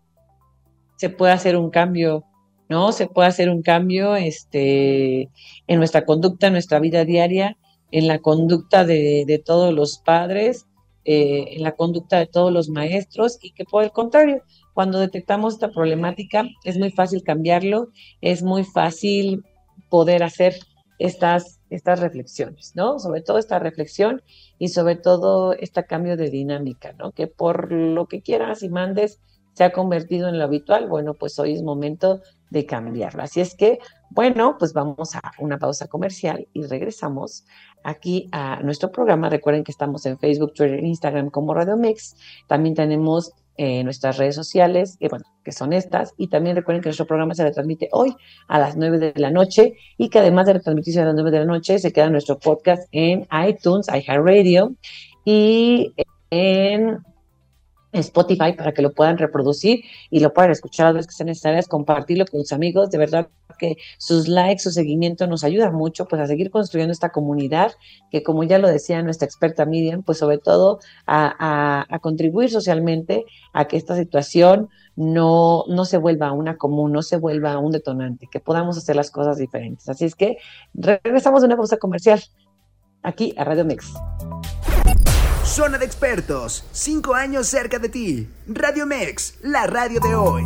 se 0.96 1.10
puede 1.10 1.32
hacer 1.32 1.56
un 1.56 1.70
cambio, 1.70 2.24
¿no? 2.68 2.92
Se 2.92 3.06
puede 3.06 3.28
hacer 3.28 3.48
un 3.48 3.62
cambio 3.62 4.16
este, 4.16 5.30
en 5.66 5.78
nuestra 5.78 6.04
conducta, 6.04 6.48
en 6.48 6.52
nuestra 6.52 6.78
vida 6.78 7.04
diaria, 7.04 7.56
en 7.90 8.06
la 8.06 8.18
conducta 8.18 8.84
de, 8.84 9.24
de 9.26 9.38
todos 9.38 9.72
los 9.72 9.98
padres 9.98 10.68
eh, 11.10 11.56
en 11.56 11.62
la 11.62 11.72
conducta 11.72 12.18
de 12.18 12.26
todos 12.26 12.52
los 12.52 12.68
maestros 12.68 13.38
y 13.40 13.52
que 13.52 13.64
por 13.64 13.82
el 13.82 13.92
contrario, 13.92 14.42
cuando 14.74 14.98
detectamos 14.98 15.54
esta 15.54 15.70
problemática 15.70 16.44
es 16.64 16.76
muy 16.76 16.90
fácil 16.90 17.22
cambiarlo, 17.22 17.88
es 18.20 18.42
muy 18.42 18.62
fácil 18.62 19.42
poder 19.88 20.22
hacer 20.22 20.56
estas, 20.98 21.60
estas 21.70 22.00
reflexiones, 22.00 22.72
¿no? 22.74 22.98
Sobre 22.98 23.22
todo 23.22 23.38
esta 23.38 23.58
reflexión 23.58 24.20
y 24.58 24.68
sobre 24.68 24.96
todo 24.96 25.54
este 25.54 25.82
cambio 25.86 26.18
de 26.18 26.28
dinámica, 26.28 26.92
¿no? 26.92 27.12
Que 27.12 27.26
por 27.26 27.72
lo 27.72 28.04
que 28.04 28.20
quieras 28.20 28.62
y 28.62 28.68
mandes 28.68 29.18
se 29.54 29.64
ha 29.64 29.72
convertido 29.72 30.28
en 30.28 30.36
lo 30.36 30.44
habitual, 30.44 30.88
bueno, 30.88 31.14
pues 31.14 31.38
hoy 31.38 31.54
es 31.54 31.62
momento 31.62 32.20
de 32.50 32.66
cambiarlo. 32.66 33.22
Así 33.22 33.40
es 33.40 33.54
que, 33.54 33.78
bueno, 34.10 34.56
pues 34.58 34.72
vamos 34.72 35.14
a 35.14 35.20
una 35.38 35.58
pausa 35.58 35.86
comercial 35.86 36.48
y 36.52 36.64
regresamos 36.64 37.44
aquí 37.84 38.28
a 38.32 38.60
nuestro 38.62 38.90
programa. 38.90 39.28
Recuerden 39.28 39.64
que 39.64 39.72
estamos 39.72 40.06
en 40.06 40.18
Facebook, 40.18 40.54
Twitter, 40.54 40.82
Instagram 40.82 41.30
como 41.30 41.54
Radio 41.54 41.76
Mix. 41.76 42.16
También 42.46 42.74
tenemos 42.74 43.32
eh, 43.60 43.82
nuestras 43.82 44.18
redes 44.18 44.36
sociales, 44.36 44.96
eh, 45.00 45.08
bueno, 45.08 45.24
que 45.44 45.52
son 45.52 45.72
estas. 45.72 46.14
Y 46.16 46.28
también 46.28 46.56
recuerden 46.56 46.80
que 46.80 46.88
nuestro 46.88 47.06
programa 47.06 47.34
se 47.34 47.42
retransmite 47.42 47.88
hoy 47.92 48.14
a 48.46 48.58
las 48.58 48.76
9 48.76 48.98
de 48.98 49.12
la 49.16 49.30
noche 49.30 49.74
y 49.96 50.08
que 50.10 50.20
además 50.20 50.46
de 50.46 50.54
retransmitirse 50.54 51.00
a 51.00 51.06
las 51.06 51.14
9 51.14 51.30
de 51.30 51.38
la 51.40 51.44
noche, 51.44 51.78
se 51.78 51.92
queda 51.92 52.08
nuestro 52.08 52.38
podcast 52.38 52.88
en 52.92 53.26
iTunes, 53.46 53.88
iHeartRadio 53.88 54.74
y 55.24 55.92
en 56.30 56.98
Spotify 57.98 58.52
para 58.52 58.72
que 58.72 58.82
lo 58.82 58.92
puedan 58.92 59.18
reproducir 59.18 59.84
y 60.10 60.20
lo 60.20 60.32
puedan 60.32 60.50
escuchar 60.50 60.86
a 60.86 60.92
las 60.92 61.06
que 61.06 61.12
sean 61.12 61.26
necesarias, 61.26 61.68
compartirlo 61.68 62.24
con 62.26 62.40
sus 62.40 62.52
amigos. 62.52 62.90
De 62.90 62.98
verdad 62.98 63.28
que 63.58 63.76
sus 63.98 64.28
likes, 64.28 64.62
su 64.62 64.70
seguimiento 64.70 65.26
nos 65.26 65.44
ayuda 65.44 65.70
mucho 65.70 66.06
pues 66.06 66.22
a 66.22 66.26
seguir 66.26 66.50
construyendo 66.50 66.92
esta 66.92 67.10
comunidad 67.10 67.72
que 68.10 68.22
como 68.22 68.44
ya 68.44 68.58
lo 68.58 68.68
decía 68.68 69.02
nuestra 69.02 69.26
experta 69.26 69.66
Miriam, 69.66 70.02
pues 70.02 70.18
sobre 70.18 70.38
todo 70.38 70.78
a, 71.06 71.86
contribuir 72.00 72.50
socialmente 72.50 73.24
a 73.52 73.66
que 73.66 73.76
esta 73.76 73.96
situación 73.96 74.68
no, 74.96 75.64
no 75.68 75.84
se 75.84 75.98
vuelva 75.98 76.32
una 76.32 76.56
común, 76.56 76.92
no 76.92 77.02
se 77.02 77.16
vuelva 77.16 77.58
un 77.58 77.72
detonante, 77.72 78.28
que 78.30 78.40
podamos 78.40 78.78
hacer 78.78 78.96
las 78.96 79.10
cosas 79.10 79.38
diferentes. 79.38 79.88
Así 79.88 80.04
es 80.04 80.14
que 80.14 80.38
regresamos 80.74 81.42
de 81.42 81.46
una 81.46 81.56
pausa 81.56 81.76
comercial 81.76 82.22
aquí 83.02 83.34
a 83.36 83.44
Radio 83.44 83.64
Mix. 83.64 83.92
Zona 85.58 85.76
de 85.76 85.86
expertos, 85.86 86.64
cinco 86.70 87.14
años 87.16 87.48
cerca 87.48 87.80
de 87.80 87.88
ti. 87.88 88.28
Radio 88.46 88.86
Mex, 88.86 89.40
la 89.42 89.66
radio 89.66 89.98
de 89.98 90.14
hoy. 90.14 90.44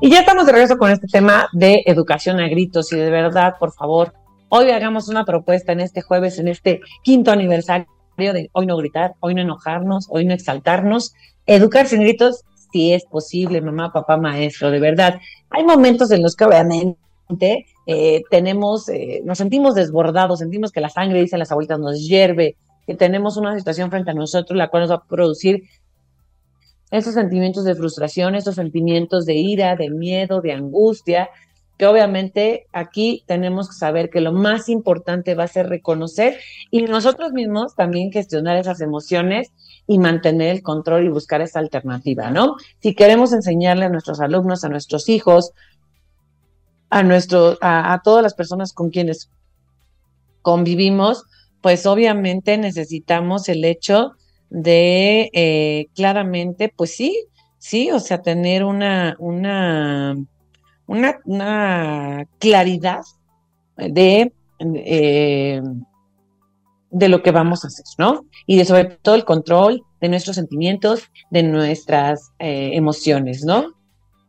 Y 0.00 0.10
ya 0.10 0.18
estamos 0.18 0.46
de 0.46 0.50
regreso 0.50 0.78
con 0.78 0.90
este 0.90 1.06
tema 1.06 1.48
de 1.52 1.84
educación 1.86 2.40
a 2.40 2.48
gritos 2.48 2.92
y 2.92 2.96
de 2.96 3.08
verdad, 3.08 3.54
por 3.60 3.72
favor, 3.72 4.12
hoy 4.48 4.70
hagamos 4.70 5.06
una 5.08 5.24
propuesta 5.24 5.70
en 5.70 5.78
este 5.78 6.02
jueves, 6.02 6.40
en 6.40 6.48
este 6.48 6.80
quinto 7.04 7.30
aniversario 7.30 7.86
de 8.16 8.50
hoy 8.50 8.66
no 8.66 8.76
gritar, 8.78 9.14
hoy 9.20 9.36
no 9.36 9.42
enojarnos, 9.42 10.08
hoy 10.10 10.24
no 10.24 10.34
exaltarnos, 10.34 11.14
educar 11.46 11.86
sin 11.86 12.00
gritos 12.00 12.42
si 12.72 12.94
es 12.94 13.04
posible, 13.04 13.60
mamá, 13.60 13.92
papá, 13.92 14.16
maestro, 14.16 14.72
de 14.72 14.80
verdad. 14.80 15.20
Hay 15.50 15.62
momentos 15.62 16.10
en 16.10 16.22
los 16.22 16.34
que 16.34 16.46
obviamente 16.46 17.01
eh, 17.86 18.22
tenemos, 18.30 18.88
eh, 18.88 19.22
nos 19.24 19.38
sentimos 19.38 19.74
desbordados, 19.74 20.40
sentimos 20.40 20.72
que 20.72 20.80
la 20.80 20.88
sangre, 20.88 21.20
dicen 21.20 21.38
las 21.38 21.50
abuelitas, 21.50 21.78
nos 21.78 22.06
hierve, 22.06 22.56
que 22.86 22.94
tenemos 22.94 23.36
una 23.36 23.56
situación 23.56 23.90
frente 23.90 24.10
a 24.10 24.14
nosotros 24.14 24.56
la 24.56 24.68
cual 24.68 24.82
nos 24.82 24.90
va 24.90 24.96
a 24.96 25.06
producir 25.06 25.62
esos 26.90 27.14
sentimientos 27.14 27.64
de 27.64 27.74
frustración, 27.74 28.34
esos 28.34 28.54
sentimientos 28.54 29.24
de 29.24 29.34
ira, 29.34 29.76
de 29.76 29.88
miedo, 29.88 30.42
de 30.42 30.52
angustia, 30.52 31.30
que 31.78 31.86
obviamente 31.86 32.66
aquí 32.72 33.24
tenemos 33.26 33.68
que 33.68 33.74
saber 33.74 34.10
que 34.10 34.20
lo 34.20 34.32
más 34.32 34.68
importante 34.68 35.34
va 35.34 35.44
a 35.44 35.48
ser 35.48 35.68
reconocer 35.68 36.38
y 36.70 36.82
nosotros 36.82 37.32
mismos 37.32 37.74
también 37.74 38.12
gestionar 38.12 38.56
esas 38.56 38.80
emociones 38.82 39.52
y 39.86 39.98
mantener 39.98 40.56
el 40.56 40.62
control 40.62 41.04
y 41.04 41.08
buscar 41.08 41.40
esa 41.40 41.58
alternativa, 41.58 42.30
¿no? 42.30 42.56
Si 42.80 42.94
queremos 42.94 43.32
enseñarle 43.32 43.86
a 43.86 43.88
nuestros 43.88 44.20
alumnos, 44.20 44.62
a 44.64 44.68
nuestros 44.68 45.08
hijos, 45.08 45.52
a, 46.92 47.02
nuestro, 47.02 47.56
a, 47.62 47.98
todas 48.04 48.22
las 48.22 48.34
personas 48.34 48.74
con 48.74 48.90
quienes 48.90 49.30
convivimos, 50.42 51.24
pues 51.62 51.86
obviamente 51.86 52.58
necesitamos 52.58 53.48
el 53.48 53.64
hecho 53.64 54.12
de 54.50 55.30
eh, 55.32 55.86
claramente, 55.94 56.70
pues 56.76 56.94
sí, 56.94 57.24
sí, 57.56 57.90
o 57.90 57.98
sea, 57.98 58.20
tener 58.20 58.62
una, 58.62 59.16
una, 59.18 60.14
una, 60.86 62.26
claridad 62.38 63.00
de, 63.78 64.30
eh, 64.60 65.62
de 66.90 67.08
lo 67.08 67.22
que 67.22 67.30
vamos 67.30 67.64
a 67.64 67.68
hacer, 67.68 67.86
¿no? 67.96 68.26
Y 68.46 68.58
de 68.58 68.66
sobre 68.66 68.84
todo 68.84 69.14
el 69.14 69.24
control 69.24 69.82
de 70.02 70.10
nuestros 70.10 70.36
sentimientos, 70.36 71.04
de 71.30 71.42
nuestras 71.42 72.32
eh, 72.38 72.72
emociones, 72.74 73.46
¿no? 73.46 73.81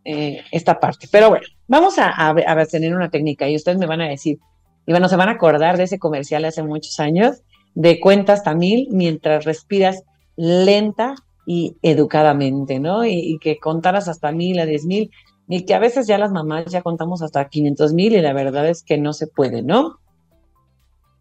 Esta 0.06 0.80
parte. 0.80 1.08
Pero 1.12 1.30
bueno, 1.30 1.46
Vamos 1.74 1.96
a, 1.98 2.36
tener 2.70 2.94
una 2.94 3.10
técnica 3.10 3.50
y 3.50 3.56
ustedes 3.56 3.78
me 3.78 3.88
van 3.88 4.02
a 4.02 4.08
decir, 4.08 4.38
y 4.86 4.92
bueno, 4.92 5.08
se 5.08 5.16
van 5.16 5.30
a 5.30 5.34
acordar 5.34 5.78
de 5.78 5.86
ese 5.86 5.98
comercial 5.98 6.46
hace 6.46 6.62
muchos 6.62 7.00
años, 7.00 7.42
de 7.74 8.00
cuentas 8.00 8.40
hasta 8.40 8.54
mil 8.54 8.90
mientras 8.92 9.46
respiras 9.46 10.04
lenta 10.36 11.16
y 11.48 11.78
educadamente, 11.82 12.80
¿no? 12.80 13.06
Y, 13.06 13.40
que 13.42 13.58
contaras 13.58 14.08
hasta 14.08 14.32
mil 14.32 14.60
a 14.60 14.66
diez 14.66 14.86
mil, 14.86 15.10
y 15.48 15.66
que 15.66 15.74
a 15.74 15.80
veces 15.80 16.06
ya 16.06 16.18
las 16.18 16.32
mamás 16.32 16.66
ya 16.66 16.82
contamos 16.82 17.22
hasta 17.22 17.48
quinientos 17.48 17.94
mil 17.94 18.14
y 18.14 18.22
la 18.22 18.34
verdad 18.34 18.70
es 18.70 18.84
que 18.84 18.98
no 18.98 19.14
se 19.14 19.26
puede, 19.26 19.64
¿no? 19.64 20.00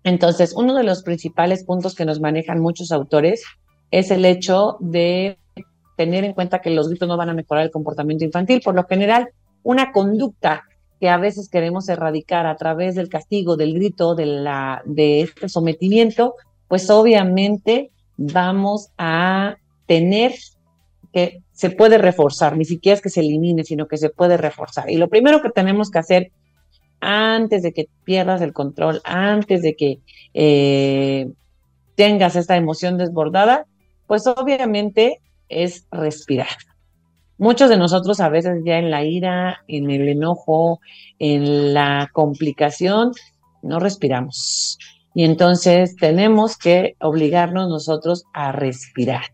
Entonces, 0.04 0.54
uno 0.54 0.74
de 0.74 0.82
los 0.82 1.02
principales 1.02 1.64
puntos 1.64 1.94
que 1.94 2.04
nos 2.04 2.20
manejan 2.20 2.60
muchos 2.60 2.90
autores 2.90 3.44
es 3.90 4.10
el 4.10 4.24
hecho 4.24 4.76
de 4.80 5.38
tener 5.96 6.24
en 6.24 6.32
cuenta 6.32 6.60
que 6.60 6.70
los 6.70 6.88
gritos 6.88 7.08
no 7.08 7.16
van 7.16 7.30
a 7.30 7.34
mejorar 7.34 7.64
el 7.64 7.70
comportamiento 7.70 8.24
infantil. 8.24 8.60
Por 8.64 8.74
lo 8.74 8.84
general, 8.84 9.28
una 9.62 9.92
conducta 9.92 10.64
que 11.00 11.08
a 11.08 11.18
veces 11.18 11.48
queremos 11.48 11.88
erradicar 11.88 12.46
a 12.46 12.56
través 12.56 12.94
del 12.94 13.08
castigo, 13.08 13.56
del 13.56 13.74
grito, 13.74 14.14
de, 14.14 14.26
la, 14.26 14.82
de 14.84 15.22
este 15.22 15.48
sometimiento, 15.48 16.36
pues 16.68 16.88
obviamente 16.90 17.90
vamos 18.16 18.90
a 18.98 19.56
tener 19.86 20.32
que 21.12 21.42
se 21.52 21.70
puede 21.70 21.98
reforzar, 21.98 22.56
ni 22.56 22.64
siquiera 22.64 22.94
es 22.94 23.02
que 23.02 23.10
se 23.10 23.20
elimine, 23.20 23.64
sino 23.64 23.86
que 23.86 23.98
se 23.98 24.10
puede 24.10 24.36
reforzar. 24.36 24.90
Y 24.90 24.96
lo 24.96 25.08
primero 25.08 25.42
que 25.42 25.50
tenemos 25.50 25.90
que 25.90 25.98
hacer 25.98 26.32
antes 27.00 27.62
de 27.62 27.72
que 27.72 27.88
pierdas 28.04 28.40
el 28.40 28.52
control, 28.52 29.00
antes 29.04 29.60
de 29.62 29.74
que 29.74 29.98
eh, 30.34 31.30
tengas 31.96 32.36
esta 32.36 32.56
emoción 32.56 32.96
desbordada, 32.96 33.66
pues 34.06 34.26
obviamente 34.26 35.20
es 35.52 35.86
respirar. 35.90 36.48
Muchos 37.38 37.70
de 37.70 37.76
nosotros 37.76 38.20
a 38.20 38.28
veces 38.28 38.62
ya 38.64 38.78
en 38.78 38.90
la 38.90 39.04
ira, 39.04 39.64
en 39.66 39.90
el 39.90 40.08
enojo, 40.08 40.80
en 41.18 41.74
la 41.74 42.08
complicación, 42.12 43.12
no 43.62 43.80
respiramos. 43.80 44.78
Y 45.14 45.24
entonces 45.24 45.96
tenemos 45.96 46.56
que 46.56 46.94
obligarnos 47.00 47.68
nosotros 47.68 48.24
a 48.32 48.52
respirar, 48.52 49.24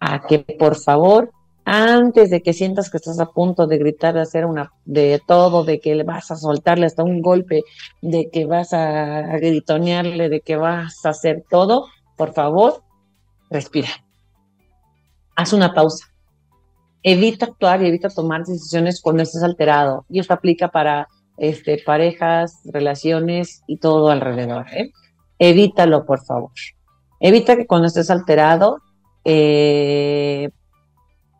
a 0.00 0.26
que 0.26 0.40
por 0.40 0.76
favor, 0.76 1.30
antes 1.64 2.30
de 2.30 2.42
que 2.42 2.52
sientas 2.52 2.90
que 2.90 2.96
estás 2.96 3.20
a 3.20 3.26
punto 3.26 3.66
de 3.66 3.78
gritar, 3.78 4.14
de 4.14 4.22
hacer 4.22 4.44
una, 4.44 4.72
de 4.84 5.20
todo, 5.26 5.64
de 5.64 5.80
que 5.80 6.02
vas 6.02 6.30
a 6.30 6.36
soltarle 6.36 6.86
hasta 6.86 7.02
un 7.02 7.22
golpe, 7.22 7.62
de 8.02 8.30
que 8.30 8.46
vas 8.46 8.72
a 8.72 9.36
gritonearle, 9.36 10.28
de 10.28 10.40
que 10.40 10.56
vas 10.56 11.04
a 11.04 11.10
hacer 11.10 11.44
todo, 11.48 11.86
por 12.16 12.32
favor, 12.32 12.82
respira. 13.50 13.88
Haz 15.38 15.52
una 15.52 15.72
pausa. 15.72 16.04
Evita 17.00 17.46
actuar 17.46 17.80
y 17.80 17.86
evita 17.86 18.08
tomar 18.08 18.44
decisiones 18.44 19.00
cuando 19.00 19.22
estés 19.22 19.44
alterado. 19.44 20.04
Y 20.08 20.18
esto 20.18 20.34
aplica 20.34 20.66
para 20.66 21.06
este, 21.36 21.80
parejas, 21.86 22.58
relaciones 22.64 23.62
y 23.68 23.76
todo 23.76 24.10
alrededor. 24.10 24.66
¿eh? 24.74 24.90
Evítalo, 25.38 26.04
por 26.04 26.24
favor. 26.24 26.50
Evita 27.20 27.54
que 27.54 27.68
cuando 27.68 27.86
estés 27.86 28.10
alterado 28.10 28.78
eh, 29.24 30.50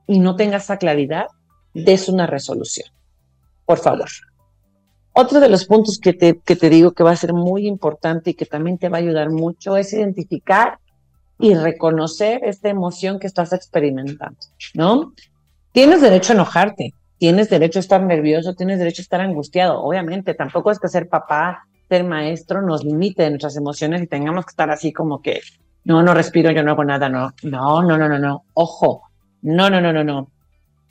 y 0.06 0.20
no 0.20 0.36
tengas 0.36 0.62
esa 0.62 0.76
claridad, 0.76 1.26
des 1.74 2.08
una 2.08 2.28
resolución. 2.28 2.86
Por 3.66 3.78
favor. 3.78 4.08
Otro 5.12 5.40
de 5.40 5.48
los 5.48 5.64
puntos 5.64 5.98
que 5.98 6.12
te, 6.12 6.38
que 6.38 6.54
te 6.54 6.70
digo 6.70 6.92
que 6.92 7.02
va 7.02 7.10
a 7.10 7.16
ser 7.16 7.32
muy 7.32 7.66
importante 7.66 8.30
y 8.30 8.34
que 8.34 8.46
también 8.46 8.78
te 8.78 8.90
va 8.90 8.98
a 8.98 9.00
ayudar 9.00 9.30
mucho 9.30 9.76
es 9.76 9.92
identificar 9.92 10.78
y 11.38 11.54
reconocer 11.54 12.40
esta 12.44 12.68
emoción 12.68 13.18
que 13.18 13.26
estás 13.26 13.52
experimentando, 13.52 14.38
¿no? 14.74 15.12
Tienes 15.72 16.00
derecho 16.00 16.32
a 16.32 16.34
enojarte, 16.34 16.92
tienes 17.18 17.50
derecho 17.50 17.78
a 17.78 17.80
estar 17.80 18.02
nervioso, 18.02 18.54
tienes 18.54 18.78
derecho 18.78 19.02
a 19.02 19.04
estar 19.04 19.20
angustiado. 19.20 19.80
Obviamente, 19.82 20.34
tampoco 20.34 20.70
es 20.70 20.78
que 20.78 20.88
ser 20.88 21.08
papá, 21.08 21.66
ser 21.88 22.04
maestro 22.04 22.62
nos 22.62 22.84
limite 22.84 23.28
nuestras 23.30 23.56
emociones 23.56 24.02
y 24.02 24.06
tengamos 24.06 24.44
que 24.46 24.50
estar 24.50 24.70
así 24.70 24.92
como 24.92 25.22
que, 25.22 25.40
no, 25.84 26.02
no 26.02 26.14
respiro, 26.14 26.50
yo 26.50 26.62
no 26.62 26.72
hago 26.72 26.84
nada, 26.84 27.08
no, 27.08 27.32
no, 27.42 27.82
no, 27.82 27.96
no, 27.96 28.08
no, 28.08 28.18
no, 28.18 28.44
ojo, 28.54 29.02
no, 29.42 29.70
no, 29.70 29.80
no, 29.80 29.92
no, 29.92 30.04
no. 30.04 30.30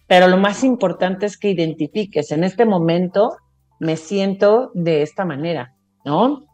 Pero 0.08 0.28
lo 0.28 0.38
más 0.38 0.64
importante 0.64 1.26
es 1.26 1.38
que 1.38 1.50
identifiques, 1.50 2.32
en 2.32 2.44
este 2.44 2.66
momento 2.66 3.36
me 3.80 3.98
siento 3.98 4.72
de 4.74 5.02
esta 5.02 5.26
manera, 5.26 5.76
¿no? 6.06 6.46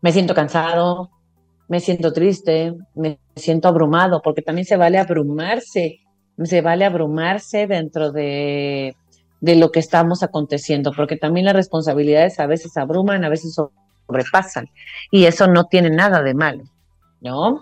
Me 0.00 0.12
siento 0.12 0.34
cansado, 0.34 1.10
me 1.68 1.80
siento 1.80 2.12
triste, 2.12 2.74
me 2.94 3.18
siento 3.36 3.68
abrumado, 3.68 4.20
porque 4.22 4.42
también 4.42 4.66
se 4.66 4.76
vale 4.76 4.98
abrumarse 4.98 6.00
se 6.44 6.60
vale 6.60 6.84
abrumarse 6.84 7.66
dentro 7.66 8.12
de, 8.12 8.94
lo 9.40 9.70
que 9.70 9.80
estamos 9.80 10.22
aconteciendo, 10.22 10.92
porque 10.96 11.16
también 11.16 11.46
las 11.46 11.54
responsabilidades 11.54 12.38
a 12.38 12.46
veces 12.46 12.76
abruman, 12.76 13.24
a 13.24 13.28
veces 13.28 13.54
sobrepasan, 13.54 14.68
y 15.10 15.24
eso 15.24 15.46
no 15.48 15.64
tiene 15.64 15.90
nada 15.90 16.22
de 16.22 16.34
malo, 16.34 16.64
¿no? 17.20 17.60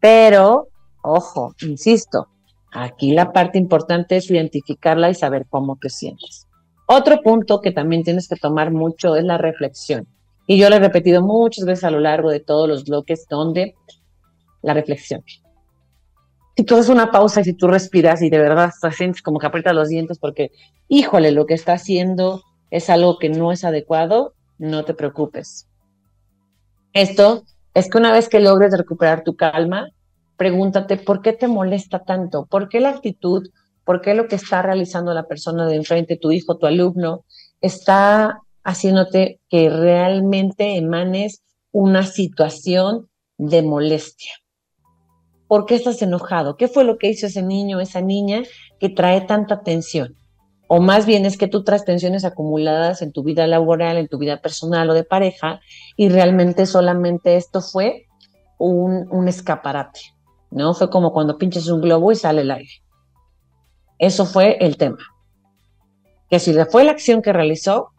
Pero, 0.00 0.68
ojo, 1.02 1.54
insisto, 1.62 2.28
aquí 2.72 3.12
la 3.12 3.32
parte 3.32 3.58
importante 3.58 4.16
es 4.16 4.30
identificarla 4.30 5.10
y 5.10 5.14
saber 5.14 5.46
cómo 5.48 5.76
te 5.76 5.90
sientes. 5.90 6.46
Otro 6.86 7.20
punto 7.22 7.60
que 7.60 7.70
también 7.70 8.02
tienes 8.02 8.28
que 8.28 8.36
tomar 8.36 8.72
mucho 8.72 9.16
es 9.16 9.24
la 9.24 9.38
reflexión. 9.38 10.08
Y 10.50 10.56
yo 10.56 10.70
lo 10.70 10.76
he 10.76 10.80
repetido 10.80 11.20
muchas 11.20 11.66
veces 11.66 11.84
a 11.84 11.90
lo 11.90 12.00
largo 12.00 12.30
de 12.30 12.40
todos 12.40 12.66
los 12.66 12.84
bloques 12.84 13.26
donde 13.28 13.74
la 14.62 14.72
reflexión. 14.72 15.22
Si 16.56 16.64
tú 16.64 16.74
haces 16.74 16.88
una 16.88 17.10
pausa 17.10 17.42
y 17.42 17.44
si 17.44 17.52
tú 17.52 17.68
respiras 17.68 18.22
y 18.22 18.30
de 18.30 18.38
verdad 18.38 18.72
te 18.80 18.90
sientes 18.90 19.20
como 19.20 19.38
que 19.38 19.46
aprietas 19.46 19.74
los 19.74 19.90
dientes 19.90 20.18
porque, 20.18 20.50
híjole, 20.88 21.32
lo 21.32 21.44
que 21.44 21.52
está 21.52 21.74
haciendo 21.74 22.42
es 22.70 22.88
algo 22.88 23.18
que 23.18 23.28
no 23.28 23.52
es 23.52 23.62
adecuado, 23.62 24.32
no 24.56 24.86
te 24.86 24.94
preocupes. 24.94 25.68
Esto 26.94 27.44
es 27.74 27.90
que 27.90 27.98
una 27.98 28.10
vez 28.10 28.30
que 28.30 28.40
logres 28.40 28.76
recuperar 28.76 29.24
tu 29.24 29.36
calma, 29.36 29.90
pregúntate 30.38 30.96
por 30.96 31.20
qué 31.20 31.34
te 31.34 31.46
molesta 31.46 32.04
tanto, 32.04 32.46
por 32.46 32.70
qué 32.70 32.80
la 32.80 32.88
actitud, 32.88 33.46
por 33.84 34.00
qué 34.00 34.14
lo 34.14 34.28
que 34.28 34.36
está 34.36 34.62
realizando 34.62 35.12
la 35.12 35.26
persona 35.26 35.66
de 35.66 35.76
enfrente, 35.76 36.16
tu 36.16 36.32
hijo, 36.32 36.56
tu 36.56 36.64
alumno, 36.64 37.26
está 37.60 38.40
haciéndote 38.68 39.40
que 39.48 39.70
realmente 39.70 40.76
emanes 40.76 41.42
una 41.72 42.04
situación 42.04 43.08
de 43.38 43.62
molestia. 43.62 44.32
¿Por 45.46 45.64
qué 45.64 45.74
estás 45.74 46.02
enojado? 46.02 46.56
¿Qué 46.56 46.68
fue 46.68 46.84
lo 46.84 46.98
que 46.98 47.08
hizo 47.08 47.26
ese 47.26 47.42
niño, 47.42 47.80
esa 47.80 48.02
niña 48.02 48.42
que 48.78 48.90
trae 48.90 49.22
tanta 49.22 49.62
tensión? 49.62 50.16
O 50.66 50.82
más 50.82 51.06
bien 51.06 51.24
es 51.24 51.38
que 51.38 51.48
tú 51.48 51.64
traes 51.64 51.86
tensiones 51.86 52.26
acumuladas 52.26 53.00
en 53.00 53.10
tu 53.10 53.22
vida 53.22 53.46
laboral, 53.46 53.96
en 53.96 54.06
tu 54.06 54.18
vida 54.18 54.42
personal 54.42 54.90
o 54.90 54.94
de 54.94 55.04
pareja, 55.04 55.60
y 55.96 56.10
realmente 56.10 56.66
solamente 56.66 57.36
esto 57.36 57.62
fue 57.62 58.04
un, 58.58 59.28
escaparate, 59.28 60.00
¿no? 60.50 60.74
Fue 60.74 60.90
como 60.90 61.14
cuando 61.14 61.38
pinches 61.38 61.68
un 61.68 61.80
globo 61.80 62.12
y 62.12 62.16
sale 62.16 62.42
el 62.42 62.50
aire. 62.50 62.82
Eso 63.98 64.26
fue 64.26 64.58
el 64.60 64.76
tema. 64.76 64.98
Que 66.28 66.38
si 66.38 66.52
fue 66.70 66.84
la 66.84 66.92
acción 66.92 67.22
que 67.22 67.32
realizó, 67.32 67.92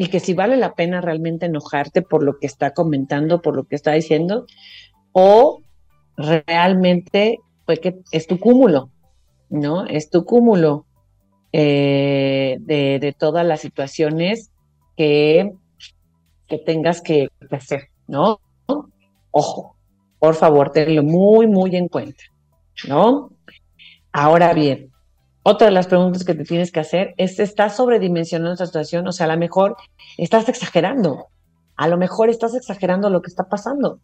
y 0.00 0.08
que 0.08 0.18
si 0.18 0.32
vale 0.32 0.56
la 0.56 0.72
pena 0.72 1.02
realmente 1.02 1.44
enojarte 1.44 2.00
por 2.00 2.22
lo 2.22 2.38
que 2.38 2.46
está 2.46 2.72
comentando, 2.72 3.42
por 3.42 3.54
lo 3.54 3.64
que 3.64 3.76
está 3.76 3.92
diciendo, 3.92 4.46
o 5.12 5.60
realmente 6.16 7.40
fue 7.66 7.76
que 7.76 7.98
es 8.10 8.26
tu 8.26 8.40
cúmulo, 8.40 8.88
¿no? 9.50 9.84
Es 9.84 10.08
tu 10.08 10.24
cúmulo 10.24 10.86
eh, 11.52 12.56
de, 12.60 13.14
todas 13.18 13.44
las 13.44 13.60
situaciones 13.60 14.50
que, 14.96 15.52
que 16.46 16.56
tengas 16.56 17.02
que 17.02 17.28
hacer, 17.50 17.88
¿no? 18.06 18.40
Ojo, 19.32 19.76
por 20.18 20.34
favor, 20.34 20.72
tenlo 20.72 21.02
muy, 21.02 21.46
muy 21.46 21.76
en 21.76 21.88
cuenta, 21.88 22.24
¿no? 22.88 23.32
Ahora 24.12 24.54
bien, 24.54 24.89
otra 25.42 25.68
de 25.68 25.72
las 25.72 25.86
preguntas 25.86 26.24
que 26.24 26.34
te 26.34 26.44
tienes 26.44 26.70
que 26.70 26.80
hacer 26.80 27.14
es, 27.16 27.38
¿estás 27.40 27.76
sobredimensionando 27.76 28.52
esta 28.52 28.66
situación? 28.66 29.06
O 29.08 29.12
sea, 29.12 29.26
a 29.26 29.34
lo 29.34 29.38
mejor 29.38 29.76
estás 30.18 30.48
exagerando, 30.48 31.28
a 31.76 31.88
lo 31.88 31.96
mejor 31.96 32.28
estás 32.28 32.54
exagerando 32.54 33.08
lo 33.08 33.22
que 33.22 33.28
está 33.28 33.44
pasando. 33.44 34.00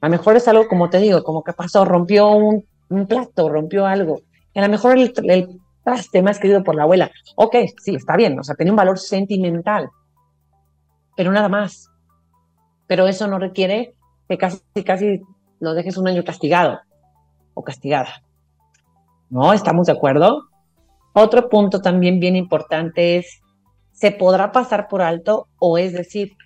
A 0.00 0.06
lo 0.06 0.12
mejor 0.12 0.36
es 0.36 0.48
algo, 0.48 0.66
como 0.66 0.88
te 0.88 0.98
digo, 0.98 1.22
como 1.24 1.42
que 1.42 1.52
pasó, 1.52 1.84
rompió 1.84 2.30
un, 2.30 2.64
plato, 3.06 3.48
rompió 3.48 3.84
algo. 3.84 4.20
A 4.54 4.62
lo 4.62 4.68
mejor 4.68 4.96
el, 4.96 5.12
el 5.24 5.60
traste 5.84 6.22
más 6.22 6.38
querido 6.38 6.64
por 6.64 6.74
la 6.74 6.84
abuela. 6.84 7.10
Ok, 7.36 7.56
sí, 7.82 7.94
está 7.94 8.16
bien, 8.16 8.38
o 8.38 8.42
sea, 8.42 8.54
tiene 8.54 8.70
un 8.70 8.76
valor 8.76 8.98
sentimental, 8.98 9.90
pero 11.16 11.32
nada 11.32 11.48
más. 11.48 11.90
Pero 12.86 13.06
eso 13.06 13.26
no 13.26 13.38
requiere 13.38 13.94
que 14.28 14.38
casi, 14.38 14.60
casi 14.86 15.20
lo 15.60 15.74
dejes 15.74 15.98
un 15.98 16.08
año 16.08 16.24
castigado 16.24 16.80
o 17.54 17.62
castigada. 17.62 18.22
¿No? 19.28 19.52
¿Estamos 19.52 19.86
de 19.86 19.92
acuerdo? 19.92 20.48
Otro 21.20 21.48
punto 21.48 21.82
también 21.82 22.20
bien 22.20 22.36
importante 22.36 23.16
es, 23.16 23.40
¿se 23.90 24.12
podrá 24.12 24.52
pasar 24.52 24.86
por 24.86 25.02
alto? 25.02 25.48
O 25.58 25.76
es 25.76 25.92
decir, 25.92 26.36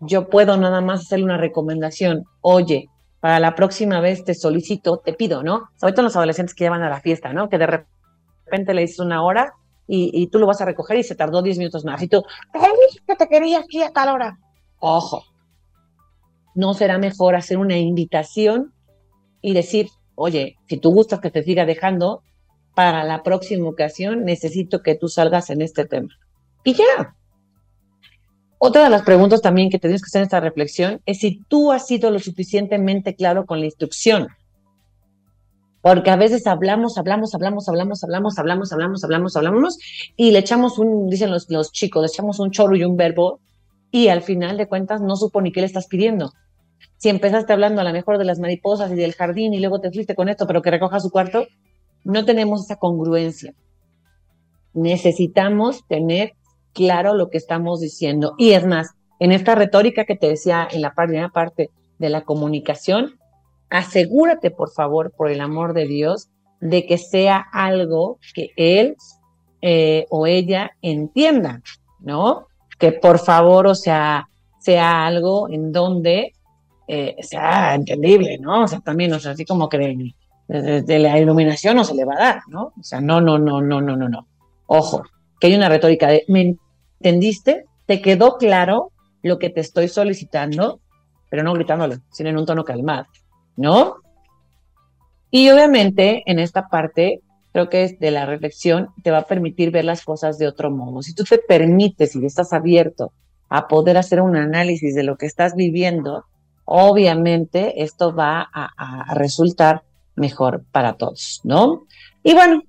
yo 0.00 0.30
puedo 0.30 0.56
nada 0.56 0.80
más 0.80 1.02
hacerle 1.02 1.26
una 1.26 1.36
recomendación. 1.36 2.24
Oye, 2.40 2.88
para 3.20 3.38
la 3.38 3.54
próxima 3.54 4.00
vez 4.00 4.24
te 4.24 4.32
solicito, 4.32 4.96
te 4.96 5.12
pido, 5.12 5.42
¿no? 5.42 5.68
Sobre 5.76 5.92
todo 5.92 6.04
los 6.04 6.16
adolescentes 6.16 6.54
que 6.54 6.64
llevan 6.64 6.82
a 6.82 6.88
la 6.88 7.02
fiesta, 7.02 7.34
¿no? 7.34 7.50
Que 7.50 7.58
de 7.58 7.66
repente 8.46 8.72
le 8.72 8.80
dices 8.80 9.00
una 9.00 9.22
hora 9.22 9.52
y, 9.86 10.26
tú 10.28 10.38
lo 10.38 10.46
vas 10.46 10.62
a 10.62 10.64
recoger 10.64 10.96
y 10.96 11.02
se 11.02 11.14
tardó 11.14 11.42
10 11.42 11.58
minutos 11.58 11.84
más. 11.84 12.00
Y 12.00 12.08
tú, 12.08 12.22
que 13.06 13.16
te 13.16 13.28
quería 13.28 13.58
aquí 13.58 13.82
a 13.82 13.90
tal 13.90 14.08
hora. 14.08 14.38
Ojo, 14.78 15.22
¿no 16.54 16.72
será 16.72 16.96
mejor 16.96 17.34
hacer 17.34 17.58
una 17.58 17.76
invitación 17.76 18.72
y 19.42 19.52
decir, 19.52 19.88
oye, 20.14 20.56
si 20.66 20.78
tú 20.78 20.94
gustas 20.94 21.20
que 21.20 21.30
te 21.30 21.42
siga 21.42 21.66
dejando, 21.66 22.22
para 22.74 23.04
la 23.04 23.22
próxima 23.22 23.68
ocasión 23.68 24.24
necesito 24.24 24.82
que 24.82 24.94
tú 24.94 25.08
salgas 25.08 25.50
en 25.50 25.62
este 25.62 25.84
tema? 25.84 26.08
Y 26.64 26.74
ya, 26.74 27.14
otra 28.66 28.84
de 28.84 28.90
las 28.90 29.02
preguntas 29.02 29.42
también 29.42 29.68
que 29.68 29.78
tienes 29.78 30.00
que 30.00 30.06
hacer 30.06 30.20
en 30.20 30.24
esta 30.24 30.40
reflexión 30.40 31.02
es 31.04 31.18
si 31.18 31.42
tú 31.48 31.70
has 31.70 31.86
sido 31.86 32.10
lo 32.10 32.18
suficientemente 32.18 33.14
claro 33.14 33.44
con 33.44 33.60
la 33.60 33.66
instrucción. 33.66 34.28
Porque 35.82 36.08
a 36.08 36.16
veces 36.16 36.46
hablamos, 36.46 36.96
hablamos, 36.96 37.34
hablamos, 37.34 37.68
hablamos, 37.68 38.02
hablamos, 38.02 38.38
hablamos, 38.38 38.72
hablamos, 38.72 39.04
hablamos, 39.04 39.36
hablamos, 39.36 39.78
y 40.16 40.30
le 40.30 40.38
echamos 40.38 40.78
un, 40.78 41.10
dicen 41.10 41.30
los, 41.30 41.50
los 41.50 41.72
chicos, 41.72 42.00
le 42.00 42.06
echamos 42.06 42.38
un 42.38 42.52
chorro 42.52 42.74
y 42.74 42.84
un 42.84 42.96
verbo, 42.96 43.40
y 43.90 44.08
al 44.08 44.22
final 44.22 44.56
de 44.56 44.66
cuentas 44.66 45.02
no 45.02 45.14
supo 45.16 45.42
ni 45.42 45.52
qué 45.52 45.60
le 45.60 45.66
estás 45.66 45.86
pidiendo. 45.86 46.32
Si 46.96 47.10
empezaste 47.10 47.52
hablando 47.52 47.82
a 47.82 47.84
lo 47.84 47.92
mejor 47.92 48.16
de 48.16 48.24
las 48.24 48.38
mariposas 48.38 48.90
y 48.92 48.94
del 48.94 49.12
jardín 49.12 49.52
y 49.52 49.60
luego 49.60 49.82
te 49.82 49.92
fuiste 49.92 50.14
con 50.14 50.30
esto, 50.30 50.46
pero 50.46 50.62
que 50.62 50.70
recoja 50.70 51.00
su 51.00 51.10
cuarto, 51.10 51.46
no 52.04 52.24
tenemos 52.24 52.64
esa 52.64 52.76
congruencia. 52.76 53.54
necesitamos 54.74 55.86
tener 55.86 56.32
claro 56.72 57.14
lo 57.14 57.30
que 57.30 57.38
estamos 57.38 57.80
diciendo. 57.80 58.34
Y 58.38 58.50
es 58.50 58.66
más, 58.66 58.94
en 59.20 59.30
esta 59.30 59.54
retórica 59.54 60.04
que 60.04 60.16
te 60.16 60.28
decía 60.28 60.66
en 60.70 60.82
la 60.82 60.94
primera 60.94 61.28
parte 61.28 61.70
de 61.98 62.10
la 62.10 62.22
comunicación, 62.22 63.18
asegúrate, 63.70 64.50
por 64.50 64.70
favor, 64.70 65.12
por 65.16 65.30
el 65.30 65.40
amor 65.40 65.74
de 65.74 65.86
Dios, 65.86 66.28
de 66.60 66.86
que 66.86 66.98
sea 66.98 67.46
algo 67.52 68.18
que 68.34 68.50
él 68.56 68.96
eh, 69.62 70.06
o 70.10 70.26
ella 70.26 70.72
entienda, 70.82 71.62
¿no? 72.00 72.48
Que 72.78 72.92
por 72.92 73.18
favor, 73.18 73.66
o 73.66 73.74
sea, 73.74 74.28
sea 74.58 75.06
algo 75.06 75.48
en 75.48 75.72
donde 75.72 76.32
eh, 76.86 77.16
sea 77.20 77.74
entendible, 77.74 78.38
¿no? 78.38 78.64
O 78.64 78.68
sea, 78.68 78.80
también, 78.80 79.12
o 79.12 79.18
sea, 79.18 79.32
así 79.32 79.44
como 79.44 79.68
que 79.68 79.78
de, 80.48 80.98
la 80.98 81.18
iluminación 81.18 81.76
no 81.76 81.84
se 81.84 81.94
le 81.94 82.04
va 82.04 82.14
a 82.14 82.18
dar, 82.18 82.42
¿no? 82.48 82.72
O 82.78 82.82
sea, 82.82 83.00
no, 83.00 83.20
no, 83.20 83.38
no, 83.38 83.60
no, 83.60 83.80
no, 83.80 83.96
no, 83.96 84.08
no. 84.08 84.26
Ojo, 84.66 85.02
que 85.40 85.46
hay 85.48 85.54
una 85.54 85.68
retórica 85.68 86.08
de, 86.08 86.24
¿me 86.28 86.56
entendiste? 87.00 87.64
¿Te 87.86 88.00
quedó 88.00 88.36
claro 88.36 88.92
lo 89.22 89.38
que 89.38 89.50
te 89.50 89.60
estoy 89.60 89.88
solicitando? 89.88 90.80
Pero 91.30 91.42
no 91.42 91.52
gritándolo, 91.54 91.96
sino 92.10 92.30
en 92.30 92.38
un 92.38 92.46
tono 92.46 92.64
calmado, 92.64 93.06
¿no? 93.56 93.96
Y 95.30 95.50
obviamente 95.50 96.22
en 96.26 96.38
esta 96.38 96.68
parte, 96.68 97.20
creo 97.52 97.68
que 97.68 97.84
es 97.84 97.98
de 97.98 98.10
la 98.10 98.24
reflexión, 98.24 98.90
te 99.02 99.10
va 99.10 99.18
a 99.18 99.26
permitir 99.26 99.70
ver 99.72 99.84
las 99.84 100.04
cosas 100.04 100.38
de 100.38 100.46
otro 100.46 100.70
modo. 100.70 101.02
Si 101.02 101.14
tú 101.14 101.24
te 101.24 101.38
permites 101.38 102.14
y 102.14 102.24
estás 102.24 102.52
abierto 102.52 103.12
a 103.48 103.66
poder 103.66 103.96
hacer 103.96 104.20
un 104.20 104.36
análisis 104.36 104.94
de 104.94 105.02
lo 105.02 105.16
que 105.16 105.26
estás 105.26 105.56
viviendo, 105.56 106.24
obviamente 106.64 107.82
esto 107.82 108.14
va 108.14 108.48
a, 108.52 109.14
resultar 109.14 109.82
mejor 110.16 110.64
para 110.70 110.94
todos, 110.94 111.40
¿no? 111.44 111.86
Y 112.22 112.34
bueno, 112.34 112.62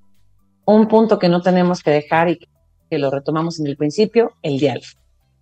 un 0.65 0.87
punto 0.87 1.19
que 1.19 1.29
no 1.29 1.41
tenemos 1.41 1.81
que 1.81 1.91
dejar 1.91 2.29
y 2.29 2.39
que 2.89 2.97
lo 2.97 3.11
retomamos 3.11 3.59
en 3.59 3.67
el 3.67 3.77
principio, 3.77 4.33
el 4.41 4.59
diálogo. 4.59 4.85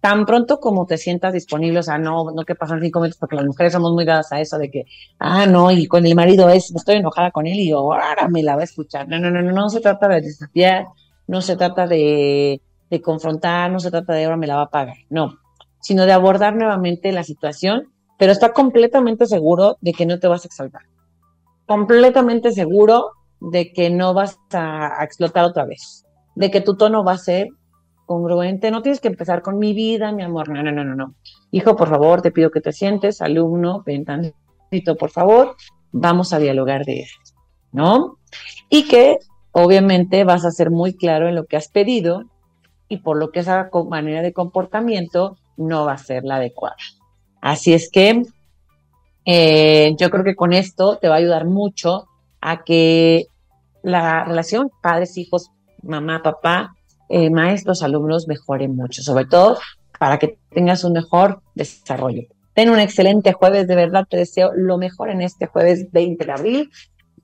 Tan 0.02 0.26
pronto 0.26 0.60
como 0.60 0.86
te 0.86 0.98
sientas 0.98 1.32
disponible, 1.32 1.80
o 1.80 1.84
sea, 1.84 1.98
no, 1.98 2.32
no 2.32 2.44
que 2.44 2.56
pasan 2.56 2.82
cinco 2.82 3.00
minutos, 3.00 3.18
porque 3.18 3.38
las 3.38 3.46
mujeres 3.46 3.72
somos 3.72 3.94
muy 3.94 4.04
dadas 4.04 4.32
a 4.34 4.42
eso 4.42 4.58
de 4.58 4.70
que, 4.70 4.86
ah, 5.20 5.46
no, 5.46 5.72
y 5.72 5.88
con 5.88 6.06
el 6.06 6.14
marido 6.14 6.50
es, 6.50 6.72
estoy 6.76 6.98
enojada 6.98 7.32
con 7.32 7.48
él 7.48 7.60
y 7.60 7.72
ahora 7.72 8.28
me 8.28 8.44
la 8.44 8.56
va 8.56 8.62
a 8.62 8.66
escuchar. 8.66 9.08
No, 9.08 9.18
no, 9.20 9.32
no, 9.32 9.42
no, 9.42 9.54
no 9.54 9.70
se 9.70 9.80
trata 9.80 10.10
de 10.10 10.22
desafiar, 10.22 10.88
no 11.28 11.42
se 11.42 11.56
trata 11.56 11.88
de, 11.88 12.62
de 12.90 13.02
confrontar, 13.02 13.72
no 13.72 13.80
se 13.80 13.92
trata 13.92 14.14
de 14.14 14.26
ahora 14.26 14.36
me 14.36 14.48
la 14.48 14.58
va 14.58 14.64
a 14.64 14.70
pagar, 14.70 14.98
no, 15.10 15.38
sino 15.80 16.06
de 16.06 16.12
abordar 16.12 16.54
nuevamente 16.56 17.14
la 17.14 17.24
situación 17.24 17.94
pero 18.18 18.32
está 18.32 18.54
completamente 18.54 19.26
seguro 19.26 19.78
de 19.82 19.92
que 19.92 20.06
no 20.06 20.18
te 20.20 20.28
vas 20.28 20.46
a 20.46 20.48
exaltar. 20.48 20.84
Completamente 21.66 22.52
seguro 22.52 23.12
de 23.40 23.74
que 23.74 23.90
no 23.90 24.14
vas 24.14 24.40
a, 24.52 25.04
explotar 25.04 25.46
otra 25.46 25.66
vez. 25.66 26.06
De 26.36 26.50
que 26.52 26.62
tu 26.62 26.76
tono 26.76 27.04
va 27.04 27.14
a 27.14 27.18
ser 27.18 27.48
congruente. 28.06 28.72
No 28.72 28.82
tienes 28.82 29.00
que 29.00 29.08
empezar 29.08 29.42
con 29.42 29.60
mi 29.60 29.74
vida, 29.74 30.12
mi 30.12 30.24
amor. 30.24 30.50
No, 30.50 30.64
no, 30.64 30.72
no, 30.72 30.84
no, 30.84 30.96
no. 30.96 31.16
Hijo, 31.52 31.76
por 31.76 31.90
favor, 31.90 32.22
te 32.22 32.32
pido 32.32 32.52
que 32.52 32.62
te 32.62 32.72
sientes. 32.72 33.22
Alumno, 33.22 33.84
ven 33.86 34.06
tantito, 34.06 34.96
por 34.98 35.10
favor. 35.10 35.56
Vamos 35.92 36.34
a 36.34 36.40
dialogar 36.40 36.86
de 36.86 37.02
esto, 37.02 37.36
¿no? 37.72 38.18
Y 38.70 38.88
que 38.88 39.20
obviamente 39.52 40.24
vas 40.24 40.44
a 40.46 40.52
ser 40.52 40.72
muy 40.72 40.96
claro 40.96 41.28
en 41.28 41.36
lo 41.36 41.46
que 41.46 41.58
has 41.58 41.68
pedido 41.68 42.24
y 42.90 42.98
por 42.98 43.18
lo 43.18 43.32
que 43.32 43.42
esa 43.42 43.70
manera 43.90 44.22
de 44.22 44.34
comportamiento 44.34 45.38
no 45.58 45.86
va 45.86 45.94
a 45.94 45.98
ser 45.98 46.24
la 46.24 46.38
adecuada. 46.38 46.76
Así 47.42 47.74
es 47.74 47.90
que 47.92 48.24
eh, 49.26 49.96
yo 49.98 50.10
creo 50.10 50.24
que 50.24 50.36
con 50.36 50.54
esto 50.54 50.98
te 50.98 51.08
va 51.08 51.16
a 51.16 51.18
ayudar 51.20 51.46
mucho 51.46 52.08
a 52.42 52.64
que 52.64 53.28
la 53.82 54.24
relación 54.26 54.72
padres, 54.82 55.18
hijos, 55.18 55.52
mamá, 55.82 56.22
papá, 56.24 56.76
eh, 57.10 57.30
maestros, 57.30 57.84
alumnos 57.84 58.28
mejore 58.28 58.68
mucho, 58.68 59.02
sobre 59.02 59.26
todo 59.26 59.58
para 60.00 60.18
que 60.20 60.38
tengas 60.50 60.84
un 60.84 60.94
mejor 60.94 61.42
desarrollo. 61.56 62.24
Ten 62.54 62.70
un 62.70 62.80
excelente 62.80 63.34
jueves, 63.34 63.68
de 63.68 63.76
verdad 63.76 64.06
te 64.10 64.18
deseo 64.18 64.52
lo 64.56 64.78
mejor 64.78 65.10
en 65.10 65.22
este 65.22 65.48
jueves 65.48 65.92
20 65.92 66.26
de 66.26 66.32
abril, 66.32 66.72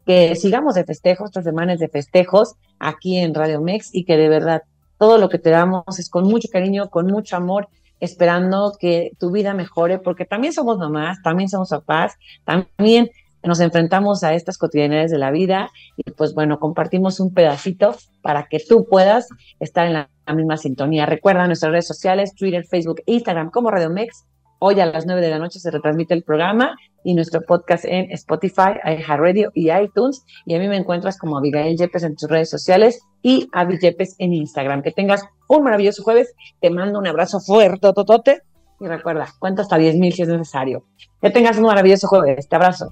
que 0.05 0.35
sigamos 0.35 0.75
de 0.75 0.85
festejos, 0.85 1.29
estas 1.29 1.43
semanas 1.43 1.79
de 1.79 1.87
festejos 1.87 2.55
aquí 2.79 3.17
en 3.17 3.33
Radio 3.33 3.61
Mex 3.61 3.89
y 3.93 4.05
que 4.05 4.17
de 4.17 4.29
verdad 4.29 4.63
todo 4.97 5.17
lo 5.17 5.29
que 5.29 5.39
te 5.39 5.49
damos 5.49 5.99
es 5.99 6.09
con 6.09 6.25
mucho 6.25 6.47
cariño, 6.51 6.89
con 6.89 7.07
mucho 7.07 7.35
amor 7.35 7.67
esperando 7.99 8.73
que 8.79 9.11
tu 9.19 9.31
vida 9.31 9.53
mejore, 9.53 9.99
porque 9.99 10.25
también 10.25 10.53
somos 10.53 10.77
mamás, 10.77 11.21
también 11.23 11.49
somos 11.49 11.69
papás, 11.69 12.15
también 12.45 13.09
nos 13.43 13.59
enfrentamos 13.61 14.23
a 14.23 14.33
estas 14.33 14.57
cotidianidades 14.57 15.11
de 15.11 15.17
la 15.17 15.31
vida 15.31 15.71
y 15.95 16.11
pues 16.11 16.33
bueno, 16.33 16.59
compartimos 16.59 17.19
un 17.19 17.33
pedacito 17.33 17.95
para 18.21 18.47
que 18.49 18.59
tú 18.59 18.85
puedas 18.89 19.29
estar 19.59 19.87
en 19.87 19.93
la, 19.93 20.09
misma 20.35 20.57
sintonía. 20.57 21.07
Recuerda 21.07 21.47
nuestras 21.47 21.71
redes 21.71 21.87
sociales, 21.87 22.35
Twitter, 22.35 22.63
Facebook, 22.63 23.01
Instagram 23.07 23.49
como 23.49 23.71
Radio 23.71 23.89
Mex. 23.89 24.27
Hoy 24.59 24.79
a 24.79 24.85
las 24.85 25.07
9 25.07 25.21
de 25.21 25.29
la 25.31 25.39
noche 25.39 25.57
se 25.59 25.71
retransmite 25.71 26.13
el 26.13 26.21
programa 26.21 26.75
y 27.03 27.13
nuestro 27.13 27.41
podcast 27.41 27.85
en 27.85 28.11
Spotify, 28.11 28.73
iHeartRadio 28.83 29.51
y 29.53 29.71
iTunes. 29.71 30.23
Y 30.45 30.55
a 30.55 30.59
mí 30.59 30.67
me 30.67 30.77
encuentras 30.77 31.17
como 31.17 31.37
Abigail 31.37 31.77
Yepes 31.77 32.03
en 32.03 32.15
tus 32.15 32.29
redes 32.29 32.49
sociales 32.49 33.01
y 33.21 33.49
Avi 33.53 33.79
Yepes 33.79 34.15
en 34.19 34.33
Instagram. 34.33 34.81
Que 34.81 34.91
tengas 34.91 35.23
un 35.47 35.63
maravilloso 35.63 36.03
jueves. 36.03 36.33
Te 36.61 36.69
mando 36.69 36.99
un 36.99 37.07
abrazo 37.07 37.39
fuerte, 37.39 37.91
totote. 37.93 38.41
Y 38.79 38.87
recuerda, 38.87 39.27
cuenta 39.39 39.61
hasta 39.61 39.77
10.000 39.77 40.11
si 40.11 40.21
es 40.21 40.27
necesario. 40.27 40.85
Que 41.21 41.29
tengas 41.29 41.57
un 41.57 41.63
maravilloso 41.63 42.07
jueves. 42.07 42.47
Te 42.47 42.55
abrazo. 42.55 42.89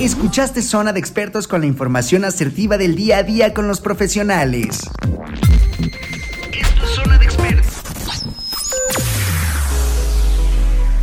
Escuchaste 0.00 0.62
Zona 0.62 0.92
de 0.92 0.98
Expertos 0.98 1.46
con 1.46 1.60
la 1.60 1.66
información 1.66 2.24
asertiva 2.24 2.76
del 2.76 2.96
día 2.96 3.18
a 3.18 3.22
día 3.22 3.54
con 3.54 3.68
los 3.68 3.80
profesionales. 3.80 4.90